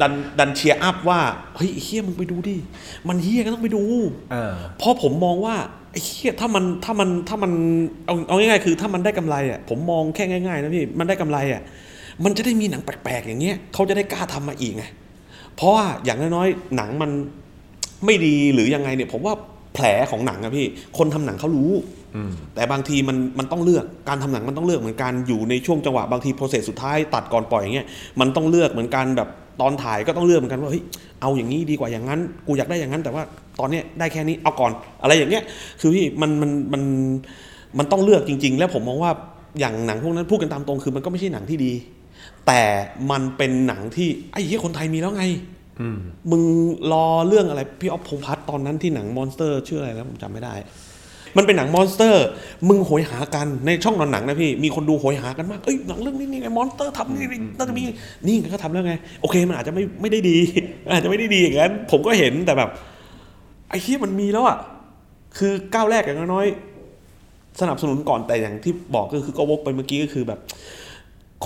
[0.01, 1.19] ดันดัน cheer up ว่า
[1.55, 2.55] เฮ้ยไอ้เฮียมึงไปดูดิ
[3.07, 3.83] มันเฮียก็ต้องไปดู
[4.33, 5.55] อ่าเพราะผมมองว่า
[5.91, 7.51] ไอ้เฮียถ้ามันถ้ามันถ้ามัน
[8.05, 11.61] เอาเอาง่ายๆคือ ถ้ามันได้กำไรอะผมมองแค่ง่ายๆนะพี่มันได้กำไรอะ
[12.23, 14.83] มันจะได้มีหนังแปลกๆ อย่างเงี้ยเขาจะได้กล้าทำมาอีกไง
[15.55, 17.11] เพราะว่าอย่างน้อยๆหนังมัน
[18.05, 19.33] ไม่ดีหรือยังไงเนี่ย ผมว่า
[19.73, 20.65] แผลของหนังอะพี่
[20.97, 21.71] คนทำหนังเขารู้
[22.55, 27.87] แต่บางทีมันมันต้องเลือกการทำหนังมันต้องเลือกเหมือนกันอยู่ในช่วงจังหวะบางทีโปรเซสสุดท้ายตัดก่อนปล่อยอย่างเงี้ย
[28.19, 29.29] มันต้องเลือกเหมือนกันแบบ
[29.61, 30.83] ตอนถ่ายก็ต้องเลือกเหมือนกันว่าเฮ้ย
[31.21, 33.23] เอาอย่างนี้ดีกว่าอย่างนั้น กูอยากได้อย่างนั้น แต่ว่า
[33.59, 35.43] ตอนเนี้ยได้แค่นี้เอาก่อนอะไรอย่างเงี้ย
[35.81, 36.83] คือพี่มันมันมัน
[37.77, 39.11] มันต้องเลือกจริง ๆ แล้วผมมองว่า
[39.59, 41.73] อย่างหนังพวกนั้นพูดกันตามตรงคือมันก็ไม่ใช่หนังที่ดี
[42.47, 42.61] แต่
[43.11, 45.23] มันเป็นหนังที่ไอ้เหี้ยคนไทยมีแล้วไง
[46.31, 46.43] มึง
[46.91, 50.53] รอเรื่องอะไรพี่ออฟพงษ์พัฒน์ตอนนั้นที่หนัง monster ชื่ออะไรแล้วผมจำไม่ได้
[51.37, 52.25] มันเป็นหนัง monster
[52.69, 57.83] มึงโหยหากันในช่องหนอนหนังนะพี่ มีคนดูโหยหากันมาก เอ้ยหนังเรื่องนี้นี่ไง monster ทำนี่นี่น่าจะมี
[58.27, 60.37] นี่ไงก็ทำแล้วไง โอเค มันอาจจะไม่ไม่ได้ดี
[60.93, 62.69] อาจจะไม่ได้ดีอย่างนั้น ผมก็เห็นแต่แบบ
[63.69, 64.57] ไอ้ที่มันมีแล้วอะ
[65.37, 70.39] คือก้าวแรกอย่างน้อยๆสนับสนุนก่อนแต่อย่างที่บอกก็คือก็วกไปเมื่อกี้ก็คือแบบ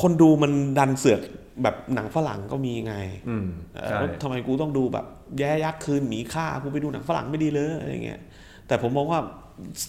[0.02, 1.22] คนดูมันดันเสือก
[1.64, 2.96] แบบหนังฝรั่งก็มีไง
[3.30, 5.06] อืมเออใช่แล้วทำไมกูต้องดูแบบ
[5.40, 8.20] แย่ยักษ์คืนหมีฆ่ากูไปดูหนังฝรั่งไม่ดีเลยอะไรเงี้ย
[8.68, 9.20] แต่ผมมองว่า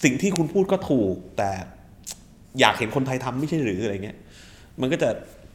[0.03, 1.49] สิ่งที่คุณพูดก็ถูก แต่
[2.59, 4.17] อยากเห็นคนไทยทำไม่ใช่หรืออะไรเงี้ย
[4.81, 5.09] มันก็จะ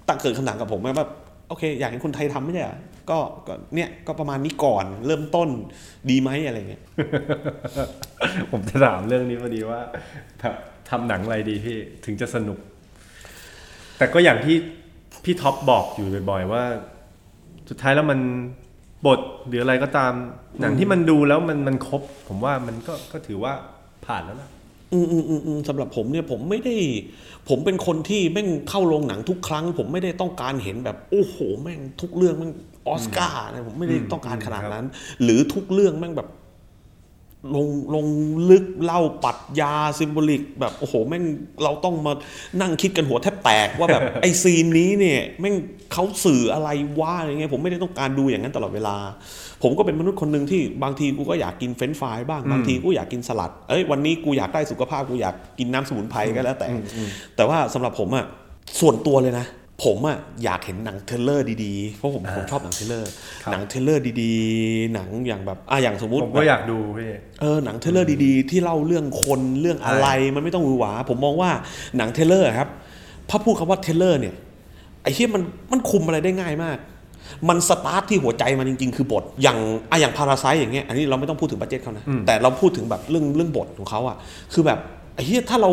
[0.08, 1.06] ตั้งเกิดคำถามกับผมว่า
[1.48, 2.78] โอเค อยากเห็นคนไทยทำไม่ใช่เหรอ
[3.10, 5.48] ก็ก็เนี่ยก็ประมาณนี้ก่อนเริ่มต้น
[6.10, 6.82] ดีไหมอะไรเงี้ย
[8.50, 9.80] ผมจะถามเรื่องนี้พอดีว่า
[10.90, 12.58] ทำหนังอะไรดีพี่ถึงจะสนุก
[13.98, 14.56] แต่ก็อย่างที่
[15.24, 16.62] พี่ท็อปบอกอยู่บ่อยๆว่า
[17.70, 18.20] สุดท้ายแล้วมัน
[19.06, 20.12] บทหรืออะไรก็ตาม
[20.60, 23.52] หนังที่มันดูแล้วมันมันครบ ผมว่ามันก็ก็ถือว่า
[24.05, 24.51] ผ่านแล้วนะ
[24.92, 26.76] อืมอืมอืมอืมสำหรับผมเนี่ยผมไม่ได้
[27.49, 32.53] ผมเป็นคนที่แม่งเข้าโรงหนังทุกครั้ง ผมไม่ได้ต้องการเห็นแบบโอ้โห แม่งทุกเรื่องแม่ง
[32.88, 34.86] ออสการ์นะผมไม่ได้ต้องการขนาดนั้น
[35.22, 36.28] หรือทุกเรื่องแม่งแบบ
[37.55, 38.07] ลงลง
[38.51, 41.24] ลึกเล่าปรัชญา symbolic แบบโอ้โหแม่ง
[41.62, 42.12] เราต้องมา
[42.61, 45.55] นั่งคิดกันหัวแทบแตกว่าแบบไอ scene นี้เนี่ยแม่ง
[45.92, 46.68] เขาสื่ออะไร
[47.01, 48.97] ว่าอะไรเงี้ยผมไม่ได้ต้องการดูอย่างนั้นตลอดเวลา
[49.62, 56.68] ผมก็เป็นมนุษย์คนหนึ่งที่บางทีกูก็อยากกินเฟรนช์ฟรายบ้างบางทีกูอยากกินสลัดเอ้ยวันนี้กูอยากได้สุขภาพกูอยากกินน้ำสมุนไพรก็แล้วแต่
[57.36, 58.26] แต่ว่าสำหรับผมอะ
[58.80, 59.47] ส่วนตัวเลยนะ
[59.85, 63.11] ผมอะอยากเห็นหนัง thriller ดีๆ เพราะผมผมชอบหนัง thriller
[63.45, 67.11] ครับหนัง thriller ดีๆ หนังอย่างแบบอะอย่างสมมติผมก็อยากดูพี่
[67.41, 71.51] เออหนัง thriller ดีๆ ที่เล่าเรื่องคนเรื่องอะไรมันไม่ต้องหวือหวา ผมมองว่า
[71.97, 72.68] หนัง thriller ครับ
[73.31, 74.35] ถ้าพูดคำว่า thriller เนี่ย
[75.03, 76.79] ไอ้เฮียมันมันคุมอะไรได้ง่ายมาก
[77.49, 79.59] มันสตาร์ทที่หัวใจมันจริง ๆ คือบทอย่าง
[79.91, 84.16] อะอย่าง Parasite อย่างเงี้ยอันนี้เราไม่ต้องพูดถึง budget เขานะแต่เราพูดถึงแบบเรื่องเรื่องบทของเขาอะ
[84.53, 84.79] คือแบบ
[85.14, 85.70] ไอ้เฮียถ้าเรา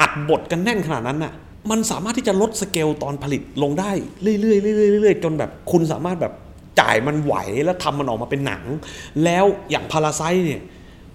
[0.00, 1.32] อัดบทกันแน่นขนาดนั้นน่ะ
[1.70, 3.90] มันสามารถที่จะลดสเกลตอนผลิตลงได้
[4.22, 4.52] เรื่อยๆเรื่
[4.86, 6.32] อยๆเรื่อยๆจนแบบคุณสามารถแบบ
[6.80, 7.34] จ่ายมันไหว
[7.64, 8.62] แล้วทำมันออกมาเป็นหนัง
[9.24, 10.62] แล้วอย่าง Parasite เนี่ย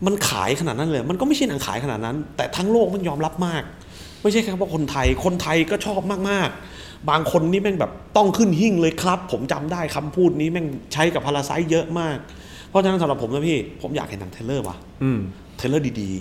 [0.05, 3.63] มันขายขนาดนั้นเลย มันก็ไม่ใช่หนังขายขนาดนั้น แต่ทั้งโลกมันยอมรับมาก
[4.21, 12.17] ไม่ใช่แค่เฉพาะคนไทยคนไทยก็ชอบมากๆ บางคนนี่แม่งแบบต้องขึ้นหิ้งเลยครับ ผมจำได้คำพูดนี้แม่งใช้กับ Parasite เยอะมาก
[12.69, 15.19] เพราะฉะนั้นสำหรับผมนะพี่ ผมอยากเห็นหนัง thriller ว่ะอืม
[15.57, 16.11] thriller ดี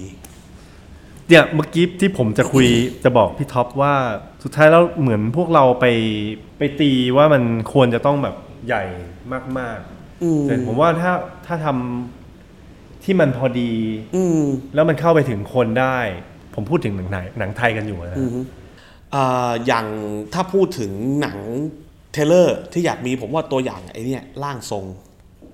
[1.28, 2.66] เนี่ยเมื่อกี้ที่ผมจะคุย
[3.04, 3.94] จะบอกพี่ท็อปว่า
[4.44, 5.86] สุดท้ายแล้วเหมือนพวกเราไป
[6.58, 7.42] ไปตีว่ามัน
[7.72, 8.84] ควรจะต้องแบบใหญ่
[9.58, 9.80] มาก
[10.22, 11.12] อืมๆแต่ผมว่าถ้า
[11.46, 14.42] ถ้าทำที่มันพอดีๆอืม
[14.74, 15.98] แล้วมันเข้าไปถึงคนได้
[16.54, 18.40] ผมพูดถึงหนังไทยหนังไทยกันอยู่นะอือฮึ
[19.14, 19.86] อ่าอย่าง
[20.32, 21.38] ถ้าพูดถึงหนัง
[22.12, 24.84] thriller ที่อยากมีผมว่าตัวอย่างไอ้เนี่ยร่างทรง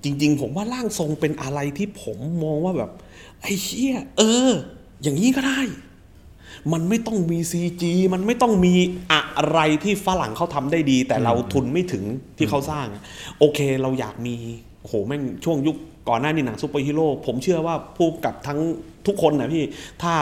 [0.03, 2.91] จริง ๆ ผมว่าร่างทรงเป็นอะไรที่ผมมองว่าแบบ
[3.41, 4.51] ไอ้เชี่ยเออ
[5.03, 5.59] อย่างนี้ก็ได้
[6.73, 7.83] มันไม่ต้องมี CG
[8.13, 8.73] มันไม่ต้องมี
[9.37, 12.03] อะไรที่ฝรั่งเขาทำได้ดี แต่เราทุนไม่ถึง
[12.37, 12.87] ที่เขาสร้าง
[13.39, 14.35] โอเคเราอยากมี
[14.81, 15.75] โอ้โหแม่งช่วงยุค
[16.09, 18.59] ก่อนหน้านี้หนังซูเปอร์ฮีโร่ผมเชื่อว่าผู้กำกับทั้ง
[19.07, 19.63] ทุกคนนะพี่
[20.01, 20.13] ถ้า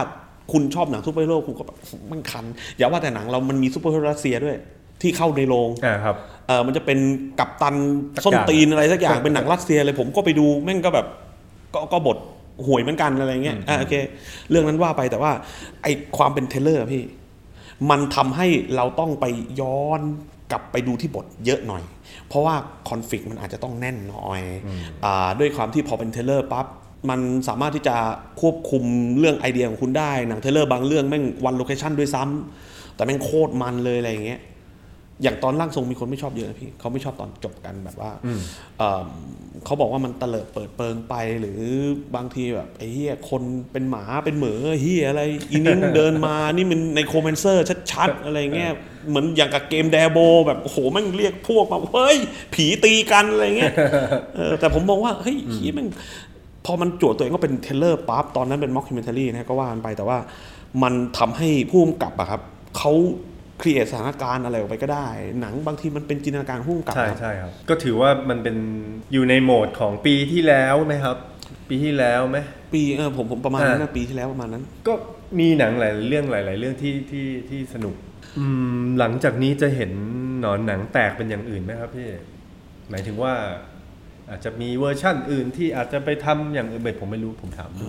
[0.52, 1.78] คุณชอบหนังซูเปอร์ฮีโร่คุณก็แบบ
[2.12, 2.46] มันคัน
[2.78, 4.56] อย่าว่าแต่หนังเรามันมีซูเปอร์ฮีโร่รัสเซียด้วย
[5.02, 6.16] ที่เข้าในโรงอ่าครับ
[6.48, 7.00] เออมันจะเป็น
[7.40, 7.76] กัปตัน
[8.16, 11.08] สักส้นอย่างตีนอะไรสักอย่างเป็นหนังรัสเซียเลยผมก็ไปดูแม่งก็แบบ
[11.74, 12.18] ก็ก็บท
[12.66, 13.96] ห่วยเหมือนกันอะไรเงี้ยอะโอเค
[14.50, 15.32] เรื่องนั้นว่าไปแต่ว่า
[15.84, 15.88] ไอ
[16.18, 17.04] ความเป็น thriller อะพี่
[17.90, 19.26] มันทำให้เราต้องไป
[19.62, 20.02] ย้อน
[20.52, 21.84] กลับไปดูที่บทเยอะหน่อย
[22.28, 22.56] เพราะว่า
[22.90, 24.42] คอนฟ lict มันอาจจะต้องแน่นหน่อย
[25.06, 26.68] อาด้วยความที่พอเป็น thriller ปั๊บ
[27.10, 27.96] มันสามารถที่จะ
[28.42, 28.84] ควบคุม
[29.20, 34.40] เรื่องไอเดียของคุณได้ หนัง thriller บางเรื่องแม่ง one location ด้วยซ้ำแต่แม่งโคตรมันเลยอะไรอย่างเงี้ย
[35.24, 38.12] อย่างตอนร่างทรงมีคนไม่ชอบเยอะนะพี่เขาไม่ชอบตอนจบกันแบบว่า
[38.78, 39.08] เอิ่ม
[39.66, 41.60] เขาบอกว่ามันเตลิดเปิดเปิงไปหรือ
[42.16, 43.42] บางทีแบบไอ้เฮียคน
[43.72, 48.72] เป็นหมาเป็นเหมือเฮียอะไรอีนี่มันเดินมานี่มัน necromancer ชัดๆอะไรเงี้ย
[49.10, 52.18] เหมือนอย่างกับเกม Diablo แบบโอ้โหแม่งเรียกพวกมาเฮ้ย
[52.54, 53.74] ผีตีกันอะไรเงี้ย
[54.36, 55.88] เออแต่ผมมองว่าเฮ้ยเฮียแม่ง
[56.66, 60.18] พอมันจั่วหัวตัวเองก็เป็น thriller ปั๊บตอนนั้นเป็น mockumentary นะก็ว่ากันไปแต่ว่า
[60.84, 62.42] มันทำให้ผู้กำกับอะครับ
[62.78, 62.92] เขา
[63.62, 65.08] create สถานการณ์อะไรออกไปก็ได้
[65.42, 68.56] หนังบางทีมันเป็นจินตนาการของผู้กำกับใช่ครับใช่ครับ ก็ถือว่ามันเป็น
[69.14, 71.18] อยู่ในโหมดของปีที่แล้วไหมครับ
[71.70, 72.38] ปีที่แล้วไหม
[72.74, 74.94] ปีเออผมผมประมาณนั้นนะอ่าปีที่แล้วประมาณนั้น ก็
[75.40, 77.96] มีหนังหลายเรื่องหลาย ๆ เรื่องที่ที่ที่สนุก
[78.38, 78.46] อื
[78.80, 79.92] มหลังจากนี้จะเห็น
[80.40, 82.10] หนอนหนังแตกเป็นอย่างอื่นไหมครับพี่
[82.90, 83.34] หมายถึงว่า
[84.30, 87.88] อาจจะมีเวอร์ชั่นอื่นที่อาจจะไปทำอย่างอื่นเบ็ดผมไม่รู้ผมถามดู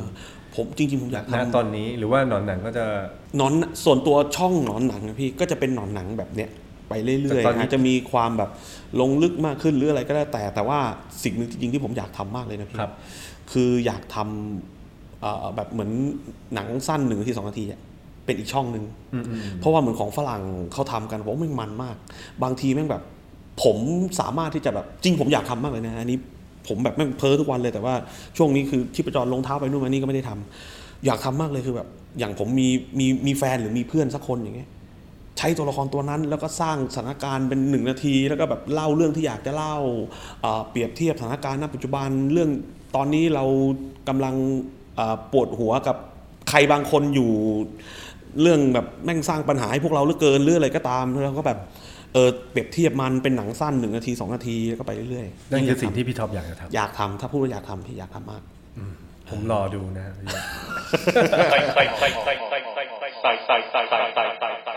[0.58, 2.84] ผมจริงๆผมอยากณทำตอนนี้หรือว่าหนอนหนังก็จะ
[3.36, 3.52] หนอน
[3.84, 6.50] ส่วนตัวช่องหนอนหนังนะพี่ก็จะเป็นหนอนหนังแบบเนี้ย
[6.88, 8.50] ไปเรื่แต่อยตอนๆนี้อาจจะมีความแบบ
[9.00, 10.78] ลงลึกมากขึ้นหรืออะไรก็ได้แต่ แต่ว่า
[11.24, 12.92] สิ่งหนึ่งจริงๆที่ผมอยากทำมากเลยนะพี่ครับ
[13.52, 15.90] คืออยากทำเอ่อแบบเหมือน
[16.54, 17.80] หนังสั้นหนึ่งนาทีสองนาทีอะ
[18.24, 18.84] เป็นอีกช่องหนึ่ง
[19.14, 20.42] อืมอืมเพราะว่าเหมือนของฝรั่ง
[20.72, 21.96] เขาทำกันผมว่าแม่งมันมาก
[22.42, 23.02] บางทีแม่งแบบ
[23.62, 23.76] ผม
[24.20, 26.18] สามารถที่จะแบบจริงผมอยากทำมากเลยนะอันนี้
[26.68, 27.94] ผมแบบแม่เพ้อทุกวันเลยแต่ว่า
[28.36, 31.88] ช่วงนี้คือชีพจรลงเท้าไปนู่นมานี่ก็ไม่ได้ทำอยากทำมากเลยคือแบบ
[32.18, 34.70] อย่างผมมีมีมีแฟนหรือมีเพื่อนสักคนอย่างเงี้ย
[35.38, 39.76] ใช้ตัวละครตัวนั้นแล้วก็สร้างสถานการณ์เป็นหนึ่งนาที แล้วก็แบบเล่าเรื่องที่อยากจะเล่า
[40.70, 42.50] เปรียบเทียบสถานการณ์ณปัจจุบันเรื่อง
[42.96, 43.44] ตอนนี้เรา
[44.08, 44.34] กำลัง
[45.32, 45.96] ปวดหัวกับ
[46.50, 47.30] ใครบางคนอยู่
[48.42, 51.58] เรื่องแบบแม่งสร้างปัญหาให้พวกเราเหลือเกินหรืออะไรก็ตามแล้วก็แบบ
[52.14, 58.42] เออเปรียบเทียบมันเป็นหนังสั้นหนึ่งนาทีสองนาทีแล้วก็ไปเรื่อยๆนั่นคือสิ่งที่พี่ท็อปอยากจะทำอยากทำ ถ้าพูดว่าอยากทำพี่อยากทำมาก
[59.30, 60.04] ผมรอดูนะ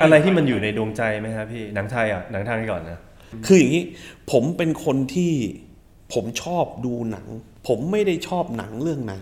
[0.02, 3.00] อะไรที่มันอยู่ในดวงใจไหมครับพี่หนังไทยอะหนังไทยก่อนนะ
[3.46, 3.84] คืออย่างนี้
[4.32, 5.34] ผมเป็นคนที่
[6.14, 7.28] ผมชอบดูหนัง
[7.68, 9.16] ผมไม่ได้ชอบหนังเรื่องไหน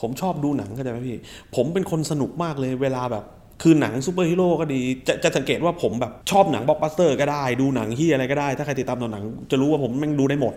[0.00, 1.18] ผมชอบดูหนังเข้าใจไหมพี่
[1.56, 3.24] ผมเป็นคนสนุกมากเลยเวลาแบบ
[3.62, 10.54] คือหนังซูเปอร์ฮีโร่ก็ดี จะจะสังเกตว่าผมแบบชอบหนังบล็อกบัสเตอร์ก็ได้ ดูหนังที่อะไรก็ได้ ถ้าใครติดตามตัวหนัง จะรู้ว่าผมแม่งดูได้หมด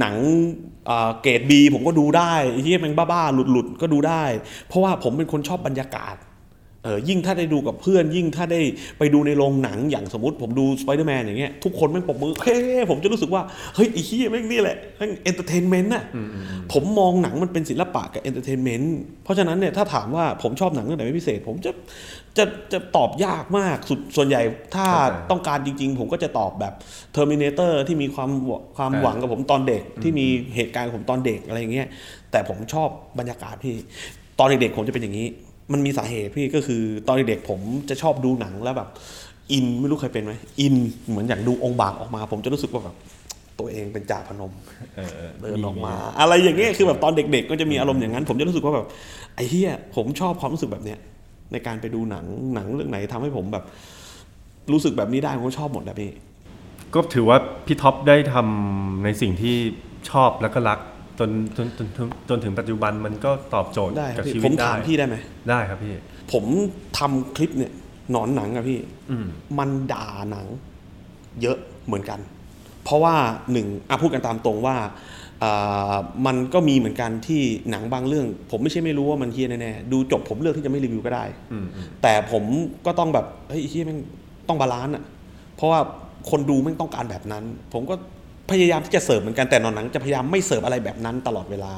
[0.00, 0.14] หนัง
[0.88, 2.34] อ่าเกรดบีผมก็ดูได้
[2.64, 4.22] ที่แม่งบ้าๆหลุดๆก็ดูได้
[4.68, 6.16] เพราะว่าผมเป็นคนชอบบรรยากาศ
[6.84, 8.60] เออยิ่งถ้าได้ดูกับเพื่อน ยิ่งถ้าได้
[8.98, 12.56] ไปดูในโรงหนังอย่างสมมติผมดูสไปเดอร์แมนอย่างเงี้ยทุกคนแม่งปรบมือเฮ้
[12.90, 13.42] ผมจะรู้สึกว่า
[13.74, 16.04] เฮ้ยไอ้เหี้ยแม่งนี่แหละแม่ง entertainment น่ะ
[16.72, 21.70] ผมมองหนังมันเป็นศิลปะกับ entertainment เพราะฉะนั้นเนี่ยถ้าถามว่าผมชอบหนังเรื่องไหนเป็นพิเศษ ผมจะ
[22.38, 24.40] จะจะตอบยากมากสุดส่วนใหญ่
[24.74, 26.74] ถ้าเข้าใจต้องการจริง ๆ ผมก็จะตอบแบบ
[27.12, 31.86] Terminator ที่มีความหวความอ่าหวังกับผมตอนเด็ก ที่มีเหตุการณ์กับผมตอนเด็กอะไรอย่างเงี้ย
[32.30, 33.74] แต่ผมชอบบรรยากาศพี่
[34.38, 35.26] ตอนเด็กๆผมจะเป็นอย่างนี้
[35.72, 38.88] มันมีสาเหตุพี่ก็คือตอนเด็กๆผมจะชอบดูหนังแล้วแบบ
[39.52, 40.74] อินไม่รู้เคยเป็นไหมอิน
[41.08, 42.96] เหมือนอย่างดูองค์บากออกมา ผมจะรู้สึกว่าแบบ
[43.58, 44.52] ตัวเองเป็นจาพนม
[44.96, 48.86] เออเออเดินออกมา อะไรอย่างเงี้ยคือแบบตอนเด็ก ๆ ก็จะมีอารมณ์อย่างนั้น ผมจะรู้สึกว่าแบบ
[49.34, 50.98] ไอ้เหี้ยผมชอบความรู้สึกแบบเนี้ย
[51.52, 52.24] ในการไปดูหนัง
[52.54, 53.64] หนังเรื่องไหนทำให้ผมแบบ
[54.72, 56.10] รู้สึกแบบนี้ได้ผมก็ชอบหมดแหละพี่
[56.94, 59.56] ก็ถือว่าพี่ท็อปได้ทำในสิ่งที่
[60.10, 60.78] ชอบแล้วก็รัก
[61.18, 65.16] จนจนจนจนจนถึงปัจจุบันมันก็ตอบโจทย์ได้ครักับบพี่ชีวิผตมได้ถามพี่ได้ไหม
[65.50, 65.94] ได้ครับพี่
[66.32, 66.44] ผม
[66.98, 67.72] ทำคลิปเนี่ย
[68.10, 68.78] หนอนหนังอะพี่
[69.10, 69.26] อืม
[69.58, 70.46] มันด่าหนัง
[71.42, 72.20] เยอะเหมือนกัน
[72.84, 73.14] เพราะว่า
[73.52, 74.88] หนึ่งอะพูดกันตามตรงว่าอ่า
[76.26, 82.44] มันก็มีเหมือนกันที่หนังบางเรื่อง ผมไม่ใช่ไม่รู้ว่ามันเหี้ยแน่ๆดูจบผมเลือกที่จะไม่รีวิวก็ได้อืมอืมแต่ผม
[82.86, 83.98] ก็ต้องแบบเฮ้ยเหี้ยแม่ง
[84.48, 85.04] ต้อง balance อะ
[85.56, 85.80] เพราะว่า
[86.30, 87.94] คนดูแม่งต้องการแบบนั้น ผมก็
[88.50, 91.72] พยายามที่จะเสิร์ฟเหมือนกันแต่หนอนหนังจะพยายามไม่เสิร์ฟอะไรแบบนั้นตลอดเวลา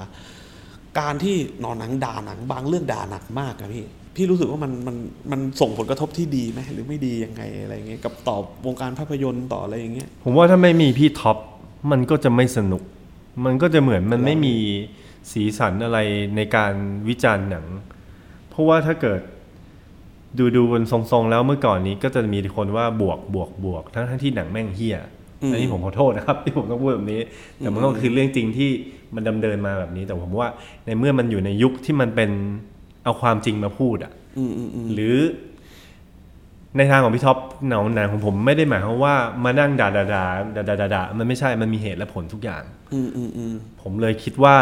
[1.01, 3.85] การที่หนอนหนังด่าหนัง บางเรื่องด่าหนักมากอะพี่
[4.17, 4.97] พี่รู้สึกว่ามันมัน
[5.33, 8.37] มันส่งผลกระทบที่ดีไหมหรือไม่ดียังไงอะไรอย่างเงี้ยกับต่อ
[8.67, 11.37] วงการภาพยนตร์ต่ออะไรอย่างเงี้ยผมว่าถ้าไม่มีพี่ท็อป
[11.91, 12.83] มันก็จะไม่สนุก
[13.45, 14.57] มันก็จะเหมือนมันไม่มี
[15.32, 15.99] สีสันอะไร
[16.36, 16.72] ในการ
[17.09, 17.66] วิจารณ์หนัง
[18.51, 19.20] เพราะว่าถ้าเกิด
[20.38, 24.99] ดูดูบนทรงๆแล้วเมื่อก่อนนี้ก็จะมีคนว่าบวกบวกบวกทั้งทั้งที่หนังแม่งเฮี้ย
[25.43, 27.20] อืมอันนี้ผมขอโทษนะครับที่ผมต้องพูดแบบนี้
[27.59, 28.70] แต่มันก็คือเรื่องจริงที่
[29.14, 30.49] มันดำเนินมาแบบนี้ แต่ผมว่า
[30.86, 32.30] ในเมื่อมันอยู่ในยุคที่มันเป็น
[33.05, 35.16] เอาความจริงมาพูดอะอืมอืมอืมหรือ
[36.77, 39.14] ในทางของพี่ท็อปหนังหนังของผมไม่ได้หมายความว่า
[39.45, 40.25] มานั่งด่าด่าด่า
[40.57, 42.62] ด่าด่าด่าด่ามันไม่ใช่มันมีเหตุและผลทุกอย่าง
[42.95, 44.57] อืมอืมอืมผมเลยคิดว่า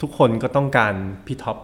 [0.00, 0.94] ทุกคนก็ต้องการ
[1.26, 1.58] พี่ท็อป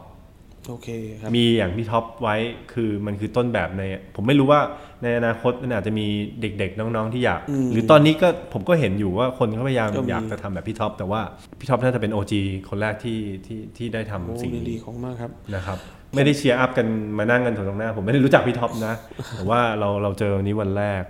[0.68, 0.88] โอเค
[1.20, 2.36] ครับมีอย่างพี่ท็อปไว้
[2.72, 3.82] คือมันคือต้นแบบใน
[4.14, 4.60] ผมไม่รู้ว่า
[5.02, 6.06] ในอนาคตมันอาจจะมี
[6.40, 11.20] เด็กๆ น้องๆที่อยากอืมหรือตอนนี้ก็ผมก็เห็นอยู่ว่าคนเขาพยายามก็มีอยากจะทำแบบพี่ท็อปแต่ว่า
[11.58, 12.32] พี่ท็อปน่าจะเป็น OG
[12.68, 15.78] คนแรกที่ที่ที่ได้ทำโอ้สิ่งยินดีนี้ของมากครับนะครับ
[16.14, 16.86] ไม่ได้ cheer up กัน
[17.18, 18.94] มานั่งกันตรงหน้า ผมไม่ได้รู้จักพี่ท็อปนะ
[19.36, 21.02] แต่ว่าเราเราเจอวันนี้วันแรก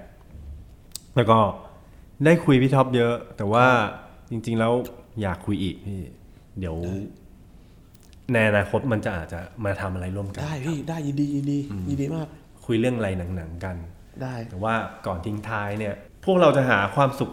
[1.16, 1.38] แล้วก็
[2.24, 3.66] ได้คุยพี่ท็อปเยอะ แต่ว่า
[4.30, 4.72] จริง ๆ แล้ว
[5.22, 6.00] อยากคุยอีกพี่
[6.58, 6.76] เดี๋ยว
[8.32, 12.28] ในอนาคตมันจะอาจจะมาทำอะไรร่วมกันได้พี่ได้ยินดียินดียินดีมาก
[12.66, 13.76] คุยเรื่องอะไรหนังๆกัน
[14.22, 14.74] ได้แต่ว่า
[15.06, 15.94] ก่อนทิ้งท้ายเนี่ย
[16.24, 17.30] พวกเราจะหาความสุข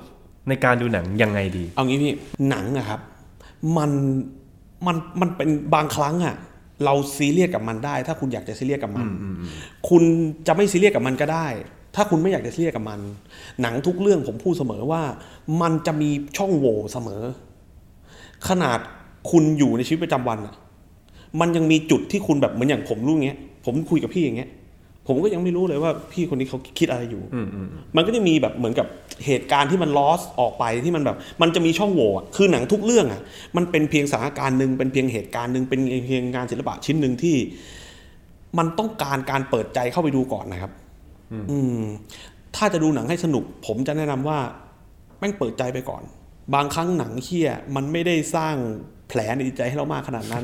[0.50, 2.14] ในการดูหนังยังไงดี เอางี้พี่
[2.50, 3.00] หนังอะครับ
[3.78, 3.92] มัน
[4.88, 6.36] มันมันเป็นบางครั้งอะ
[6.84, 9.08] เราซีเรียสกับมันได้ ถ้าคุณอยากจะซีเรียสกับมัน
[9.90, 10.04] คุณ
[10.48, 11.48] จะไม่ซีเรียสกับมันก็ได้
[11.96, 13.00] ถ้าคุณไม่อยากจะซีเรียสกับมัน
[13.62, 15.02] หนังทุกเรื่องผมพูดเสมอว่า
[15.62, 17.24] มันจะมีช่องโหว่เสมอ
[18.50, 18.80] ขนาด
[19.32, 20.56] คุณอยู่ในชีวิตประจำวันอะ
[21.40, 24.50] มันยังมีจุดที่คุณแบบเหมือนอย่างผมรู้เงี้ย ผมคุยกับพี่อย่างเงี้ย
[25.08, 28.88] ผมก็ยังไม่รู้เลยว่าพี่คนนี้เขาคิดอะไรอยู่อืมอืมมันก็จะมีแบบเหมือนกับ
[29.26, 33.22] เหตุการณ์ที่มันลอสออกไปที่มันแบบ มันจะมีช่องโหว่อะคือหนังทุกเรื่องอะ
[33.56, 37.36] มันเป็นเพียงสถานการณ์หนึ่งเป็นเพียงเหตุการณ์หนึ่งเป็นเพียงงานศิลปะชิ้นหนึ่งที่
[38.58, 40.72] มันต้องการการเปิดใจเข้าไปดูก่อนนะครับ
[41.52, 41.82] อืม
[42.56, 44.40] ถ้าจะดูหนังให้สนุก ผมจะแนะนำว่า
[45.20, 46.04] แม่งเปิดใจไปก่อน
[46.54, 48.56] บางครั้งหนังเฮี้ยมันไม่ได้สร้าง
[49.10, 50.44] แผลในจิตใจให้เรามากขนาดนั้น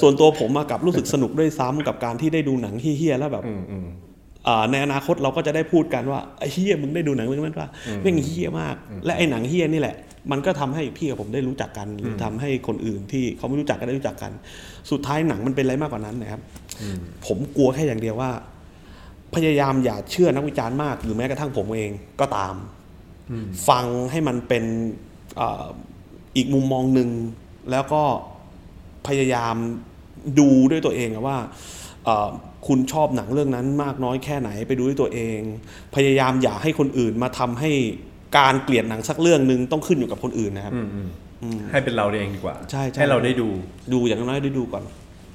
[0.00, 3.86] ส่วนตัวผมมากับรู้สึกสนุกด้วยซ้ำกับการที่ได้ดูหนังเฮี้ยๆแล้วแบบอืมอืม
[4.46, 7.68] อ่าในอนาคตเราก็จะได้พูดกันว่าไอ้เฮียมึงได้ดูหนังเรื่องนั้นป่ะ
[8.02, 9.96] แม่งเฮียมาก และไอ้หนังเฮียนี่แหละ
[10.30, 14.32] มันก็ทำให้พี่กับผมได้รู้จักกันหรือทำให้คนอื่นที่เขาไม่รู้จักก็ได้รู้จักกัน
[14.90, 16.40] สุดท้ายหนังมันเป็นอะไรมากกว่านั้นนะครับ
[17.26, 18.30] ผมกลัวแค่อย่างเดียวว่า
[19.34, 22.54] พยายามอย่าเชื่อนักวิจารณ์มาก หรือแม้กระทั่งผมเองก็ตาม
[23.68, 24.64] ฟังให้มันเป็น
[25.40, 25.64] อ่า
[26.36, 27.08] อีกมุมมองหนึ่ง
[27.70, 28.02] แล้วก็
[29.06, 29.54] พยายาม
[30.38, 31.38] ดูด้วยตัวเองอะว่า
[32.04, 32.30] เอ่อ
[32.66, 35.38] คุณชอบหนังเรื่องนั้นมากน้อยแค่ไหนไปดูด้วยตัวเอง
[35.94, 37.70] พยายามอย่าให้คนอื่นมาทำให้
[38.38, 43.48] การเกลียดหนังสักเรื่องหนึ่งต้องขึ้นอยู่กับคนอื่นนะครับอืมอืมให้เป็นเราเองดีกว่าใช่ใช่ให้เราได้ดู
[43.92, 44.84] ดูอย่างน้อยได้ดูก่อน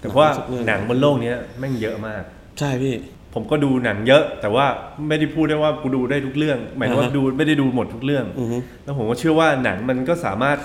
[0.01, 2.21] แต่ว่าสักเรื่องหนังบนโลกเนี้ยแม่งเยอะมาก
[2.59, 2.95] ใช่พี่
[3.33, 4.65] ผมก็ดูหนังเยอะ แต่ว่า
[5.07, 10.57] ไม่ได้พูดได้ว่ากูดูได้ทุกเรื่อง หมายถึงว่าอ่าฮะดูไม่ได้ดูหมดทุกเรื่องอือฮึแล้วผมก็เชื่อว่าหนังมันก็สามารถ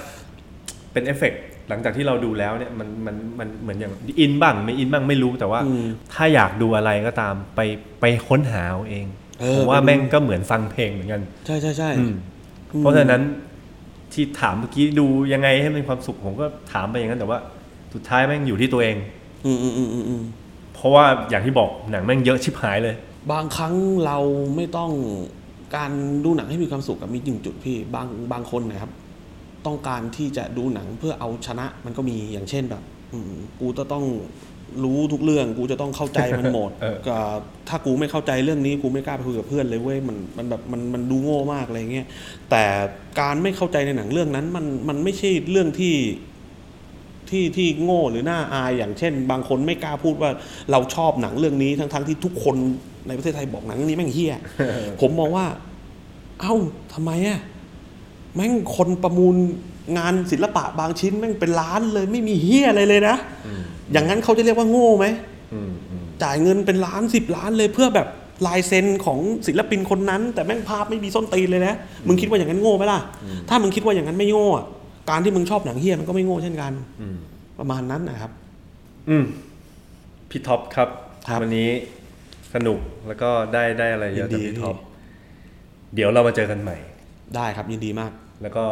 [0.93, 5.84] เป็นเอฟเฟกต์หลังจากที่เราดูแล้วเนี่ยมันมันมันเหมือนอย่างอินบ้างไม่อินบ้างไม่รู้แต่ว่าอืม
[6.14, 7.61] ถ้าอยากดูอะไรก็ตามไป
[8.01, 9.07] ไปค้นหาเอาเอง
[9.40, 12.14] เออผมว่าไปดูแม่งก็เหมือนฟังเพลงเหมือนกัน ใช่ใช่ใช่อืม
[12.78, 13.22] เพราะฉะนั้น
[14.12, 17.38] ที่ถามเมื่อกี้ดูยังไงให้มีความสุขผมก็ถามไปอย่างนั้นแต่ว่า
[17.95, 18.97] สุดท้ายแม่งอยู่ที่ตัวเอง
[19.47, 20.22] อืมอืมอืมอืมอืม
[20.74, 22.95] เพราะว่าอย่างที่บอกหนังแม่งเยอะชิบหายเลย
[23.32, 23.74] บางครั้ง
[24.07, 24.18] เรา
[24.57, 24.90] ไม่ต้อง
[25.76, 25.90] การ
[26.24, 28.90] ดูหนังให้มีความสุขกับมีหนึ่งจุดพี่บางบางคนนะครับ
[29.66, 32.82] ต้องการที่จะดูหนังเพื่อเอาชนะมันก็มีอย่างเช่นแบบ
[33.12, 34.04] อืมกูจะต้อง
[34.84, 37.16] รู้ทุกเรื่อง กูจะต้องเข้าใจมันหมดเออก็
[37.68, 42.06] ถ้ากูไม่เข้าใจเรื่องนี้กูไม่กล้าไปคุยกับเพื่อนเลยเว้ยมันมันแบบมันมันดูโง่มากอะไรเงี้ย
[42.50, 42.64] แต่
[43.20, 45.96] การไม่เข้าใจในหนังเรื่องนั้น มันมันไม่ใช่เรื่องที่
[47.30, 50.30] ที่ที่โง่หรือน่าอายอย่างเช่น บางคนไม่กล้าพูดว่า
[50.70, 52.56] เราชอบหนังเรื่องนี้ทั้งๆที่ทุกคน
[53.08, 54.38] ในประเทศไทยบอกหนังเรื่องนี้แม่งเฮี้ย
[55.00, 55.46] ผมมองว่า
[56.40, 56.54] เอ้า
[56.92, 57.40] ทำไมอะ
[58.35, 59.37] แม่งคนประมูล
[59.99, 63.16] งานศิลปะบางชิ้นแม่งเป็นล้านเลยไม่มีเฮี้ยอะไรเลยนะ
[63.93, 65.07] อย่างนั้นเขาจะเรียกว่าโง่ไหม
[65.53, 68.09] อืมอืมจ่ายเงินเป็นล้านสิบล้านเลยเพื่อแบบ
[68.47, 71.74] ลายเซ็นของศิลปินคนนั้น แต่แม่งภาพไม่มีส้นตีนเลยนะ
[72.07, 73.01] มึงคิดว่าอย่างนั้นโง่ไหมล่ะ
[73.49, 74.66] ถ้ามึงคิดว่าอย่างนั้นไม่โง่อะ
[75.11, 77.16] การที่มึงชอบหนังเฮี้ยมันก็ไม่โง่เช่นกันอืม
[77.59, 78.30] ประมาณนั้นนะครับ
[79.09, 79.24] อืม
[80.30, 80.89] พี่ท็อปครับ
[81.28, 81.70] ครับวันนี้
[82.55, 86.76] สนุกแล้วก็ได้ได้อะไรเยอะยิจากนดีพี่ท็อปพี่เดี๋ยวเรามาเจอกันใหม่
[87.37, 88.12] ได้ครับยินดีมาก
[88.43, 88.64] แล้วก็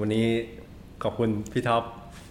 [0.00, 0.26] วันนี้
[1.02, 1.82] ขอบคุณพี่ท็อป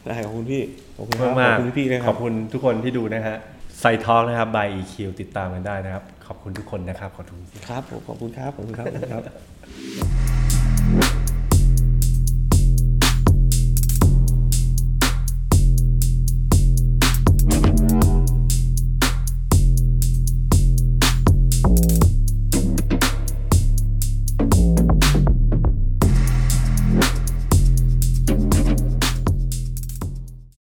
[0.06, 0.62] ได้ขอบคุณพี่
[0.98, 3.38] ขอบคุณครับมากขอบคุณพี่ๆด้วยคขรัอบบคุณทุกคนที่ดูนะฮะ
[3.80, 9.24] ไซทอ l k นะครับ by EQ ติดตามกันได้นะครับ ขอบคุณทุกคนนะครับขอบคุณครับผมขอบคุณครับขอบคุณครับขอบคุณครับ